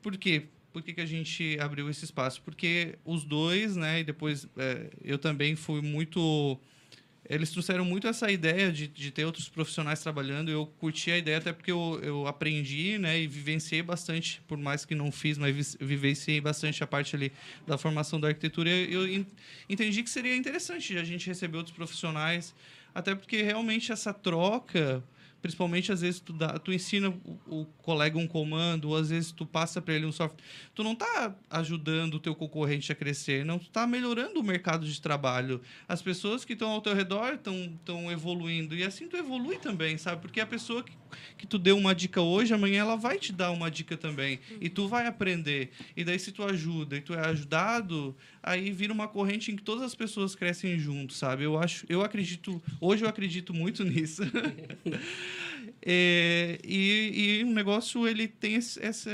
Por 0.00 0.16
quê? 0.16 0.44
Por 0.72 0.80
que, 0.82 0.92
que 0.92 1.00
a 1.00 1.06
gente 1.06 1.58
abriu 1.58 1.90
esse 1.90 2.04
espaço? 2.04 2.40
Porque 2.42 2.96
os 3.04 3.24
dois, 3.24 3.74
né, 3.74 4.00
e 4.00 4.04
depois 4.04 4.48
é, 4.56 4.90
eu 5.02 5.18
também 5.18 5.56
fui 5.56 5.82
muito 5.82 6.56
eles 7.30 7.50
trouxeram 7.50 7.84
muito 7.84 8.08
essa 8.08 8.28
ideia 8.28 8.72
de, 8.72 8.88
de 8.88 9.12
ter 9.12 9.24
outros 9.24 9.48
profissionais 9.48 10.00
trabalhando. 10.02 10.50
Eu 10.50 10.66
curti 10.66 11.12
a 11.12 11.16
ideia 11.16 11.38
até 11.38 11.52
porque 11.52 11.70
eu, 11.70 12.00
eu 12.02 12.26
aprendi, 12.26 12.98
né, 12.98 13.20
e 13.20 13.28
vivenciei 13.28 13.82
bastante, 13.82 14.42
por 14.48 14.58
mais 14.58 14.84
que 14.84 14.96
não 14.96 15.12
fiz, 15.12 15.38
mas 15.38 15.76
vivenciei 15.80 16.40
bastante 16.40 16.82
a 16.82 16.88
parte 16.88 17.14
ali 17.14 17.32
da 17.64 17.78
formação 17.78 18.18
da 18.18 18.26
arquitetura. 18.26 18.68
Eu 18.68 19.24
entendi 19.68 20.02
que 20.02 20.10
seria 20.10 20.34
interessante 20.34 20.98
a 20.98 21.04
gente 21.04 21.24
receber 21.28 21.56
outros 21.56 21.74
profissionais, 21.74 22.52
até 22.92 23.14
porque 23.14 23.42
realmente 23.42 23.92
essa 23.92 24.12
troca 24.12 25.00
Principalmente, 25.40 25.90
às 25.92 26.00
vezes, 26.00 26.20
tu, 26.20 26.32
dá, 26.32 26.58
tu 26.58 26.72
ensina 26.72 27.08
o, 27.08 27.60
o 27.60 27.64
colega 27.82 28.18
um 28.18 28.26
comando, 28.26 28.90
ou 28.90 28.96
às 28.96 29.10
vezes 29.10 29.32
tu 29.32 29.46
passa 29.46 29.80
para 29.80 29.94
ele 29.94 30.06
um 30.06 30.12
software. 30.12 30.42
Tu 30.74 30.82
não 30.82 30.92
está 30.92 31.34
ajudando 31.48 32.14
o 32.14 32.20
teu 32.20 32.34
concorrente 32.34 32.92
a 32.92 32.94
crescer, 32.94 33.44
não. 33.44 33.58
Tu 33.58 33.66
está 33.66 33.86
melhorando 33.86 34.40
o 34.40 34.42
mercado 34.42 34.86
de 34.86 35.00
trabalho. 35.00 35.60
As 35.88 36.02
pessoas 36.02 36.44
que 36.44 36.52
estão 36.52 36.70
ao 36.70 36.80
teu 36.80 36.94
redor 36.94 37.34
estão 37.34 38.10
evoluindo. 38.10 38.74
E 38.74 38.84
assim 38.84 39.08
tu 39.08 39.16
evolui 39.16 39.58
também, 39.58 39.96
sabe? 39.96 40.20
Porque 40.20 40.40
a 40.40 40.46
pessoa 40.46 40.82
que, 40.82 40.92
que 41.36 41.46
tu 41.46 41.58
deu 41.58 41.76
uma 41.76 41.94
dica 41.94 42.20
hoje, 42.20 42.52
amanhã 42.54 42.80
ela 42.80 42.96
vai 42.96 43.18
te 43.18 43.32
dar 43.32 43.50
uma 43.50 43.70
dica 43.70 43.96
também. 43.96 44.38
E 44.60 44.68
tu 44.68 44.88
vai 44.88 45.06
aprender. 45.06 45.70
E 45.96 46.04
daí, 46.04 46.18
se 46.18 46.32
tu 46.32 46.42
ajuda 46.42 46.96
e 46.96 47.00
tu 47.00 47.14
é 47.14 47.26
ajudado, 47.28 48.14
aí 48.42 48.70
vira 48.70 48.92
uma 48.92 49.08
corrente 49.08 49.50
em 49.50 49.56
que 49.56 49.62
todas 49.62 49.84
as 49.84 49.94
pessoas 49.94 50.34
crescem 50.34 50.78
junto, 50.78 51.12
sabe? 51.12 51.44
Eu 51.44 51.58
acho, 51.58 51.84
eu 51.88 52.02
acredito, 52.02 52.62
hoje 52.80 53.04
eu 53.04 53.08
acredito 53.08 53.52
muito 53.54 53.84
nisso. 53.84 54.22
é, 55.82 56.58
e, 56.64 57.40
e 57.40 57.44
o 57.44 57.52
negócio 57.52 58.06
ele 58.06 58.28
tem 58.28 58.54
esse, 58.54 58.82
essa, 58.84 59.10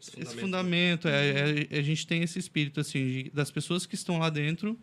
esse, 0.00 0.20
esse 0.20 0.36
fundamento, 0.36 1.08
é, 1.08 1.66
é, 1.70 1.78
a 1.78 1.82
gente 1.82 2.06
tem 2.06 2.22
esse 2.22 2.38
espírito 2.38 2.80
assim 2.80 3.06
de, 3.06 3.30
das 3.30 3.50
pessoas 3.50 3.86
que 3.86 3.94
estão 3.94 4.18
lá 4.18 4.30
dentro 4.30 4.78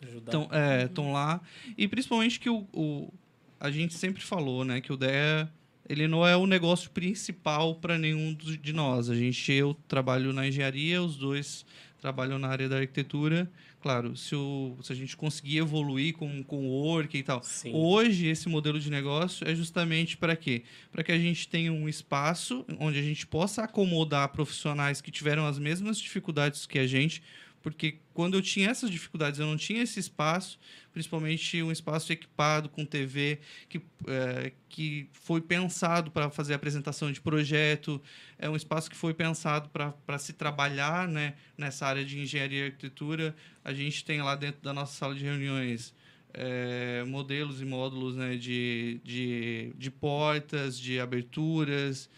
estão 0.00 0.48
é, 0.52 0.84
estão 0.84 1.12
lá 1.12 1.40
e 1.76 1.88
principalmente 1.88 2.38
que 2.38 2.48
o, 2.48 2.66
o, 2.72 3.12
a 3.58 3.70
gente 3.70 3.94
sempre 3.94 4.22
falou, 4.22 4.64
né, 4.64 4.80
que 4.80 4.92
o 4.92 4.96
DEA 4.96 5.50
ele 5.88 6.06
não 6.06 6.26
é 6.26 6.36
o 6.36 6.46
negócio 6.46 6.90
principal 6.90 7.74
para 7.76 7.96
nenhum 7.96 8.34
de 8.34 8.72
nós. 8.72 9.08
A 9.08 9.14
gente 9.14 9.52
eu 9.52 9.74
trabalho 9.86 10.32
na 10.32 10.46
engenharia, 10.46 11.02
os 11.02 11.16
dois 11.16 11.64
trabalham 12.00 12.38
na 12.38 12.48
área 12.48 12.68
da 12.68 12.76
arquitetura. 12.76 13.50
Claro, 13.80 14.16
se, 14.16 14.34
o, 14.34 14.76
se 14.82 14.92
a 14.92 14.96
gente 14.96 15.16
conseguir 15.16 15.58
evoluir 15.58 16.14
com, 16.14 16.42
com 16.42 16.66
o 16.66 16.70
work 16.70 17.16
e 17.16 17.22
tal. 17.22 17.42
Sim. 17.44 17.70
Hoje, 17.72 18.26
esse 18.26 18.48
modelo 18.48 18.78
de 18.80 18.90
negócio 18.90 19.46
é 19.48 19.54
justamente 19.54 20.16
para 20.16 20.34
quê? 20.34 20.64
Para 20.90 21.04
que 21.04 21.12
a 21.12 21.18
gente 21.18 21.46
tenha 21.46 21.72
um 21.72 21.88
espaço 21.88 22.64
onde 22.80 22.98
a 22.98 23.02
gente 23.02 23.24
possa 23.26 23.62
acomodar 23.62 24.28
profissionais 24.30 25.00
que 25.00 25.12
tiveram 25.12 25.46
as 25.46 25.60
mesmas 25.60 25.98
dificuldades 25.98 26.66
que 26.66 26.78
a 26.78 26.88
gente, 26.88 27.22
porque 27.62 27.98
quando 28.14 28.34
eu 28.34 28.42
tinha 28.42 28.70
essas 28.70 28.90
dificuldades, 28.90 29.40
eu 29.40 29.46
não 29.46 29.56
tinha 29.56 29.82
esse 29.82 29.98
espaço, 30.00 30.58
principalmente 30.92 31.62
um 31.62 31.70
espaço 31.70 32.12
equipado 32.12 32.68
com 32.68 32.84
TV, 32.84 33.38
que, 33.68 33.80
é, 34.06 34.52
que 34.68 35.08
foi 35.12 35.40
pensado 35.40 36.10
para 36.10 36.30
fazer 36.30 36.54
apresentação 36.54 37.12
de 37.12 37.20
projeto, 37.20 38.00
é 38.38 38.48
um 38.48 38.56
espaço 38.56 38.90
que 38.90 38.96
foi 38.96 39.14
pensado 39.14 39.68
para 39.68 40.18
se 40.18 40.32
trabalhar 40.32 41.06
né, 41.08 41.34
nessa 41.56 41.86
área 41.86 42.04
de 42.04 42.18
engenharia 42.18 42.62
e 42.62 42.64
arquitetura. 42.66 43.34
A 43.64 43.72
gente 43.72 44.04
tem 44.04 44.22
lá 44.22 44.34
dentro 44.34 44.62
da 44.62 44.72
nossa 44.72 44.94
sala 44.94 45.14
de 45.14 45.24
reuniões 45.24 45.94
é, 46.34 47.04
modelos 47.06 47.60
e 47.60 47.64
módulos 47.64 48.16
né, 48.16 48.36
de, 48.36 49.00
de, 49.02 49.72
de 49.76 49.90
portas, 49.90 50.78
de 50.78 51.00
aberturas, 51.00 52.08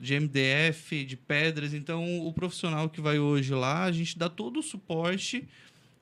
de 0.00 0.18
MDF, 0.18 1.04
de 1.04 1.16
pedras. 1.16 1.74
Então, 1.74 2.26
o 2.26 2.32
profissional 2.32 2.88
que 2.88 3.00
vai 3.00 3.18
hoje 3.18 3.54
lá, 3.54 3.84
a 3.84 3.92
gente 3.92 4.18
dá 4.18 4.28
todo 4.28 4.60
o 4.60 4.62
suporte, 4.62 5.46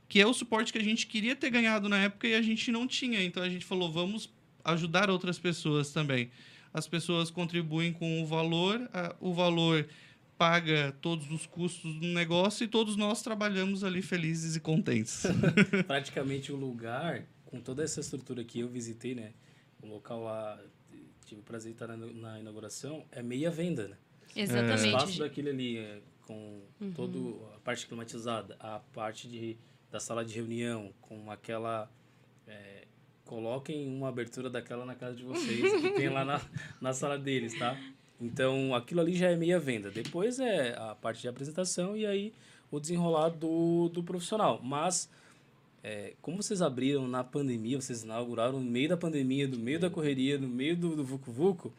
que 0.08 0.20
é 0.20 0.26
o 0.26 0.34
suporte 0.34 0.72
que 0.72 0.78
a 0.78 0.84
gente 0.84 1.06
queria 1.06 1.34
ter 1.34 1.50
ganhado 1.50 1.88
na 1.88 1.98
época 1.98 2.28
e 2.28 2.34
a 2.34 2.42
gente 2.42 2.70
não 2.70 2.86
tinha. 2.86 3.22
Então, 3.22 3.42
a 3.42 3.48
gente 3.48 3.64
falou, 3.64 3.90
vamos 3.90 4.30
ajudar 4.64 5.08
outras 5.10 5.38
pessoas 5.38 5.92
também. 5.92 6.30
As 6.72 6.86
pessoas 6.86 7.30
contribuem 7.30 7.92
com 7.92 8.22
o 8.22 8.26
valor, 8.26 8.88
o 9.20 9.32
valor 9.32 9.88
paga 10.38 10.96
todos 11.02 11.30
os 11.30 11.44
custos 11.44 11.94
do 11.96 12.06
negócio 12.06 12.64
e 12.64 12.68
todos 12.68 12.96
nós 12.96 13.20
trabalhamos 13.20 13.84
ali 13.84 14.00
felizes 14.00 14.56
e 14.56 14.60
contentes. 14.60 15.24
Praticamente 15.86 16.50
o 16.50 16.56
lugar, 16.56 17.24
com 17.44 17.60
toda 17.60 17.82
essa 17.82 18.00
estrutura 18.00 18.42
que 18.42 18.60
eu 18.60 18.68
visitei, 18.68 19.14
né? 19.14 19.32
O 19.82 19.86
local 19.86 20.22
lá 20.22 20.58
tive 21.30 21.40
o 21.40 21.44
prazer 21.44 21.72
de 21.72 21.76
estar 21.76 21.86
na, 21.86 22.06
na 22.06 22.40
inauguração, 22.40 23.04
é 23.10 23.22
meia 23.22 23.50
venda, 23.50 23.88
né? 23.88 23.96
Exatamente. 24.34 24.82
O 24.82 24.86
espaço 24.86 25.18
daquele 25.18 25.50
ali, 25.50 25.78
é, 25.78 26.00
com 26.26 26.62
uhum. 26.80 26.92
toda 26.92 27.18
a 27.54 27.60
parte 27.60 27.86
climatizada, 27.86 28.56
a 28.58 28.80
parte 28.92 29.28
de, 29.28 29.56
da 29.90 30.00
sala 30.00 30.24
de 30.24 30.34
reunião, 30.34 30.92
com 31.00 31.30
aquela... 31.30 31.90
É, 32.46 32.86
coloquem 33.24 33.86
uma 33.86 34.08
abertura 34.08 34.50
daquela 34.50 34.84
na 34.84 34.96
casa 34.96 35.14
de 35.14 35.22
vocês, 35.22 35.72
que 35.80 35.90
tem 35.90 36.08
lá 36.08 36.24
na, 36.24 36.40
na 36.80 36.92
sala 36.92 37.16
deles, 37.16 37.56
tá? 37.56 37.80
Então, 38.20 38.74
aquilo 38.74 39.00
ali 39.00 39.14
já 39.14 39.30
é 39.30 39.36
meia 39.36 39.58
venda. 39.58 39.88
Depois 39.90 40.40
é 40.40 40.76
a 40.76 40.96
parte 40.96 41.22
de 41.22 41.28
apresentação 41.28 41.96
e 41.96 42.04
aí 42.04 42.34
o 42.70 42.80
desenrolar 42.80 43.28
do, 43.28 43.88
do 43.88 44.02
profissional. 44.02 44.60
Mas 44.62 45.08
é, 45.82 46.14
como 46.20 46.42
vocês 46.42 46.60
abriram 46.60 47.08
na 47.08 47.24
pandemia, 47.24 47.80
vocês 47.80 48.02
inauguraram 48.02 48.60
no 48.60 48.70
meio 48.70 48.88
da 48.88 48.96
pandemia, 48.96 49.48
no 49.48 49.58
meio 49.58 49.80
da 49.80 49.88
correria, 49.88 50.38
no 50.38 50.48
meio 50.48 50.76
do, 50.76 50.96
do 50.96 51.04
Vucu 51.04 51.32
Vucu, 51.32 51.72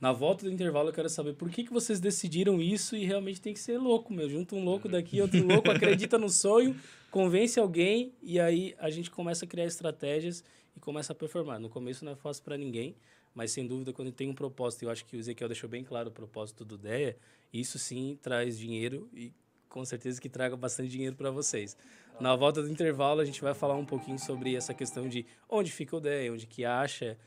na 0.00 0.12
volta 0.12 0.44
do 0.44 0.52
intervalo 0.52 0.90
eu 0.90 0.92
quero 0.92 1.08
saber 1.08 1.34
por 1.34 1.48
que, 1.50 1.64
que 1.64 1.72
vocês 1.72 1.98
decidiram 2.00 2.60
isso 2.60 2.96
e 2.96 3.04
realmente 3.04 3.40
tem 3.40 3.54
que 3.54 3.60
ser 3.60 3.78
louco, 3.78 4.12
meu. 4.12 4.28
Junta 4.28 4.54
um 4.54 4.62
louco 4.62 4.88
daqui, 4.88 5.20
outro 5.20 5.42
louco, 5.46 5.70
acredita 5.70 6.18
no 6.18 6.28
sonho, 6.30 6.76
convence 7.10 7.58
alguém 7.58 8.12
e 8.22 8.38
aí 8.38 8.74
a 8.78 8.90
gente 8.90 9.10
começa 9.10 9.44
a 9.44 9.48
criar 9.48 9.64
estratégias 9.64 10.44
e 10.76 10.80
começa 10.80 11.12
a 11.12 11.16
performar. 11.16 11.58
No 11.58 11.68
começo 11.68 12.04
não 12.04 12.12
é 12.12 12.16
fácil 12.16 12.42
para 12.44 12.58
ninguém, 12.58 12.94
mas 13.34 13.52
sem 13.52 13.66
dúvida 13.66 13.92
quando 13.92 14.12
tem 14.12 14.28
um 14.28 14.34
propósito, 14.34 14.84
eu 14.84 14.90
acho 14.90 15.04
que 15.04 15.16
o 15.16 15.18
Ezequiel 15.18 15.48
deixou 15.48 15.68
bem 15.68 15.82
claro 15.82 16.08
o 16.08 16.12
propósito 16.12 16.64
do 16.64 16.76
DEA, 16.76 17.16
isso 17.52 17.78
sim 17.78 18.18
traz 18.20 18.58
dinheiro 18.58 19.08
e 19.14 19.32
com 19.68 19.84
certeza 19.84 20.20
que 20.20 20.28
traga 20.28 20.56
bastante 20.56 20.88
dinheiro 20.88 21.16
para 21.16 21.30
vocês. 21.30 21.76
Na 22.18 22.34
volta 22.34 22.62
do 22.62 22.70
intervalo, 22.70 23.20
a 23.20 23.24
gente 23.24 23.42
vai 23.42 23.54
falar 23.54 23.76
um 23.76 23.84
pouquinho 23.84 24.18
sobre 24.18 24.56
essa 24.56 24.72
questão 24.72 25.08
de 25.08 25.26
onde 25.48 25.70
fica 25.70 25.96
o 25.96 26.00
DEA, 26.00 26.32
onde 26.32 26.46
que 26.46 26.64
acha 26.64 27.18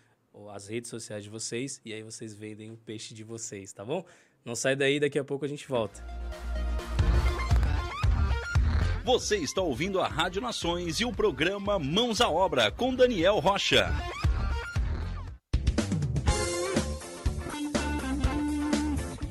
as 0.54 0.68
redes 0.68 0.90
sociais 0.90 1.24
de 1.24 1.30
vocês, 1.30 1.82
e 1.84 1.94
aí 1.94 2.02
vocês 2.02 2.34
vendem 2.34 2.72
o 2.72 2.78
peixe 2.78 3.14
de 3.14 3.24
vocês, 3.24 3.74
tá 3.74 3.84
bom? 3.84 4.06
Não 4.44 4.56
sai 4.56 4.76
daí, 4.76 5.00
daqui 5.00 5.20
a 5.20 5.24
pouco 5.24 5.46
a 5.46 5.48
gente 5.48 5.68
volta. 5.68 6.04
Você 9.04 9.38
está 9.38 9.62
ouvindo 9.62 10.00
a 10.00 10.08
Rádio 10.08 10.42
Nações 10.42 11.00
e 11.00 11.06
o 11.06 11.12
programa 11.12 11.80
Mãos 11.80 12.22
à 12.22 12.30
Obra 12.30 12.72
com 12.72 12.94
Daniel 12.94 13.40
Rocha. 13.40 13.90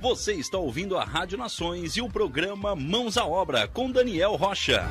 Você 0.00 0.34
está 0.34 0.56
ouvindo 0.56 0.96
a 0.96 1.02
Rádio 1.02 1.36
Nações 1.36 1.96
e 1.96 2.00
o 2.00 2.08
programa 2.08 2.76
Mãos 2.76 3.18
à 3.18 3.26
Obra 3.26 3.66
com 3.66 3.90
Daniel 3.90 4.36
Rocha. 4.36 4.84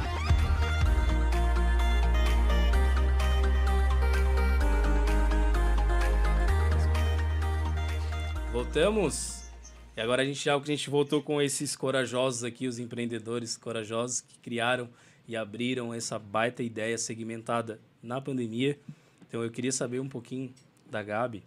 Voltamos. 8.51 9.49
E 9.95 10.01
agora 10.01 10.23
a 10.23 10.25
gente 10.25 10.43
já 10.43 10.57
a 10.57 10.59
gente 10.65 10.89
voltou 10.89 11.23
com 11.23 11.41
esses 11.41 11.73
corajosos 11.73 12.43
aqui, 12.43 12.67
os 12.67 12.77
empreendedores 12.77 13.55
corajosos 13.55 14.19
que 14.19 14.37
criaram 14.39 14.89
e 15.25 15.37
abriram 15.37 15.93
essa 15.93 16.19
baita 16.19 16.61
ideia 16.61 16.97
segmentada 16.97 17.79
na 18.03 18.19
pandemia. 18.19 18.77
Então 19.25 19.41
eu 19.41 19.49
queria 19.49 19.71
saber 19.71 20.01
um 20.01 20.09
pouquinho 20.09 20.53
da 20.85 21.01
Gabi. 21.01 21.45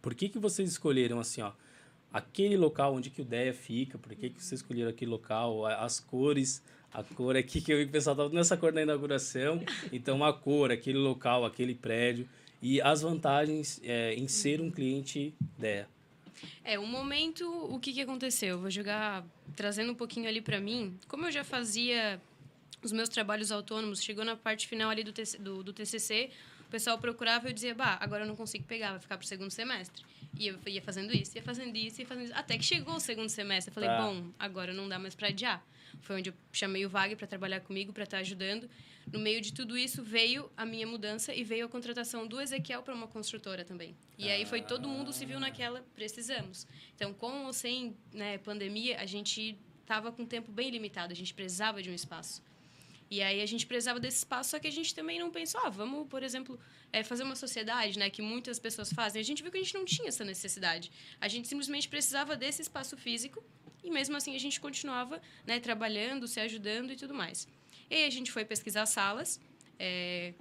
Por 0.00 0.14
que 0.14 0.28
que 0.28 0.38
vocês 0.38 0.70
escolheram 0.70 1.18
assim, 1.18 1.42
ó, 1.42 1.50
aquele 2.12 2.56
local 2.56 2.94
onde 2.94 3.10
que 3.10 3.22
o 3.22 3.24
DEA 3.24 3.54
fica, 3.54 3.98
por 3.98 4.14
que, 4.14 4.30
que 4.30 4.42
vocês 4.42 4.60
escolheram 4.60 4.90
aquele 4.90 5.10
local, 5.10 5.66
as 5.66 5.98
cores, 5.98 6.62
a 6.92 7.02
cor 7.02 7.36
aqui 7.36 7.60
que 7.60 7.72
eu 7.72 7.78
vi 7.78 7.84
que 7.84 7.90
o 7.90 7.92
pessoal 7.92 8.14
estava 8.14 8.34
nessa 8.34 8.56
cor 8.56 8.72
na 8.72 8.82
inauguração, 8.82 9.62
então 9.92 10.22
a 10.22 10.32
cor, 10.32 10.70
aquele 10.70 10.98
local, 10.98 11.44
aquele 11.44 11.74
prédio 11.74 12.28
e 12.60 12.80
as 12.80 13.02
vantagens 13.02 13.80
é, 13.82 14.14
em 14.14 14.28
ser 14.28 14.60
um 14.60 14.70
cliente 14.70 15.34
DEA. 15.58 15.88
É, 16.64 16.78
o 16.78 16.82
um 16.82 16.86
momento, 16.86 17.48
o 17.70 17.78
que, 17.78 17.92
que 17.92 18.00
aconteceu? 18.00 18.58
vou 18.58 18.70
jogar, 18.70 19.24
trazendo 19.56 19.92
um 19.92 19.94
pouquinho 19.94 20.28
ali 20.28 20.40
para 20.40 20.60
mim, 20.60 20.98
como 21.08 21.26
eu 21.26 21.32
já 21.32 21.44
fazia 21.44 22.20
os 22.82 22.92
meus 22.92 23.08
trabalhos 23.08 23.52
autônomos, 23.52 24.02
chegou 24.02 24.24
na 24.24 24.36
parte 24.36 24.66
final 24.66 24.90
ali 24.90 25.04
do, 25.04 25.12
do, 25.38 25.62
do 25.62 25.72
TCC, 25.72 26.30
pessoal 26.72 26.98
procurava 26.98 27.46
e 27.46 27.50
eu 27.50 27.54
dizia, 27.54 27.74
bah, 27.74 27.98
agora 28.00 28.24
eu 28.24 28.26
não 28.26 28.34
consigo 28.34 28.64
pegar, 28.64 28.92
vai 28.92 29.00
ficar 29.00 29.18
para 29.18 29.24
o 29.24 29.28
segundo 29.28 29.50
semestre. 29.50 30.02
E 30.38 30.46
eu 30.46 30.58
ia 30.66 30.80
fazendo 30.80 31.14
isso, 31.14 31.36
ia 31.36 31.42
fazendo 31.42 31.76
isso, 31.76 32.00
ia 32.00 32.06
fazendo 32.06 32.24
isso. 32.24 32.34
Até 32.34 32.56
que 32.56 32.64
chegou 32.64 32.94
o 32.94 33.00
segundo 33.00 33.28
semestre. 33.28 33.70
Eu 33.70 33.74
falei, 33.74 33.90
tá. 33.90 34.00
bom, 34.00 34.30
agora 34.38 34.72
não 34.72 34.88
dá 34.88 34.98
mais 34.98 35.14
para 35.14 35.28
adiar. 35.28 35.62
Foi 36.00 36.16
onde 36.16 36.30
eu 36.30 36.34
chamei 36.50 36.86
o 36.86 36.88
Wagner 36.88 37.18
para 37.18 37.26
trabalhar 37.26 37.60
comigo, 37.60 37.92
para 37.92 38.04
estar 38.04 38.16
tá 38.16 38.20
ajudando. 38.22 38.68
No 39.12 39.18
meio 39.18 39.42
de 39.42 39.52
tudo 39.52 39.76
isso, 39.76 40.02
veio 40.02 40.50
a 40.56 40.64
minha 40.64 40.86
mudança 40.86 41.34
e 41.34 41.44
veio 41.44 41.66
a 41.66 41.68
contratação 41.68 42.26
do 42.26 42.40
Ezequiel 42.40 42.82
para 42.82 42.94
uma 42.94 43.06
construtora 43.06 43.64
também. 43.64 43.94
E 44.16 44.30
ah. 44.30 44.34
aí 44.34 44.46
foi 44.46 44.62
todo 44.62 44.88
mundo 44.88 45.12
se 45.12 45.26
viu 45.26 45.38
naquela, 45.38 45.84
precisamos. 45.94 46.66
Então, 46.96 47.12
com 47.12 47.44
ou 47.44 47.52
sem 47.52 47.94
né, 48.14 48.38
pandemia, 48.38 48.98
a 48.98 49.04
gente 49.04 49.58
estava 49.82 50.10
com 50.10 50.24
tempo 50.24 50.50
bem 50.50 50.70
limitado, 50.70 51.12
a 51.12 51.16
gente 51.16 51.34
precisava 51.34 51.82
de 51.82 51.90
um 51.90 51.94
espaço. 51.94 52.42
E 53.14 53.20
aí 53.20 53.42
a 53.42 53.46
gente 53.52 53.66
precisava 53.66 54.00
desse 54.00 54.18
espaço, 54.24 54.52
só 54.52 54.58
que 54.58 54.66
a 54.66 54.70
gente 54.72 54.94
também 54.94 55.18
não 55.20 55.30
pensou, 55.30 55.60
ah, 55.62 55.68
vamos, 55.68 56.08
por 56.08 56.22
exemplo, 56.22 56.58
é, 56.90 57.04
fazer 57.04 57.24
uma 57.24 57.36
sociedade, 57.36 57.98
né, 57.98 58.08
que 58.08 58.22
muitas 58.22 58.58
pessoas 58.58 58.90
fazem. 58.90 59.20
A 59.20 59.22
gente 59.22 59.42
viu 59.42 59.52
que 59.52 59.58
a 59.58 59.62
gente 59.62 59.74
não 59.74 59.84
tinha 59.84 60.08
essa 60.08 60.24
necessidade. 60.24 60.90
A 61.20 61.28
gente 61.28 61.46
simplesmente 61.46 61.90
precisava 61.90 62.34
desse 62.34 62.62
espaço 62.62 62.96
físico 62.96 63.44
e 63.84 63.90
mesmo 63.90 64.16
assim 64.16 64.34
a 64.34 64.38
gente 64.40 64.58
continuava, 64.58 65.20
né, 65.46 65.60
trabalhando, 65.60 66.26
se 66.26 66.40
ajudando 66.40 66.90
e 66.90 66.96
tudo 66.96 67.12
mais. 67.12 67.46
E 67.90 67.96
aí 67.96 68.06
a 68.06 68.10
gente 68.10 68.32
foi 68.32 68.46
pesquisar 68.46 68.86
salas, 68.86 69.38
é, 69.78 70.32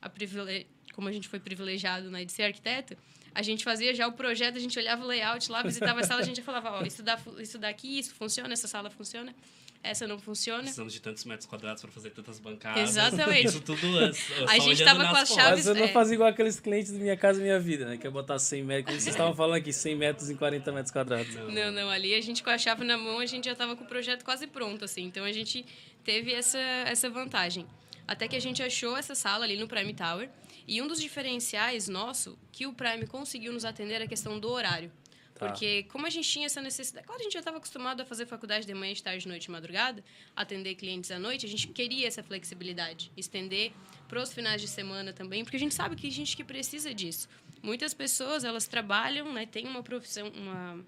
a 0.00 0.08
privile... 0.08 0.68
como 0.94 1.08
a 1.08 1.12
gente 1.12 1.26
foi 1.26 1.40
privilegiado 1.40 2.12
né, 2.12 2.24
de 2.24 2.30
ser 2.30 2.44
arquiteto, 2.44 2.96
a 3.34 3.42
gente 3.42 3.64
fazia 3.64 3.92
já 3.92 4.06
o 4.06 4.12
projeto, 4.12 4.56
a 4.56 4.60
gente 4.60 4.78
olhava 4.78 5.02
o 5.02 5.06
layout 5.08 5.50
lá, 5.50 5.64
visitava 5.64 5.98
a 5.98 6.04
sala, 6.04 6.20
a 6.20 6.24
gente 6.24 6.36
já 6.36 6.44
falava, 6.44 6.70
ó, 6.78 6.82
isso, 6.84 7.02
dá, 7.02 7.18
isso 7.40 7.58
daqui, 7.58 7.98
isso 7.98 8.14
funciona, 8.14 8.52
essa 8.52 8.68
sala 8.68 8.88
funciona, 8.88 9.34
essa 9.82 10.06
não 10.06 10.18
funciona. 10.18 10.62
Precisamos 10.62 10.92
de 10.92 11.00
tantos 11.00 11.24
metros 11.24 11.46
quadrados 11.46 11.80
para 11.82 11.90
fazer 11.90 12.10
tantas 12.10 12.38
bancadas. 12.38 12.90
Exatamente. 12.90 13.46
Isso 13.46 13.60
tudo 13.62 13.86
é, 13.98 14.10
A 14.48 14.58
gente 14.58 14.84
tava 14.84 15.08
com 15.08 15.16
as 15.16 15.28
chaves- 15.28 15.64
Mas 15.64 15.66
eu 15.66 15.74
não 15.74 15.84
é. 15.84 15.88
fazia 15.88 16.14
igual 16.14 16.28
aqueles 16.28 16.60
clientes 16.60 16.92
do 16.92 16.98
Minha 16.98 17.16
Casa 17.16 17.40
Minha 17.40 17.58
Vida, 17.58 17.86
né? 17.86 17.96
Que 17.96 18.06
é 18.06 18.10
botar 18.10 18.38
100 18.38 18.62
metros, 18.62 18.86
como 18.86 19.00
vocês 19.00 19.14
estavam 19.14 19.34
falando 19.34 19.56
aqui, 19.56 19.72
100 19.72 19.96
metros 19.96 20.28
em 20.30 20.36
40 20.36 20.70
metros 20.72 20.92
quadrados. 20.92 21.34
Não, 21.34 21.70
não, 21.72 21.88
ali 21.88 22.14
a 22.14 22.20
gente 22.20 22.42
com 22.42 22.50
a 22.50 22.58
chave 22.58 22.84
na 22.84 22.98
mão, 22.98 23.18
a 23.20 23.26
gente 23.26 23.46
já 23.46 23.52
estava 23.52 23.74
com 23.74 23.84
o 23.84 23.86
projeto 23.86 24.24
quase 24.24 24.46
pronto, 24.46 24.84
assim. 24.84 25.04
Então 25.04 25.24
a 25.24 25.32
gente 25.32 25.64
teve 26.04 26.32
essa, 26.32 26.58
essa 26.58 27.08
vantagem. 27.08 27.66
Até 28.06 28.26
que 28.28 28.36
a 28.36 28.40
gente 28.40 28.62
achou 28.62 28.96
essa 28.96 29.14
sala 29.14 29.44
ali 29.44 29.56
no 29.56 29.66
Prime 29.68 29.94
Tower. 29.94 30.28
E 30.68 30.82
um 30.82 30.86
dos 30.86 31.00
diferenciais 31.00 31.88
nosso 31.88 32.38
que 32.52 32.66
o 32.66 32.72
Prime 32.72 33.06
conseguiu 33.06 33.52
nos 33.52 33.64
atender 33.64 33.94
era 33.94 34.04
a 34.04 34.08
questão 34.08 34.38
do 34.38 34.48
horário. 34.50 34.92
Tá. 35.40 35.48
Porque 35.48 35.84
como 35.84 36.06
a 36.06 36.10
gente 36.10 36.28
tinha 36.28 36.44
essa 36.44 36.60
necessidade... 36.60 37.06
Claro, 37.06 37.18
a 37.18 37.24
gente 37.24 37.32
já 37.32 37.38
estava 37.38 37.56
acostumado 37.56 38.02
a 38.02 38.04
fazer 38.04 38.26
faculdade 38.26 38.66
de 38.66 38.74
manhã, 38.74 38.92
de 38.92 39.02
tarde, 39.02 39.22
de 39.22 39.28
noite 39.28 39.50
madrugada, 39.50 40.04
atender 40.36 40.74
clientes 40.74 41.10
à 41.10 41.18
noite, 41.18 41.46
a 41.46 41.48
gente 41.48 41.66
queria 41.68 42.06
essa 42.06 42.22
flexibilidade. 42.22 43.10
Estender 43.16 43.72
para 44.06 44.22
os 44.22 44.34
finais 44.34 44.60
de 44.60 44.68
semana 44.68 45.14
também, 45.14 45.42
porque 45.42 45.56
a 45.56 45.58
gente 45.58 45.74
sabe 45.74 45.96
que 45.96 46.02
tem 46.02 46.10
gente 46.10 46.36
que 46.36 46.44
precisa 46.44 46.92
disso. 46.92 47.26
Muitas 47.62 47.94
pessoas, 47.94 48.44
elas 48.44 48.66
trabalham, 48.66 49.32
né, 49.32 49.46
têm 49.46 49.66
uma 49.66 49.82
profissão, 49.82 50.28
uma, 50.28 50.84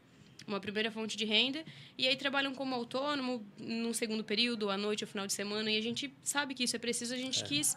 uma 0.46 0.61
primeira 0.61 0.90
fonte 0.90 1.16
de 1.16 1.24
renda, 1.24 1.64
e 1.96 2.07
aí 2.07 2.14
trabalham 2.14 2.55
como 2.55 2.74
autônomo 2.74 3.46
num 3.57 3.94
segundo 3.94 4.22
período, 4.22 4.68
à 4.68 4.76
noite 4.76 5.03
ou 5.03 5.09
final 5.09 5.26
de 5.26 5.32
semana, 5.32 5.70
e 5.70 5.78
a 5.78 5.82
gente 5.82 6.12
sabe 6.22 6.55
que 6.55 6.64
isso 6.64 6.76
é 6.76 6.78
preciso, 6.78 7.14
a 7.14 7.16
gente 7.16 7.42
quis 7.44 7.74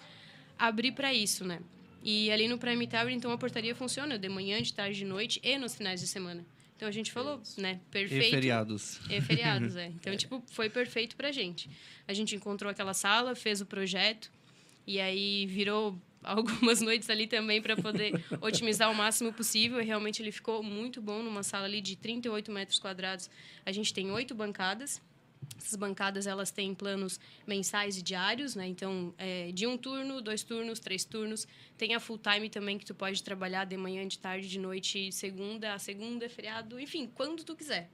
abrir 0.59 0.91
para 0.91 1.13
isso, 1.13 1.45
né? 1.45 1.61
E 2.03 2.29
ali 2.31 2.49
no 2.49 2.57
Prime 2.57 2.85
Tower, 2.85 3.13
então, 3.13 3.31
a 3.31 3.37
portaria 3.37 3.73
funciona 3.73 4.19
de 4.19 4.27
manhã, 4.27 4.61
de 4.61 4.73
tarde, 4.73 4.99
de 4.99 5.05
noite 5.05 5.39
e 5.41 5.57
nos 5.57 5.73
finais 5.73 6.01
de 6.01 6.07
semana. 6.07 6.45
Então, 6.75 6.87
a 6.87 6.91
gente 6.91 7.11
falou, 7.11 7.41
né? 7.57 7.79
Perfeito. 7.89 8.25
E 8.25 8.31
feriados. 8.31 8.99
E 9.09 9.21
feriados, 9.21 9.75
é. 9.75 9.87
Então, 9.95 10.15
tipo, 10.17 10.43
foi 10.51 10.69
perfeito 10.69 11.15
pra 11.15 11.31
gente. 11.31 11.69
A 12.07 12.13
gente 12.13 12.35
encontrou 12.35 12.69
aquela 12.69 12.93
sala, 12.93 13.33
fez 13.33 13.61
o 13.61 13.65
projeto, 13.65 14.29
e 14.85 14.99
aí 14.99 15.45
virou 15.45 15.97
algumas 16.21 16.81
noites 16.81 17.09
ali 17.09 17.27
também 17.27 17.61
para 17.61 17.77
poder 17.77 18.13
otimizar 18.41 18.91
o 18.91 18.95
máximo 18.95 19.31
possível. 19.31 19.79
E 19.81 19.85
realmente 19.85 20.21
ele 20.21 20.31
ficou 20.31 20.61
muito 20.61 21.01
bom 21.01 21.23
numa 21.23 21.43
sala 21.43 21.65
ali 21.65 21.79
de 21.79 21.95
38 21.95 22.51
metros 22.51 22.77
quadrados. 22.77 23.29
A 23.65 23.71
gente 23.71 23.93
tem 23.93 24.11
oito 24.11 24.35
bancadas. 24.35 25.01
Essas 25.57 25.75
bancadas 25.75 26.27
elas 26.27 26.51
têm 26.51 26.75
planos 26.75 27.19
mensais 27.47 27.97
e 27.97 28.01
diários, 28.01 28.55
né? 28.55 28.67
Então, 28.67 29.13
é, 29.17 29.51
de 29.51 29.65
um 29.65 29.77
turno, 29.77 30.21
dois 30.21 30.43
turnos, 30.43 30.79
três 30.79 31.03
turnos. 31.03 31.47
Tem 31.77 31.95
a 31.95 31.99
full 31.99 32.19
time 32.19 32.49
também 32.49 32.77
que 32.77 32.85
tu 32.85 32.93
pode 32.93 33.23
trabalhar 33.23 33.65
de 33.65 33.75
manhã, 33.77 34.07
de 34.07 34.19
tarde, 34.19 34.47
de 34.47 34.59
noite, 34.59 35.11
segunda 35.11 35.73
a 35.73 35.79
segunda, 35.79 36.29
feriado, 36.29 36.79
enfim, 36.79 37.09
quando 37.15 37.43
tu 37.43 37.55
quiser. 37.55 37.89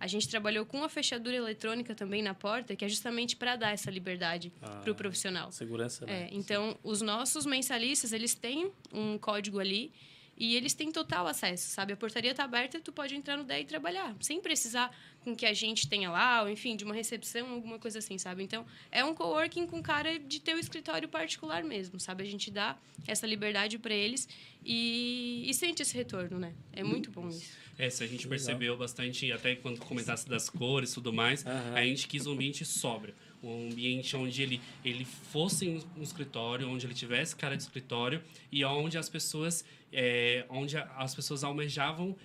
A 0.00 0.06
gente 0.06 0.28
trabalhou 0.28 0.64
com 0.64 0.84
a 0.84 0.88
fechadura 0.88 1.34
eletrônica 1.34 1.92
também 1.92 2.22
na 2.22 2.32
porta, 2.32 2.76
que 2.76 2.84
é 2.84 2.88
justamente 2.88 3.34
para 3.34 3.56
dar 3.56 3.72
essa 3.72 3.90
liberdade 3.90 4.52
para 4.60 4.92
o 4.92 4.94
profissional. 4.94 5.50
Segurança, 5.50 6.06
né? 6.06 6.22
É, 6.22 6.28
então, 6.30 6.78
os 6.84 7.02
nossos 7.02 7.44
mensalistas, 7.44 8.12
eles 8.12 8.32
têm 8.32 8.70
um 8.92 9.18
código 9.18 9.58
ali 9.58 9.92
e 10.38 10.54
eles 10.54 10.72
têm 10.72 10.92
total 10.92 11.26
acesso, 11.26 11.68
sabe? 11.68 11.92
A 11.92 11.96
portaria 11.96 12.30
está 12.30 12.44
aberta, 12.44 12.78
tu 12.80 12.92
pode 12.92 13.14
entrar 13.14 13.36
no 13.36 13.42
DEA 13.42 13.60
e 13.60 13.64
trabalhar, 13.64 14.14
sem 14.20 14.40
precisar 14.40 14.96
com 15.24 15.34
que 15.34 15.44
a 15.44 15.52
gente 15.52 15.88
tenha 15.88 16.10
lá, 16.10 16.42
ou 16.42 16.48
enfim, 16.48 16.76
de 16.76 16.84
uma 16.84 16.94
recepção, 16.94 17.50
alguma 17.50 17.78
coisa 17.78 17.98
assim, 17.98 18.16
sabe? 18.18 18.44
Então, 18.44 18.64
é 18.92 19.04
um 19.04 19.14
coworking 19.14 19.66
com 19.66 19.82
cara 19.82 20.16
de 20.18 20.40
ter 20.40 20.54
o 20.54 20.58
escritório 20.58 21.08
particular 21.08 21.64
mesmo, 21.64 21.98
sabe? 21.98 22.22
A 22.22 22.26
gente 22.26 22.50
dá 22.52 22.78
essa 23.06 23.26
liberdade 23.26 23.78
para 23.78 23.92
eles 23.92 24.28
e, 24.64 25.44
e 25.48 25.52
sente 25.54 25.82
esse 25.82 25.96
retorno, 25.96 26.38
né? 26.38 26.54
É 26.72 26.84
muito 26.84 27.10
bom 27.10 27.28
isso. 27.28 27.56
É, 27.76 27.90
se 27.90 28.02
a 28.02 28.06
gente 28.06 28.26
percebeu 28.26 28.76
bastante, 28.76 29.30
até 29.32 29.56
quando 29.56 29.78
comentasse 29.78 30.28
das 30.28 30.48
cores 30.48 30.90
e 30.92 30.94
tudo 30.94 31.12
mais, 31.12 31.44
a 31.46 31.82
gente 31.84 32.06
quis 32.06 32.26
um 32.26 32.32
ambiente 32.32 32.64
sóbrio. 32.64 33.14
Um 33.42 33.68
ambiente 33.70 34.16
onde 34.16 34.42
ele, 34.42 34.60
ele 34.84 35.04
fosse 35.04 35.68
um, 35.68 35.80
um 35.98 36.02
escritório, 36.02 36.68
onde 36.68 36.84
ele 36.86 36.94
tivesse 36.94 37.36
cara 37.36 37.56
de 37.56 37.62
escritório 37.62 38.20
e 38.50 38.64
onde 38.64 38.98
as 38.98 39.08
pessoas, 39.08 39.64
é, 39.92 40.44
onde 40.48 40.76
a- 40.76 40.90
as 40.98 41.14
pessoas 41.14 41.44
almejavam 41.44 42.16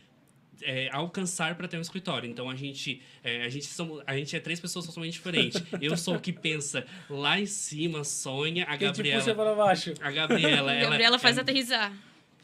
é, 0.61 0.87
alcançar 0.91 1.55
para 1.55 1.67
ter 1.67 1.77
um 1.77 1.81
escritório. 1.81 2.29
Então 2.29 2.49
a 2.49 2.55
gente, 2.55 3.01
é, 3.23 3.43
a 3.43 3.49
gente 3.49 3.65
são, 3.65 4.01
a 4.05 4.15
gente 4.15 4.35
é 4.35 4.39
três 4.39 4.59
pessoas 4.59 4.85
totalmente 4.85 5.13
diferentes. 5.13 5.61
Eu 5.81 5.97
sou 5.97 6.15
o 6.15 6.19
que 6.19 6.31
pensa 6.31 6.85
lá 7.09 7.39
em 7.39 7.45
cima, 7.45 8.03
sonha. 8.03 8.63
A 8.65 8.77
Quem 8.77 8.91
te 8.91 8.97
Gabriela, 8.97 9.19
puxa 9.21 9.35
para 9.35 9.55
baixo? 9.55 9.93
a 9.99 10.11
Gabriela, 10.11 10.71
A 10.71 10.75
ela, 10.75 10.89
Gabriela 10.89 11.19
faz 11.19 11.37
é, 11.37 11.41
aterrissar. 11.41 11.89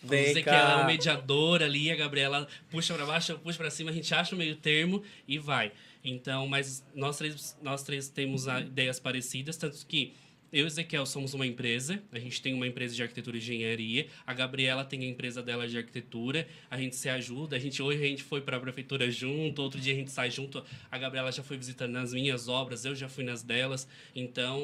Vamos 0.01 0.09
Vem 0.15 0.25
dizer 0.29 0.39
que 0.43 0.49
cá. 0.49 0.55
ela 0.55 0.81
é 0.81 0.83
o 0.83 0.87
mediador 0.87 1.61
ali, 1.61 1.91
a 1.91 1.95
Gabriela 1.95 2.47
puxa 2.71 2.93
para 2.93 3.05
baixo, 3.05 3.31
eu 3.33 3.39
puxo 3.39 3.57
para 3.57 3.69
cima, 3.69 3.91
a 3.91 3.93
gente 3.93 4.13
acha 4.13 4.33
o 4.33 4.37
meio 4.37 4.55
termo 4.55 5.03
e 5.27 5.37
vai. 5.37 5.71
Então, 6.03 6.47
mas 6.47 6.85
nós 6.95 7.17
três, 7.17 7.57
nós 7.61 7.83
três 7.83 8.09
temos 8.09 8.45
ideias 8.47 8.99
parecidas, 8.99 9.57
tanto 9.57 9.85
que 9.85 10.13
eu 10.51 10.63
e 10.63 10.67
Ezequiel 10.67 11.05
somos 11.05 11.33
uma 11.35 11.45
empresa, 11.45 12.01
a 12.11 12.17
gente 12.17 12.41
tem 12.41 12.53
uma 12.53 12.65
empresa 12.65 12.95
de 12.95 13.03
arquitetura 13.03 13.37
e 13.37 13.39
engenharia, 13.39 14.07
a 14.25 14.33
Gabriela 14.33 14.83
tem 14.83 15.01
a 15.01 15.05
empresa 15.05 15.43
dela 15.43 15.67
de 15.67 15.77
arquitetura, 15.77 16.47
a 16.71 16.77
gente 16.77 16.95
se 16.95 17.07
ajuda, 17.07 17.55
a 17.55 17.59
gente 17.59 17.81
hoje 17.81 18.03
a 18.03 18.07
gente 18.07 18.23
foi 18.23 18.41
para 18.41 18.57
a 18.57 18.59
prefeitura 18.59 19.11
junto, 19.11 19.61
outro 19.61 19.79
dia 19.79 19.93
a 19.93 19.95
gente 19.95 20.09
sai 20.09 20.31
junto, 20.31 20.63
a 20.89 20.97
Gabriela 20.97 21.31
já 21.31 21.43
foi 21.43 21.57
visitando 21.57 21.91
nas 21.91 22.13
minhas 22.13 22.47
obras, 22.47 22.83
eu 22.83 22.95
já 22.95 23.07
fui 23.07 23.23
nas 23.23 23.43
delas, 23.43 23.87
então 24.15 24.59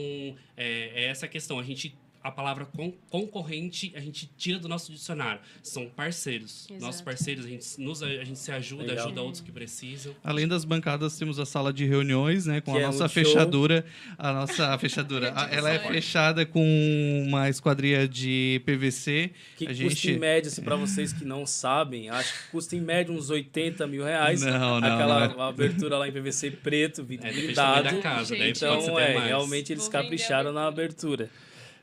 é, 0.58 1.04
é 1.04 1.06
essa 1.06 1.28
questão, 1.28 1.60
a 1.60 1.64
gente 1.64 1.96
a 2.28 2.32
palavra 2.32 2.66
con- 2.66 2.92
concorrente 3.10 3.94
a 3.96 4.00
gente 4.00 4.28
tira 4.36 4.58
do 4.58 4.68
nosso 4.68 4.92
dicionário. 4.92 5.40
São 5.62 5.88
parceiros. 5.88 6.66
Exato. 6.70 6.84
Nossos 6.84 7.02
parceiros, 7.02 7.46
a 7.46 7.50
gente, 7.50 7.66
nos, 7.80 8.02
a 8.02 8.24
gente 8.24 8.40
se 8.40 8.52
ajuda, 8.52 8.84
Legal. 8.84 9.06
ajuda 9.06 9.22
outros 9.22 9.42
que 9.42 9.52
precisam. 9.52 10.16
Além 10.24 10.48
das 10.48 10.66
bancadas, 10.66 11.18
temos 11.20 11.38
a 11.40 11.46
sala 11.46 11.72
de 11.72 11.86
reuniões, 11.86 12.48
né? 12.48 12.62
Com 12.62 12.72
Que 12.72 12.80
a 12.80 12.82
é 12.82 12.86
nossa 12.88 13.08
show. 13.08 13.10
fechadura. 13.10 13.86
A 14.18 14.34
nossa 14.34 14.78
fechadura. 14.80 15.32
a- 15.38 15.50
ela 15.54 15.70
é 15.72 15.78
fechada 15.80 16.46
com 16.48 17.24
uma 17.28 17.48
esquadria 17.48 18.08
de 18.08 18.60
PVC. 18.66 19.30
Que 19.56 19.66
a 19.66 19.68
custa 19.70 19.84
gente... 19.84 20.12
em 20.12 20.18
média, 20.20 20.48
assim, 20.48 20.64
para 20.64 20.76
vocês 20.76 21.14
que 21.14 21.24
não 21.24 21.46
sabem, 21.46 22.10
acho 22.10 22.34
que 22.34 22.50
custa 22.52 22.76
em 22.76 22.82
média 22.82 23.14
uns 23.14 23.30
80 23.30 23.86
mil 23.86 24.04
reais. 24.04 24.42
Não, 24.42 24.82
não, 24.82 24.88
Aquela 24.96 25.28
não 25.28 25.42
abertura 25.42 25.98
lá 26.00 26.08
em 26.08 26.12
PVC 26.12 26.50
preto, 26.52 27.02
É, 27.02 27.04
vidro 27.04 27.30
blindado. 27.32 27.84
da 27.84 28.02
casa, 28.02 28.36
Gente. 28.36 28.58
Então, 28.58 28.98
é, 29.00 29.28
realmente 29.28 29.72
eles 29.72 29.84
Vou 29.84 29.92
capricharam 29.92 30.52
na 30.52 30.66
abertura. 30.68 31.30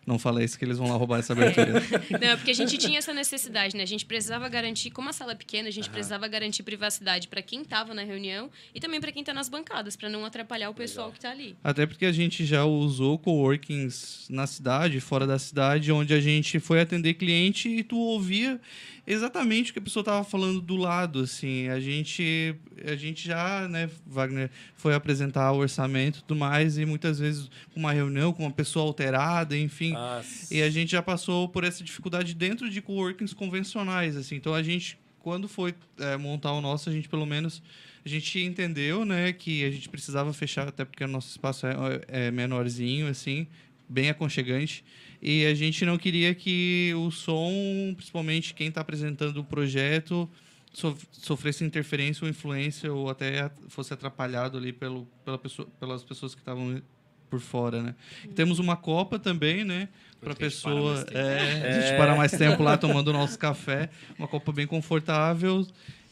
Não 0.04 0.18
fala 0.18 0.42
isso 0.42 0.58
que 0.58 0.64
eles 0.64 0.78
vão 0.78 0.88
lá 0.88 0.96
roubar 0.96 1.20
essa 1.20 1.32
abertura. 1.32 1.80
Não, 2.20 2.28
é 2.28 2.36
porque 2.36 2.50
a 2.50 2.54
gente 2.54 2.76
tinha 2.76 2.98
essa 2.98 3.12
necessidade, 3.14 3.76
né? 3.76 3.84
A 3.84 3.86
gente 3.86 4.04
precisava 4.04 4.48
garantir, 4.48 4.90
como 4.90 5.08
a 5.08 5.12
sala 5.12 5.32
é 5.32 5.34
pequena, 5.34 5.68
a 5.68 5.72
gente 5.72 5.88
precisava 5.88 6.26
garantir 6.26 6.64
privacidade 6.64 7.28
para 7.28 7.40
quem 7.40 7.62
estava 7.62 7.94
na 7.94 8.02
reunião 8.02 8.50
e 8.74 8.80
também 8.80 9.00
para 9.00 9.12
quem 9.12 9.20
está 9.20 9.32
nas 9.32 9.48
bancadas, 9.48 9.94
para 9.94 10.08
não 10.08 10.24
atrapalhar 10.24 10.70
o 10.70 10.74
pessoal 10.74 11.10
que 11.12 11.18
está 11.18 11.30
ali. 11.30 11.56
Até 11.62 11.86
porque 11.86 12.04
a 12.04 12.12
gente 12.12 12.44
já 12.44 12.64
usou 12.64 13.16
coworkings 13.16 14.26
na 14.28 14.46
cidade, 14.46 14.98
fora 14.98 15.26
da 15.26 15.38
cidade, 15.38 15.92
onde 15.92 16.12
a 16.12 16.20
gente 16.20 16.58
foi 16.58 16.80
atender 16.80 17.14
cliente 17.14 17.68
e 17.68 17.84
tu 17.84 17.96
ouvia 17.96 18.60
exatamente 19.06 19.70
o 19.70 19.72
que 19.72 19.78
a 19.78 19.82
pessoa 19.82 20.02
estava 20.02 20.24
falando 20.24 20.60
do 20.60 20.76
lado, 20.76 21.20
assim. 21.20 21.68
A 21.68 21.80
gente, 21.80 22.54
a 22.84 22.94
gente 22.94 23.26
já, 23.26 23.66
né, 23.68 23.90
Wagner, 24.06 24.50
foi 24.76 24.94
apresentar 24.94 25.52
o 25.52 25.58
orçamento 25.58 26.18
e 26.18 26.22
tudo 26.22 26.38
mais, 26.38 26.78
e 26.78 26.84
muitas 26.84 27.18
vezes 27.18 27.50
uma 27.74 27.92
reunião 27.92 28.32
com 28.32 28.44
uma 28.44 28.52
pessoa 28.52 28.86
alterada, 28.86 29.56
enfim. 29.56 29.94
Ah, 29.96 30.22
E 30.50 30.62
a 30.62 30.70
gente 30.70 30.92
já 30.92 31.02
passou 31.02 31.48
por 31.48 31.64
essa 31.64 31.82
dificuldade 31.82 32.34
dentro 32.34 32.70
de 32.70 32.80
coworkings 32.80 33.34
convencionais, 33.34 34.16
assim. 34.16 34.36
Então 34.36 34.54
a 34.54 34.62
gente, 34.62 34.98
quando 35.20 35.48
foi 35.48 35.74
é, 35.98 36.16
montar 36.16 36.52
o 36.52 36.60
nosso, 36.60 36.88
a 36.88 36.92
gente 36.92 37.08
pelo 37.08 37.26
menos 37.26 37.62
a 38.04 38.08
gente 38.08 38.40
entendeu, 38.40 39.04
né, 39.04 39.32
que 39.32 39.64
a 39.64 39.70
gente 39.70 39.88
precisava 39.88 40.32
fechar 40.32 40.66
até 40.66 40.84
porque 40.84 41.04
o 41.04 41.08
nosso 41.08 41.30
espaço 41.30 41.66
é, 41.66 41.74
é 42.08 42.30
menorzinho, 42.32 43.06
assim, 43.06 43.46
bem 43.88 44.10
aconchegante. 44.10 44.84
E 45.22 45.46
a 45.46 45.54
gente 45.54 45.84
não 45.84 45.96
queria 45.96 46.34
que 46.34 46.92
o 46.96 47.10
som, 47.10 47.94
principalmente 47.96 48.54
quem 48.54 48.68
está 48.68 48.80
apresentando 48.80 49.36
o 49.38 49.44
projeto, 49.44 50.28
sof- 50.72 51.06
sofresse 51.12 51.62
interferência 51.64 52.24
ou 52.24 52.28
influência 52.30 52.92
ou 52.92 53.08
até 53.08 53.48
fosse 53.68 53.94
atrapalhado 53.94 54.58
ali 54.58 54.72
pelo, 54.72 55.06
pela 55.24 55.38
pessoa, 55.38 55.68
pelas 55.78 56.02
pessoas 56.02 56.34
que 56.34 56.40
estavam 56.40 56.82
por 57.30 57.38
fora, 57.40 57.82
né? 57.82 57.94
E 58.24 58.28
temos 58.28 58.58
uma 58.58 58.76
copa 58.76 59.16
também, 59.18 59.64
né? 59.64 59.88
Para 60.20 60.30
Porque 60.30 60.44
a 60.44 60.48
gente 60.48 60.60
para 60.60 60.70
pessoa, 60.72 60.92
mais 60.94 61.04
tempo. 61.04 61.18
é, 61.18 61.68
a 61.68 61.80
gente 61.80 61.96
para 61.96 62.16
mais 62.16 62.32
tempo 62.32 62.62
lá 62.62 62.76
tomando 62.76 63.08
o 63.08 63.12
nosso 63.12 63.38
café, 63.38 63.90
uma 64.18 64.26
copa 64.28 64.52
bem 64.52 64.66
confortável 64.66 65.66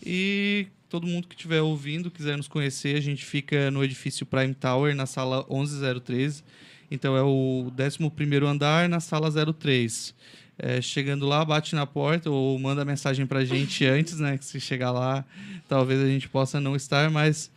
e 0.06 0.68
todo 0.88 1.06
mundo 1.06 1.28
que 1.28 1.34
estiver 1.34 1.60
ouvindo, 1.60 2.10
quiser 2.10 2.36
nos 2.36 2.48
conhecer, 2.48 2.96
a 2.96 3.00
gente 3.00 3.24
fica 3.24 3.70
no 3.70 3.82
edifício 3.84 4.24
Prime 4.24 4.54
Tower, 4.54 4.94
na 4.94 5.04
sala 5.06 5.44
11013. 5.48 6.42
Então 6.90 7.16
é 7.16 7.22
o 7.22 7.70
11º 7.76 8.46
andar, 8.46 8.88
na 8.88 9.00
sala 9.00 9.30
03. 9.30 10.14
É, 10.58 10.80
chegando 10.82 11.26
lá, 11.26 11.42
bate 11.44 11.74
na 11.74 11.86
porta 11.86 12.28
ou 12.28 12.58
manda 12.58 12.84
mensagem 12.84 13.26
pra 13.26 13.44
gente 13.44 13.86
antes, 13.86 14.18
né? 14.18 14.36
Que 14.36 14.44
se 14.44 14.60
chegar 14.60 14.90
lá, 14.90 15.24
talvez 15.68 16.00
a 16.00 16.06
gente 16.06 16.28
possa 16.28 16.60
não 16.60 16.76
estar, 16.76 17.10
mas 17.10 17.50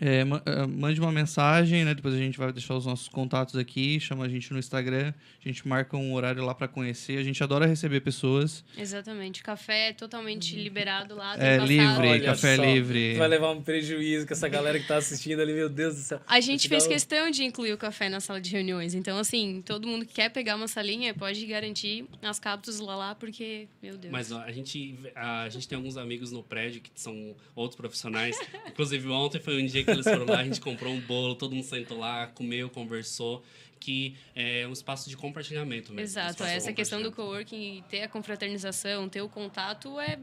É, 0.00 0.20
é, 0.20 0.66
mande 0.66 1.00
uma 1.00 1.10
mensagem, 1.12 1.84
né? 1.84 1.94
Depois 1.94 2.14
a 2.14 2.18
gente 2.18 2.36
vai 2.38 2.52
deixar 2.52 2.74
os 2.74 2.86
nossos 2.86 3.08
contatos 3.08 3.56
aqui, 3.56 3.98
chama 3.98 4.24
a 4.24 4.28
gente 4.28 4.52
no 4.52 4.58
Instagram, 4.58 5.12
a 5.44 5.48
gente 5.48 5.66
marca 5.66 5.96
um 5.96 6.12
horário 6.14 6.44
lá 6.44 6.54
para 6.54 6.68
conhecer. 6.68 7.18
A 7.18 7.22
gente 7.22 7.42
adora 7.42 7.66
receber 7.66 8.00
pessoas. 8.00 8.64
Exatamente. 8.76 9.42
Café 9.42 9.88
é 9.88 9.92
totalmente 9.92 10.56
liberado 10.56 11.14
lá. 11.14 11.36
tem 11.36 11.46
É 11.46 11.58
livre. 11.58 12.08
Olha 12.08 12.24
café 12.24 12.56
só, 12.56 12.64
livre. 12.64 13.14
Tu 13.14 13.18
vai 13.18 13.28
levar 13.28 13.50
um 13.52 13.62
prejuízo 13.62 14.26
com 14.26 14.32
essa 14.34 14.48
galera 14.48 14.78
que 14.78 14.86
tá 14.86 14.96
assistindo 14.96 15.40
ali, 15.40 15.52
meu 15.52 15.68
Deus 15.68 15.94
do 15.94 16.00
céu. 16.00 16.20
A 16.26 16.40
gente 16.40 16.68
fez 16.68 16.84
um- 16.84 16.88
questão 16.88 17.30
de 17.30 17.44
incluir 17.44 17.72
o 17.72 17.78
café 17.78 18.08
na 18.08 18.20
sala 18.20 18.40
de 18.40 18.50
reuniões. 18.50 18.94
Então, 18.94 19.18
assim, 19.18 19.62
todo 19.64 19.86
mundo 19.86 20.04
que 20.04 20.14
quer 20.14 20.28
pegar 20.30 20.56
uma 20.56 20.68
salinha 20.68 21.14
pode 21.14 21.44
garantir 21.46 22.04
as 22.22 22.38
cápsulas 22.38 22.80
lá, 22.80 22.96
lá 22.96 23.14
porque, 23.14 23.68
meu 23.82 23.96
Deus. 23.96 24.12
Mas 24.12 24.30
ó, 24.30 24.40
a 24.40 24.52
gente, 24.52 24.98
a, 25.14 25.48
gente 25.48 25.66
tem 25.66 25.76
alguns 25.76 25.96
amigos 25.96 26.32
no 26.32 26.42
prédio 26.42 26.80
que 26.80 26.90
são 26.94 27.34
outros 27.54 27.76
profissionais. 27.76 28.36
Inclusive, 28.68 29.08
ontem 29.08 29.40
foi 29.40 29.62
um 29.62 29.66
dia 29.66 29.85
que 29.86 29.92
eles 29.92 30.04
foram 30.04 30.26
lá, 30.26 30.40
a 30.40 30.44
gente 30.44 30.60
comprou 30.60 30.92
um 30.92 31.00
bolo, 31.00 31.34
todo 31.34 31.54
mundo 31.54 31.64
sentou 31.64 31.98
lá, 31.98 32.26
comeu, 32.28 32.68
conversou. 32.68 33.42
Que 33.78 34.16
é 34.34 34.66
um 34.66 34.72
espaço 34.72 35.08
de 35.08 35.16
compartilhamento 35.16 35.92
mesmo. 35.92 36.00
um 36.00 36.02
Exato, 36.02 36.30
espaço 36.30 36.50
de 36.50 36.56
essa 36.56 36.72
questão 36.72 37.02
do 37.02 37.12
coworking, 37.12 37.84
ter 37.90 38.02
a 38.02 38.08
confraternização, 38.08 39.06
ter 39.08 39.20
o 39.20 39.28
contato 39.28 40.00
é 40.00 40.18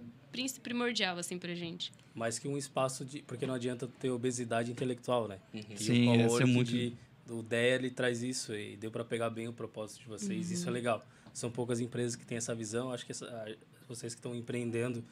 primordial, 0.61 1.17
assim, 1.19 1.37
pra 1.37 1.53
gente. 1.53 1.91
Mais 2.15 2.39
que 2.39 2.47
um 2.47 2.57
espaço 2.57 3.05
de. 3.05 3.21
Porque 3.21 3.45
não 3.45 3.53
adianta 3.53 3.87
ter 3.99 4.09
obesidade 4.09 4.71
intelectual, 4.71 5.27
né? 5.27 5.39
Uhum. 5.53 5.61
E 5.69 5.77
Sim, 5.77 6.07
o 6.09 6.13
é 6.15 6.23
coworking 6.27 6.51
muito- 6.51 6.71
de, 6.71 6.93
o 7.29 7.41
DEA 7.43 7.75
ele 7.75 7.91
traz 7.91 8.23
isso 8.23 8.53
e 8.55 8.75
deu 8.75 8.91
para 8.91 9.05
pegar 9.05 9.29
bem 9.29 9.47
o 9.47 9.53
propósito 9.53 10.01
de 10.01 10.07
vocês. 10.07 10.49
Isso 10.51 10.65
é 10.65 10.67
Uhum. 10.67 10.73
legal. 10.73 11.05
São 11.33 11.49
poucas 11.51 11.79
empresas 11.79 12.15
que 12.15 12.25
têm 12.25 12.37
essa 12.37 12.53
visão. 12.55 12.91
Acho 12.91 13.05
que 13.05 13.11
essa- 13.11 13.55
vocês 13.87 14.13
que 14.13 14.19
estão 14.19 14.35
empreendendo 14.35 15.03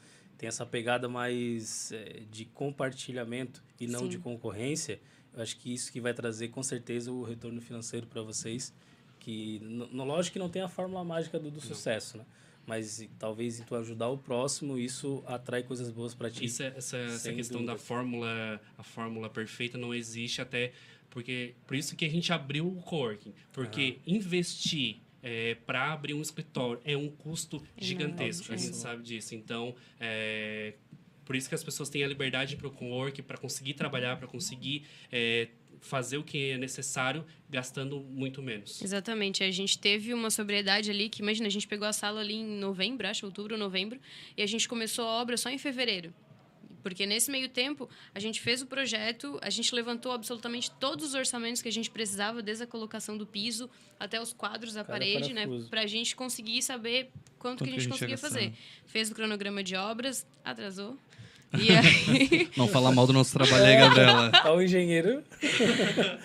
têm 0.42 0.48
essa 0.48 0.66
pegada 0.66 1.08
mais 1.08 1.92
eh, 1.92 2.24
de 2.32 2.46
compartilhamento 2.46 3.64
e 3.80 3.86
não 3.86 4.00
Sim. 4.02 4.10
de 4.10 4.18
concorrência. 4.18 5.00
Eu 5.34 5.42
acho 5.44 5.56
que 5.58 5.72
isso 5.72 5.92
que 5.92 6.02
vai 6.02 6.14
trazer 6.16 6.48
com 6.48 6.64
certeza 6.64 7.12
o 7.12 7.22
retorno 7.24 7.62
financeiro 7.62 8.08
para 8.08 8.24
vocês. 8.24 8.74
Que, 9.20 9.60
no, 9.64 9.86
no- 9.88 10.04
lógico 10.04 10.34
que 10.34 10.39
não 10.39 10.50
tem 10.50 10.64
a 10.64 10.68
fórmula 10.68 11.04
mágica 11.04 11.38
do, 11.39 11.52
do 11.52 11.62
sucesso, 11.62 12.18
né? 12.18 12.26
Mas 12.66 13.08
talvez 13.20 13.60
em 13.60 13.64
tu 13.64 13.76
ajudar 13.76 14.10
o 14.10 14.18
próximo, 14.18 14.78
isso 14.80 15.24
atrai 15.28 15.62
coisas 15.62 15.92
boas 15.92 16.16
para 16.16 16.30
ti. 16.32 16.46
Isso 16.46 16.64
é- 16.64 16.74
essa, 16.76 16.98
essa 16.98 17.32
questão 17.34 17.60
da 17.64 17.74
dúvida. 17.74 17.88
fórmula, 17.88 18.60
a 18.78 18.84
fórmula 18.84 19.30
perfeita 19.30 19.78
não 19.78 19.94
existe 19.94 20.42
até 20.42 20.72
porque 21.12 21.54
por 21.68 21.76
isso 21.76 21.96
que 21.96 22.06
a 22.06 22.10
gente 22.10 22.32
abriu 22.34 22.68
o 22.68 22.82
coworking, 22.82 23.34
porque 23.52 24.00
investir 24.08 24.98
para 25.65 25.93
abrir 25.93 26.13
um 26.13 26.22
escritório 26.22 26.82
é 26.84 26.97
um 26.97 27.09
custo 27.09 27.63
gigantesco, 27.78 28.53
a 28.53 28.57
gente 28.57 28.76
sabe 28.76 29.03
disso. 29.03 29.36
Então, 29.36 29.76
é, 29.99 30.74
por 31.26 31.36
isso 31.36 31.47
que 31.47 31.55
as 31.55 31.63
pessoas 31.63 31.89
têm 31.89 32.03
a 32.03 32.07
liberdade 32.07 32.55
para 32.55 32.67
o 32.67 32.72
coworking, 32.72 33.22
para 33.22 33.38
conseguir 33.38 33.74
trabalhar, 33.74 34.17
para 34.17 34.28
conseguir 34.28 34.86
é, 35.11 35.47
fazer 35.80 36.17
o 36.17 36.24
que 36.24 36.51
é 36.51 36.57
necessário, 36.57 37.26
gastando 37.49 37.99
muito 37.99 38.41
menos. 38.41 38.82
Exatamente. 38.82 39.43
A 39.43 39.51
gente 39.51 39.78
teve 39.78 40.13
uma 40.13 40.30
sobriedade 40.30 40.89
ali 40.89 41.09
que, 41.09 41.22
imagina, 41.22 41.47
a 41.47 41.51
gente 41.51 41.67
pegou 41.67 41.88
a 41.88 41.93
sala 41.93 42.22
ali 42.22 42.36
em 42.36 42.59
novembro, 42.59 43.07
acho, 43.07 43.26
outubro, 43.26 43.57
novembro, 43.57 43.99
e 44.38 44.41
a 44.41 44.45
gente 44.45 44.67
começou 44.67 45.05
a 45.05 45.22
obra 45.22 45.38
só 45.38 45.49
em 45.49 45.57
fevereiro. 45.57 46.13
Porque 46.82 47.06
nesse 47.06 47.30
meio 47.32 47.50
tempo, 47.50 47.90
a 48.14 48.20
gente 48.20 48.42
fez 48.42 48.62
o 48.62 48.66
projeto, 48.66 49.40
a 49.42 49.50
gente 49.50 49.74
levantou 49.74 50.12
absolutamente 50.12 50.72
todos 50.72 51.08
os 51.08 51.14
orçamentos 51.14 51.62
que 51.62 51.70
a 51.70 51.72
gente 51.72 51.90
precisava, 51.90 52.42
desde 52.42 52.64
a 52.64 52.68
colocação 52.68 53.18
do 53.18 53.26
piso 53.26 53.70
até 54.00 54.20
os 54.22 54.34
quadros 54.34 54.74
da 54.74 54.84
Cada 54.84 54.94
parede, 54.94 55.34
né? 55.34 55.46
parafuso. 55.46 55.70
Pra 55.70 55.86
gente 55.86 56.16
conseguir 56.16 56.62
saber 56.62 57.10
quanto, 57.38 57.64
que 57.64 57.70
a 57.70 57.74
gente, 57.74 57.84
ia 57.84 57.90
conseguia 57.90 58.18
fazer. 58.18 58.54
Fez 58.86 59.12
o 59.12 59.16
cronograma 59.16 59.64
de 59.64 59.76
obras, 59.76 60.26
atrasou. 60.44 60.98
E 61.54 61.70
aí, 61.70 62.50
Não 62.56 62.66
falar 62.66 62.94
mal 62.94 63.06
do 63.06 63.12
nosso 63.12 63.34
trabalho 63.34 63.66
aí, 63.66 63.76
Gabriela. 63.76 64.30
Tá 64.32 64.54
o 64.54 64.62
engenheiro. 64.62 65.22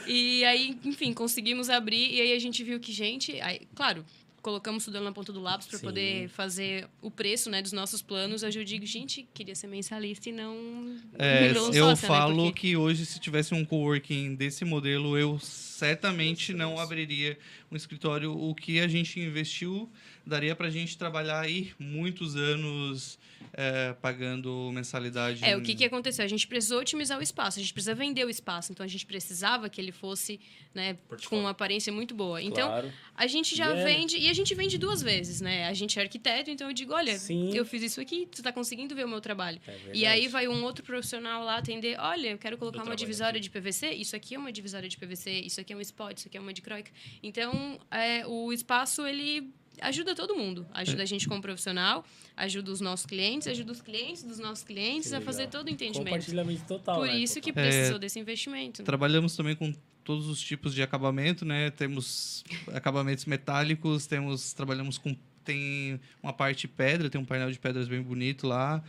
E 0.07 0.45
aí, 0.45 0.79
enfim, 0.85 1.13
conseguimos 1.13 1.69
abrir 1.69 2.15
e 2.15 2.21
aí 2.21 2.33
a 2.33 2.39
gente 2.39 2.63
viu 2.63 2.79
que, 2.79 2.93
gente, 2.93 3.41
aí, 3.41 3.63
claro, 3.75 4.05
colocamos 4.47 4.85
tudo 4.85 5.01
na 5.01 5.11
ponta 5.11 5.33
do 5.33 5.41
lápis 5.41 5.67
para 5.67 5.81
poder 5.81 6.29
fazer 6.29 6.87
o 7.03 7.11
preço, 7.11 7.51
né, 7.51 7.61
dos 7.61 7.73
nossos 7.73 8.01
planos. 8.01 8.45
Hoje 8.45 8.61
eu 8.61 8.65
digo, 8.65 8.87
gente, 8.87 9.27
queria 9.35 9.57
ser 9.57 9.67
mensalista 9.67 10.29
e 10.29 10.33
não 10.33 10.97
É, 11.19 11.51
eu 11.51 11.55
sócia, 11.73 11.85
né, 11.89 11.97
falo 11.97 12.45
porque- 12.45 12.61
que 12.69 12.77
hoje, 12.77 13.05
se 13.05 13.19
tivesse 13.19 13.53
um 13.55 13.65
coworking 13.65 14.37
desse 14.37 14.65
modelo, 14.65 15.19
eu 15.19 15.37
certamente 15.41 16.53
não 16.55 16.79
abriria 16.79 17.37
um 17.73 17.77
escritório. 17.77 18.33
O 18.33 18.55
que 18.55 18.79
a 18.79 18.87
gente 18.87 19.19
investiu 19.19 19.91
daria 20.27 20.57
para 20.57 20.67
a 20.67 20.71
gente 20.71 20.99
trabalhar 20.99 21.41
aí 21.41 21.73
muitos 21.79 22.35
anos 22.35 23.19
é, 23.53 23.95
pagando 23.95 24.71
mensalidade. 24.73 25.43
É, 25.43 25.57
o 25.57 25.63
que, 25.63 25.75
que 25.75 25.85
aconteceu? 25.85 26.25
A 26.25 26.29
gente 26.29 26.47
precisou 26.47 26.81
otimizar 26.81 27.19
o 27.19 27.23
espaço, 27.23 27.59
a 27.59 27.63
gente 27.63 27.73
precisa 27.73 27.95
vender 27.95 28.25
o 28.25 28.29
espaço, 28.29 28.73
então 28.73 28.85
a 28.85 28.89
gente 28.89 29.07
precisava 29.07 29.69
que 29.71 29.81
ele 29.81 29.93
fosse 29.93 30.39
né, 30.75 30.99
com 31.29 31.41
uma 31.41 31.51
aparência 31.51 31.91
muito 31.93 32.15
boa. 32.15 32.43
Então, 32.43 32.69
claro. 32.69 32.93
a 33.15 33.27
gente 33.27 33.57
já 33.57 33.75
E 33.75 33.79
é, 33.79 33.85
vende, 33.85 34.19
e 34.19 34.29
a 34.29 34.35
gente 34.35 34.55
vende 34.55 34.77
duas 34.77 35.01
vezes, 35.01 35.41
né? 35.41 35.67
A 35.69 35.73
gente 35.73 35.99
é 35.99 36.03
arquiteto, 36.03 36.51
então 36.51 36.69
eu 36.69 36.75
digo, 36.75 36.93
olha, 36.93 37.19
Sim. 37.19 37.57
eu 37.57 37.65
fiz 37.65 37.83
isso 37.83 38.01
aqui, 38.01 38.29
tu 38.31 38.43
tá 38.43 38.53
conseguindo 38.53 38.95
ver 38.95 39.07
o 39.07 39.09
meu 39.09 39.21
trabalho. 39.21 39.59
É 39.67 39.79
E 39.95 40.05
aí 40.05 40.29
vai 40.29 40.49
um 40.49 40.63
outro 40.63 40.85
profissional 40.85 41.43
lá 41.45 41.57
atender, 41.57 41.99
olha, 41.99 42.29
eu 42.29 42.39
quero 42.39 42.59
colocar 42.59 42.83
uma 42.83 42.97
divisória 42.97 43.41
de 43.41 43.49
PVC, 43.49 43.93
isso 43.93 44.15
aqui 44.15 44.35
é 44.35 44.39
uma 44.39 44.53
divisória 44.53 44.89
de 44.89 44.99
PVC, 44.99 45.31
isso 45.31 45.61
aqui 45.61 45.73
é 45.73 45.77
um 45.77 45.81
spot, 45.81 46.19
isso 46.19 46.29
aqui 46.29 46.37
é 46.37 46.41
uma 46.41 46.53
dicróica. 46.53 46.91
Então, 47.23 47.81
é, 47.91 48.27
o 48.27 48.53
espaço, 48.53 49.07
ele 49.07 49.51
ajuda 49.81 50.15
todo 50.15 50.35
mundo. 50.35 50.67
Ajuda 50.73 51.03
a 51.03 51.07
gente 51.07 51.29
como 51.29 51.41
profissional, 51.41 52.05
ajuda 52.37 52.71
os 52.71 52.81
nossos 52.81 53.07
clientes, 53.07 53.49
ajuda 53.49 53.73
os 53.73 53.81
clientes 53.81 54.23
dos 54.23 54.39
nossos 54.39 54.65
clientes 54.65 55.11
Que 55.11 55.17
a 55.17 55.21
fazer 55.21 55.45
legal. 55.45 55.53
todo 55.53 55.67
o 55.69 55.71
entendimento. 55.71 56.11
Compartilhamento 56.11 56.65
total. 56.67 56.97
Por 56.97 57.09
né? 57.09 57.17
isso 57.17 57.41
que 57.41 57.53
precisou 57.53 57.99
desse 57.99 58.19
investimento. 58.19 58.83
Trabalhamos 58.83 59.37
também 59.37 59.55
com 59.55 59.73
todos 60.05 60.29
os 60.29 60.41
tipos 60.41 60.75
de 60.75 60.83
acabamento, 60.83 61.45
né? 61.45 61.71
Temos 61.71 62.45
acabamentos 62.73 63.25
metálicos, 63.25 64.07
temos 64.07 64.53
trabalhamos 64.53 64.99
com 64.99 65.17
tem 65.45 66.01
uma 66.21 66.33
parte 66.33 66.67
pedra, 66.67 67.09
tem 67.09 67.21
um 67.21 67.25
painel 67.25 67.51
de 67.51 67.59
pedras 67.59 67.87
bem 67.87 68.03
bonito 68.03 68.49
lá, 68.49 68.83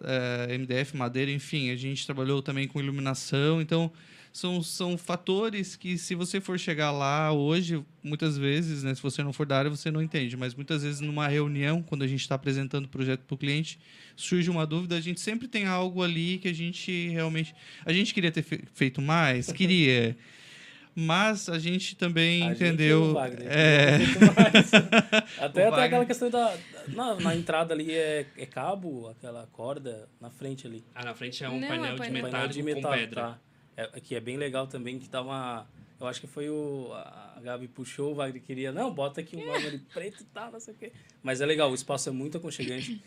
eh, 0.00 0.56
MDF, 0.56 0.96
madeira, 0.96 1.30
enfim, 1.30 1.70
a 1.70 1.76
gente 1.76 2.06
trabalhou 2.06 2.40
também 2.40 2.68
com 2.68 2.78
iluminação, 2.78 3.60
então 3.60 3.90
são, 4.36 4.60
são 4.64 4.98
fatores 4.98 5.76
que 5.76 5.96
se 5.96 6.12
você 6.16 6.40
for 6.40 6.58
chegar 6.58 6.90
lá 6.90 7.30
hoje, 7.32 7.80
muitas 8.02 8.36
vezes, 8.36 8.82
né, 8.82 8.92
se 8.92 9.00
você 9.00 9.22
não 9.22 9.32
for 9.32 9.46
da 9.46 9.56
área, 9.56 9.70
você 9.70 9.92
não 9.92 10.02
entende, 10.02 10.36
mas 10.36 10.56
muitas 10.56 10.82
vezes 10.82 11.00
numa 11.00 11.28
reunião, 11.28 11.80
quando 11.80 12.02
a 12.02 12.06
gente 12.08 12.20
está 12.20 12.34
apresentando 12.34 12.86
o 12.86 12.88
projeto 12.88 13.20
para 13.20 13.34
o 13.34 13.38
cliente, 13.38 13.78
surge 14.16 14.50
uma 14.50 14.66
dúvida, 14.66 14.96
a 14.96 15.00
gente 15.00 15.20
sempre 15.20 15.46
tem 15.46 15.66
algo 15.66 16.02
ali 16.02 16.38
que 16.38 16.48
a 16.48 16.52
gente 16.52 17.08
realmente... 17.10 17.54
A 17.86 17.92
gente 17.92 18.12
queria 18.12 18.32
ter 18.32 18.42
fe- 18.42 18.64
feito 18.74 19.00
mais? 19.00 19.52
Queria. 19.52 20.16
Mas 20.96 21.48
a 21.48 21.58
gente 21.58 21.94
também 21.96 22.42
A 22.42 22.48
gente 22.54 22.64
entendeu. 22.64 23.02
o 23.02 23.12
Wagner, 23.14 23.46
é. 23.48 23.98
Até, 25.38 25.44
até 25.44 25.64
Wagner. 25.70 25.84
aquela 25.86 26.06
questão 26.06 26.30
da. 26.30 26.56
Na, 26.88 27.14
na 27.16 27.34
entrada 27.36 27.74
ali 27.74 27.90
é, 27.92 28.26
é 28.36 28.46
cabo, 28.46 29.08
aquela 29.08 29.46
corda 29.52 30.08
na 30.20 30.30
frente 30.30 30.66
ali. 30.68 30.84
Ah, 30.94 31.04
na 31.04 31.14
frente 31.14 31.42
é 31.42 31.48
um 31.48 31.58
Não, 31.58 31.66
é 31.66 31.68
painel, 31.68 31.96
painel- 31.96 31.96
de 31.96 32.02
Painel 32.12 32.24
metálico 32.24 32.54
de 32.54 32.62
metal, 32.62 32.92
com 32.92 32.98
pedra. 32.98 33.22
tá? 33.22 33.38
É, 33.76 34.00
que 34.00 34.14
é 34.14 34.20
bem 34.20 34.36
legal 34.36 34.66
também, 34.66 34.98
que 34.98 35.08
tá 35.08 35.20
uma. 35.20 35.66
Eu 36.00 36.06
acho 36.06 36.20
que 36.20 36.26
foi 36.26 36.48
o. 36.50 36.90
A 36.92 37.40
Gabi 37.42 37.68
puxou, 37.68 38.12
o 38.12 38.14
Wagner 38.14 38.42
queria. 38.42 38.72
Não, 38.72 38.92
bota 38.92 39.20
aqui 39.20 39.36
um 39.36 39.46
mármore 39.46 39.78
preto 39.92 40.22
e 40.22 40.26
tal, 40.26 40.50
não 40.52 40.60
sei 40.60 40.74
o 40.74 40.76
quê. 40.76 40.92
Mas 41.22 41.40
é 41.40 41.46
legal, 41.46 41.70
o 41.70 41.74
espaço 41.74 42.08
é 42.08 42.12
muito 42.12 42.36
aconchegante. 42.38 43.02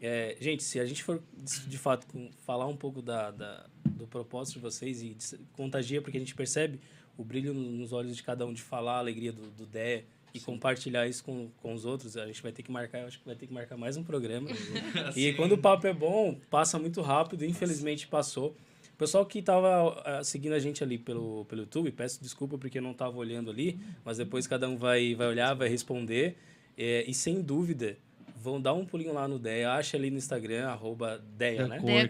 É, 0.00 0.36
gente, 0.40 0.62
se 0.64 0.80
a 0.80 0.84
gente 0.86 1.02
for 1.04 1.22
de 1.66 1.78
fato 1.78 2.06
com- 2.08 2.28
falar 2.44 2.66
um 2.66 2.76
pouco 2.76 3.00
da, 3.00 3.30
da- 3.30 3.66
do 3.84 4.06
propósito 4.06 4.54
de 4.54 4.60
vocês 4.60 5.00
e 5.00 5.10
de- 5.14 5.38
contagia, 5.52 6.02
porque 6.02 6.16
a 6.16 6.20
gente 6.20 6.34
percebe 6.34 6.80
o 7.16 7.22
brilho 7.22 7.54
no- 7.54 7.70
nos 7.70 7.92
olhos 7.92 8.16
de 8.16 8.22
cada 8.22 8.44
um 8.44 8.52
de 8.52 8.60
falar 8.62 8.94
a 8.94 8.98
alegria 8.98 9.32
do, 9.32 9.42
do 9.52 9.64
DEA 9.64 10.04
e 10.34 10.40
compartilhar 10.40 11.06
isso 11.06 11.22
com, 11.22 11.48
com 11.62 11.72
os 11.72 11.84
outros, 11.84 12.16
a 12.16 12.26
gente 12.26 12.42
vai 12.42 12.50
ter 12.50 12.62
que 12.64 12.72
marcar, 12.72 13.00
eu 13.00 13.06
acho 13.06 13.18
que 13.20 13.24
vai 13.26 13.36
ter 13.36 13.46
que 13.46 13.52
marcar 13.52 13.76
mais 13.76 13.96
um 13.96 14.02
programa. 14.02 14.48
e 15.14 15.32
quando 15.34 15.52
o 15.52 15.58
papo 15.58 15.86
é 15.86 15.92
bom, 15.94 16.36
passa 16.50 16.78
muito 16.80 17.00
rápido, 17.00 17.44
infelizmente 17.44 18.08
passou. 18.08 18.56
O 19.02 19.04
pessoal 19.04 19.26
que 19.26 19.40
estava 19.40 20.22
seguindo 20.22 20.52
a 20.52 20.60
gente 20.60 20.80
ali 20.84 20.96
pelo, 20.96 21.44
pelo 21.46 21.62
YouTube, 21.62 21.90
peço 21.90 22.22
desculpa 22.22 22.56
porque 22.56 22.78
eu 22.78 22.82
não 22.82 22.92
estava 22.92 23.16
olhando 23.16 23.50
ali, 23.50 23.76
mas 24.04 24.18
depois 24.18 24.46
cada 24.46 24.68
um 24.68 24.76
vai, 24.76 25.12
vai 25.16 25.26
olhar, 25.26 25.54
vai 25.54 25.68
responder. 25.68 26.38
É, 26.78 27.04
e 27.10 27.12
sem 27.12 27.42
dúvida, 27.42 27.98
vão 28.36 28.60
dar 28.60 28.74
um 28.74 28.86
pulinho 28.86 29.12
lá 29.12 29.26
no 29.26 29.40
DEA, 29.40 29.72
acha 29.72 29.96
ali 29.96 30.08
no 30.08 30.18
Instagram, 30.18 30.68
arroba 30.68 31.20
DEA, 31.36 31.66
né? 31.66 31.80
Deia. 31.80 32.08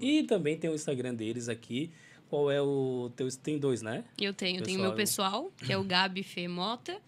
E 0.00 0.24
também 0.24 0.58
tem 0.58 0.68
o 0.68 0.74
Instagram 0.74 1.14
deles 1.14 1.48
aqui. 1.48 1.92
Qual 2.28 2.50
é 2.50 2.60
o 2.60 3.12
teu? 3.14 3.28
Tem 3.40 3.56
dois, 3.56 3.80
né? 3.80 4.02
Eu 4.20 4.34
tenho, 4.34 4.60
tenho 4.60 4.80
o 4.80 4.82
Pessoal, 4.82 4.82
meu 4.82 4.90
eu- 4.90 4.96
pessoal, 4.96 5.52
que 5.64 5.72
é 5.72 5.78
o 5.78 5.84
Gabi 5.84 6.24
Fê 6.24 6.48
Mota, 6.48 7.00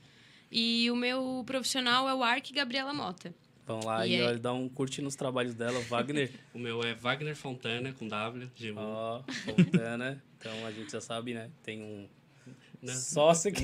e 0.53 0.89
o 0.89 0.95
meu 0.95 1.43
profissional 1.45 2.09
é 2.09 2.15
o 2.15 2.23
Arc 2.23 2.53
Gabriela 2.53 2.95
Mota. 2.95 3.35
Vão 3.67 3.81
lá 3.85 4.07
E 4.07 4.13
e, 4.13 4.15
é- 4.17 4.25
olha, 4.25 4.39
dá 4.39 4.53
um 4.53 4.69
curte 4.69 5.03
nos 5.03 5.17
trabalhos 5.17 5.55
dela, 5.55 5.81
Wagner. 5.89 6.31
O 6.55 6.59
meu 6.59 6.83
é 6.85 6.95
Wagner 6.95 7.35
Fontana, 7.35 7.93
com 7.99 8.07
W, 8.07 8.49
G1. 8.59 8.75
Ó, 8.77 9.23
Fontana. 9.45 10.23
Então 10.39 10.53
a 10.67 10.71
gente 10.71 10.93
já 10.93 11.01
sabe, 11.01 11.35
né? 11.35 11.51
Tem 11.63 11.83
um, 11.83 12.07
Né? 12.83 12.93
Só 12.93 13.33
se 13.35 13.51
Né? 13.51 13.59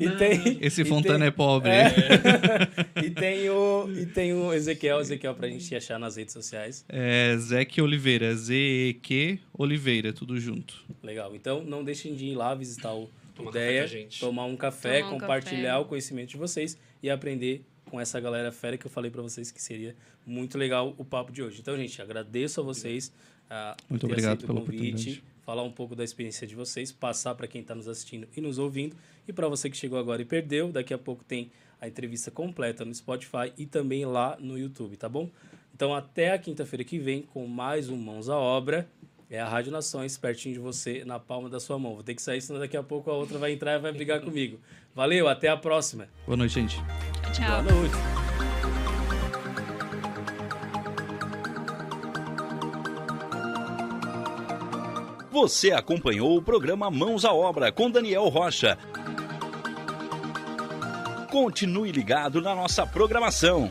e 0.00 0.10
tem, 0.18 0.58
Esse 0.60 0.82
e 0.82 0.84
Fontana 0.84 1.18
tem- 1.20 1.28
é 1.28 1.30
pobre. 1.30 1.70
É. 1.70 1.86
e, 3.06 3.10
tem 3.10 3.48
o, 3.48 3.88
e 3.96 4.04
tem 4.04 4.34
o 4.34 4.52
Ezequiel, 4.52 5.00
Ezequiel 5.00 5.34
pra 5.34 5.48
gente 5.48 5.74
achar 5.74 5.98
nas 5.98 6.16
redes 6.16 6.34
sociais. 6.34 6.84
É 6.88 7.36
Zeke 7.38 7.80
Oliveira, 7.80 8.34
Z-E-Q 8.34 9.38
Oliveira, 9.56 10.12
tudo 10.12 10.38
junto. 10.38 10.84
Legal. 11.02 11.34
Então 11.34 11.62
não 11.64 11.82
deixem 11.84 12.14
de 12.14 12.26
ir 12.26 12.34
lá 12.34 12.54
visitar 12.54 12.92
o 12.92 13.08
Tomar 13.34 13.50
Ideia, 13.50 13.88
tomar 14.18 14.44
um 14.44 14.56
café, 14.56 14.98
Tomar 15.00 15.14
um 15.14 15.18
compartilhar 15.20 15.70
café. 15.72 15.78
o 15.78 15.84
conhecimento 15.86 16.30
de 16.30 16.36
vocês 16.36 16.76
e 17.02 17.08
aprender 17.08 17.64
com 17.90 18.00
essa 18.00 18.20
galera 18.20 18.52
fera 18.52 18.78
que 18.78 18.86
eu 18.86 18.90
falei 18.90 19.10
pra 19.10 19.20
vocês 19.20 19.50
que 19.50 19.60
seria 19.60 19.94
muito 20.24 20.56
legal 20.56 20.94
o 20.96 21.04
papo 21.04 21.32
de 21.32 21.42
hoje. 21.42 21.60
Então, 21.60 21.76
gente, 21.76 22.00
agradeço 22.00 22.60
a 22.60 22.64
vocês 22.64 23.12
por 23.48 23.90
Muito 23.90 24.06
ter 24.06 24.12
obrigado 24.12 24.36
aceito 24.36 24.44
o 24.44 24.46
pela 24.46 24.60
convite, 24.60 25.24
falar 25.44 25.62
um 25.62 25.72
pouco 25.72 25.96
da 25.96 26.04
experiência 26.04 26.46
de 26.46 26.54
vocês, 26.54 26.92
passar 26.92 27.34
para 27.34 27.48
quem 27.48 27.60
está 27.60 27.74
nos 27.74 27.88
assistindo 27.88 28.28
e 28.36 28.40
nos 28.40 28.58
ouvindo. 28.58 28.96
E 29.26 29.32
para 29.32 29.48
você 29.48 29.68
que 29.68 29.76
chegou 29.76 29.98
agora 29.98 30.22
e 30.22 30.24
perdeu, 30.24 30.70
daqui 30.70 30.94
a 30.94 30.98
pouco 30.98 31.24
tem 31.24 31.50
a 31.80 31.88
entrevista 31.88 32.30
completa 32.30 32.84
no 32.84 32.94
Spotify 32.94 33.52
e 33.58 33.66
também 33.66 34.04
lá 34.04 34.36
no 34.38 34.56
YouTube, 34.56 34.96
tá 34.96 35.08
bom? 35.08 35.28
Então, 35.74 35.94
até 35.94 36.32
a 36.32 36.38
quinta-feira 36.38 36.84
que 36.84 36.98
vem 36.98 37.22
com 37.22 37.46
mais 37.46 37.88
um 37.88 37.96
Mãos 37.96 38.28
à 38.28 38.36
Obra. 38.36 38.88
É 39.30 39.40
a 39.40 39.48
Rádio 39.48 39.70
Nações, 39.70 40.18
pertinho 40.18 40.54
de 40.54 40.60
você, 40.60 41.04
na 41.04 41.18
palma 41.18 41.48
da 41.48 41.60
sua 41.60 41.78
mão. 41.78 41.94
Vou 41.94 42.02
ter 42.02 42.16
que 42.16 42.20
sair, 42.20 42.42
senão 42.42 42.58
daqui 42.58 42.76
a 42.76 42.82
pouco 42.82 43.10
a 43.10 43.14
outra 43.14 43.38
vai 43.38 43.52
entrar 43.52 43.76
e 43.76 43.78
vai 43.78 43.92
brigar 43.92 44.20
comigo. 44.20 44.58
Valeu, 44.92 45.28
até 45.28 45.48
a 45.48 45.56
próxima. 45.56 46.08
Boa 46.26 46.36
noite, 46.36 46.54
gente. 46.54 46.76
Tchau. 47.32 47.62
Boa 47.62 47.74
noite. 47.74 47.94
Você 55.30 55.70
acompanhou 55.70 56.36
o 56.36 56.42
programa 56.42 56.90
Mãos 56.90 57.24
à 57.24 57.32
Obra 57.32 57.72
com 57.72 57.90
Daniel 57.90 58.28
Rocha. 58.28 58.76
Continue 61.30 61.92
ligado 61.92 62.42
na 62.42 62.54
nossa 62.54 62.86
programação. 62.86 63.70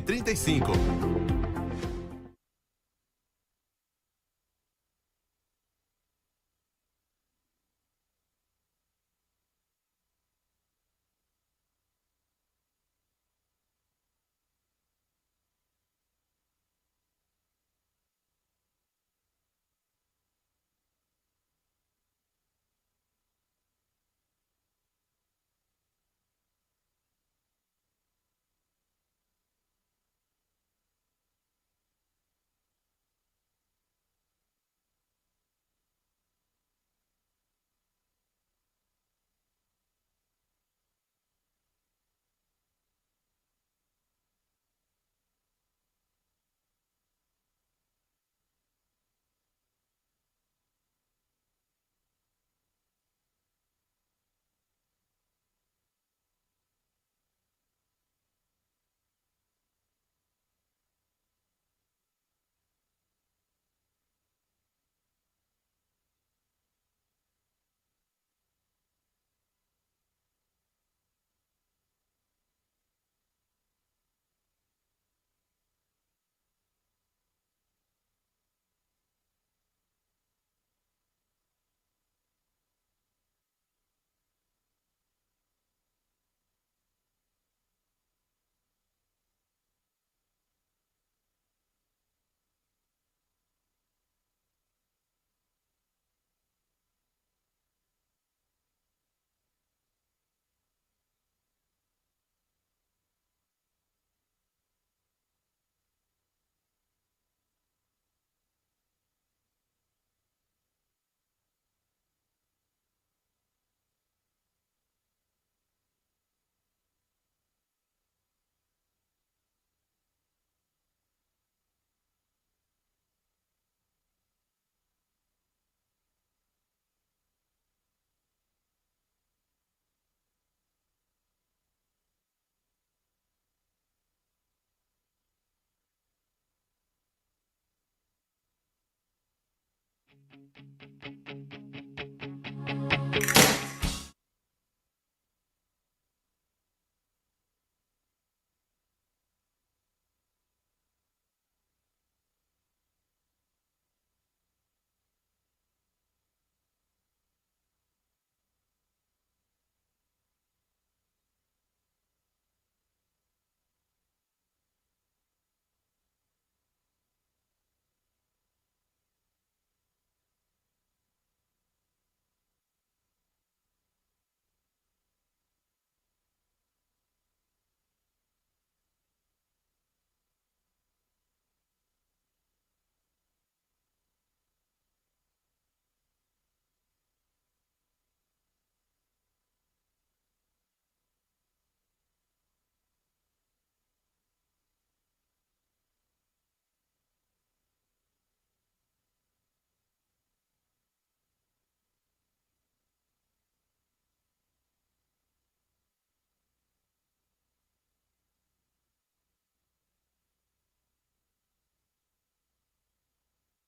35. 0.00 1.25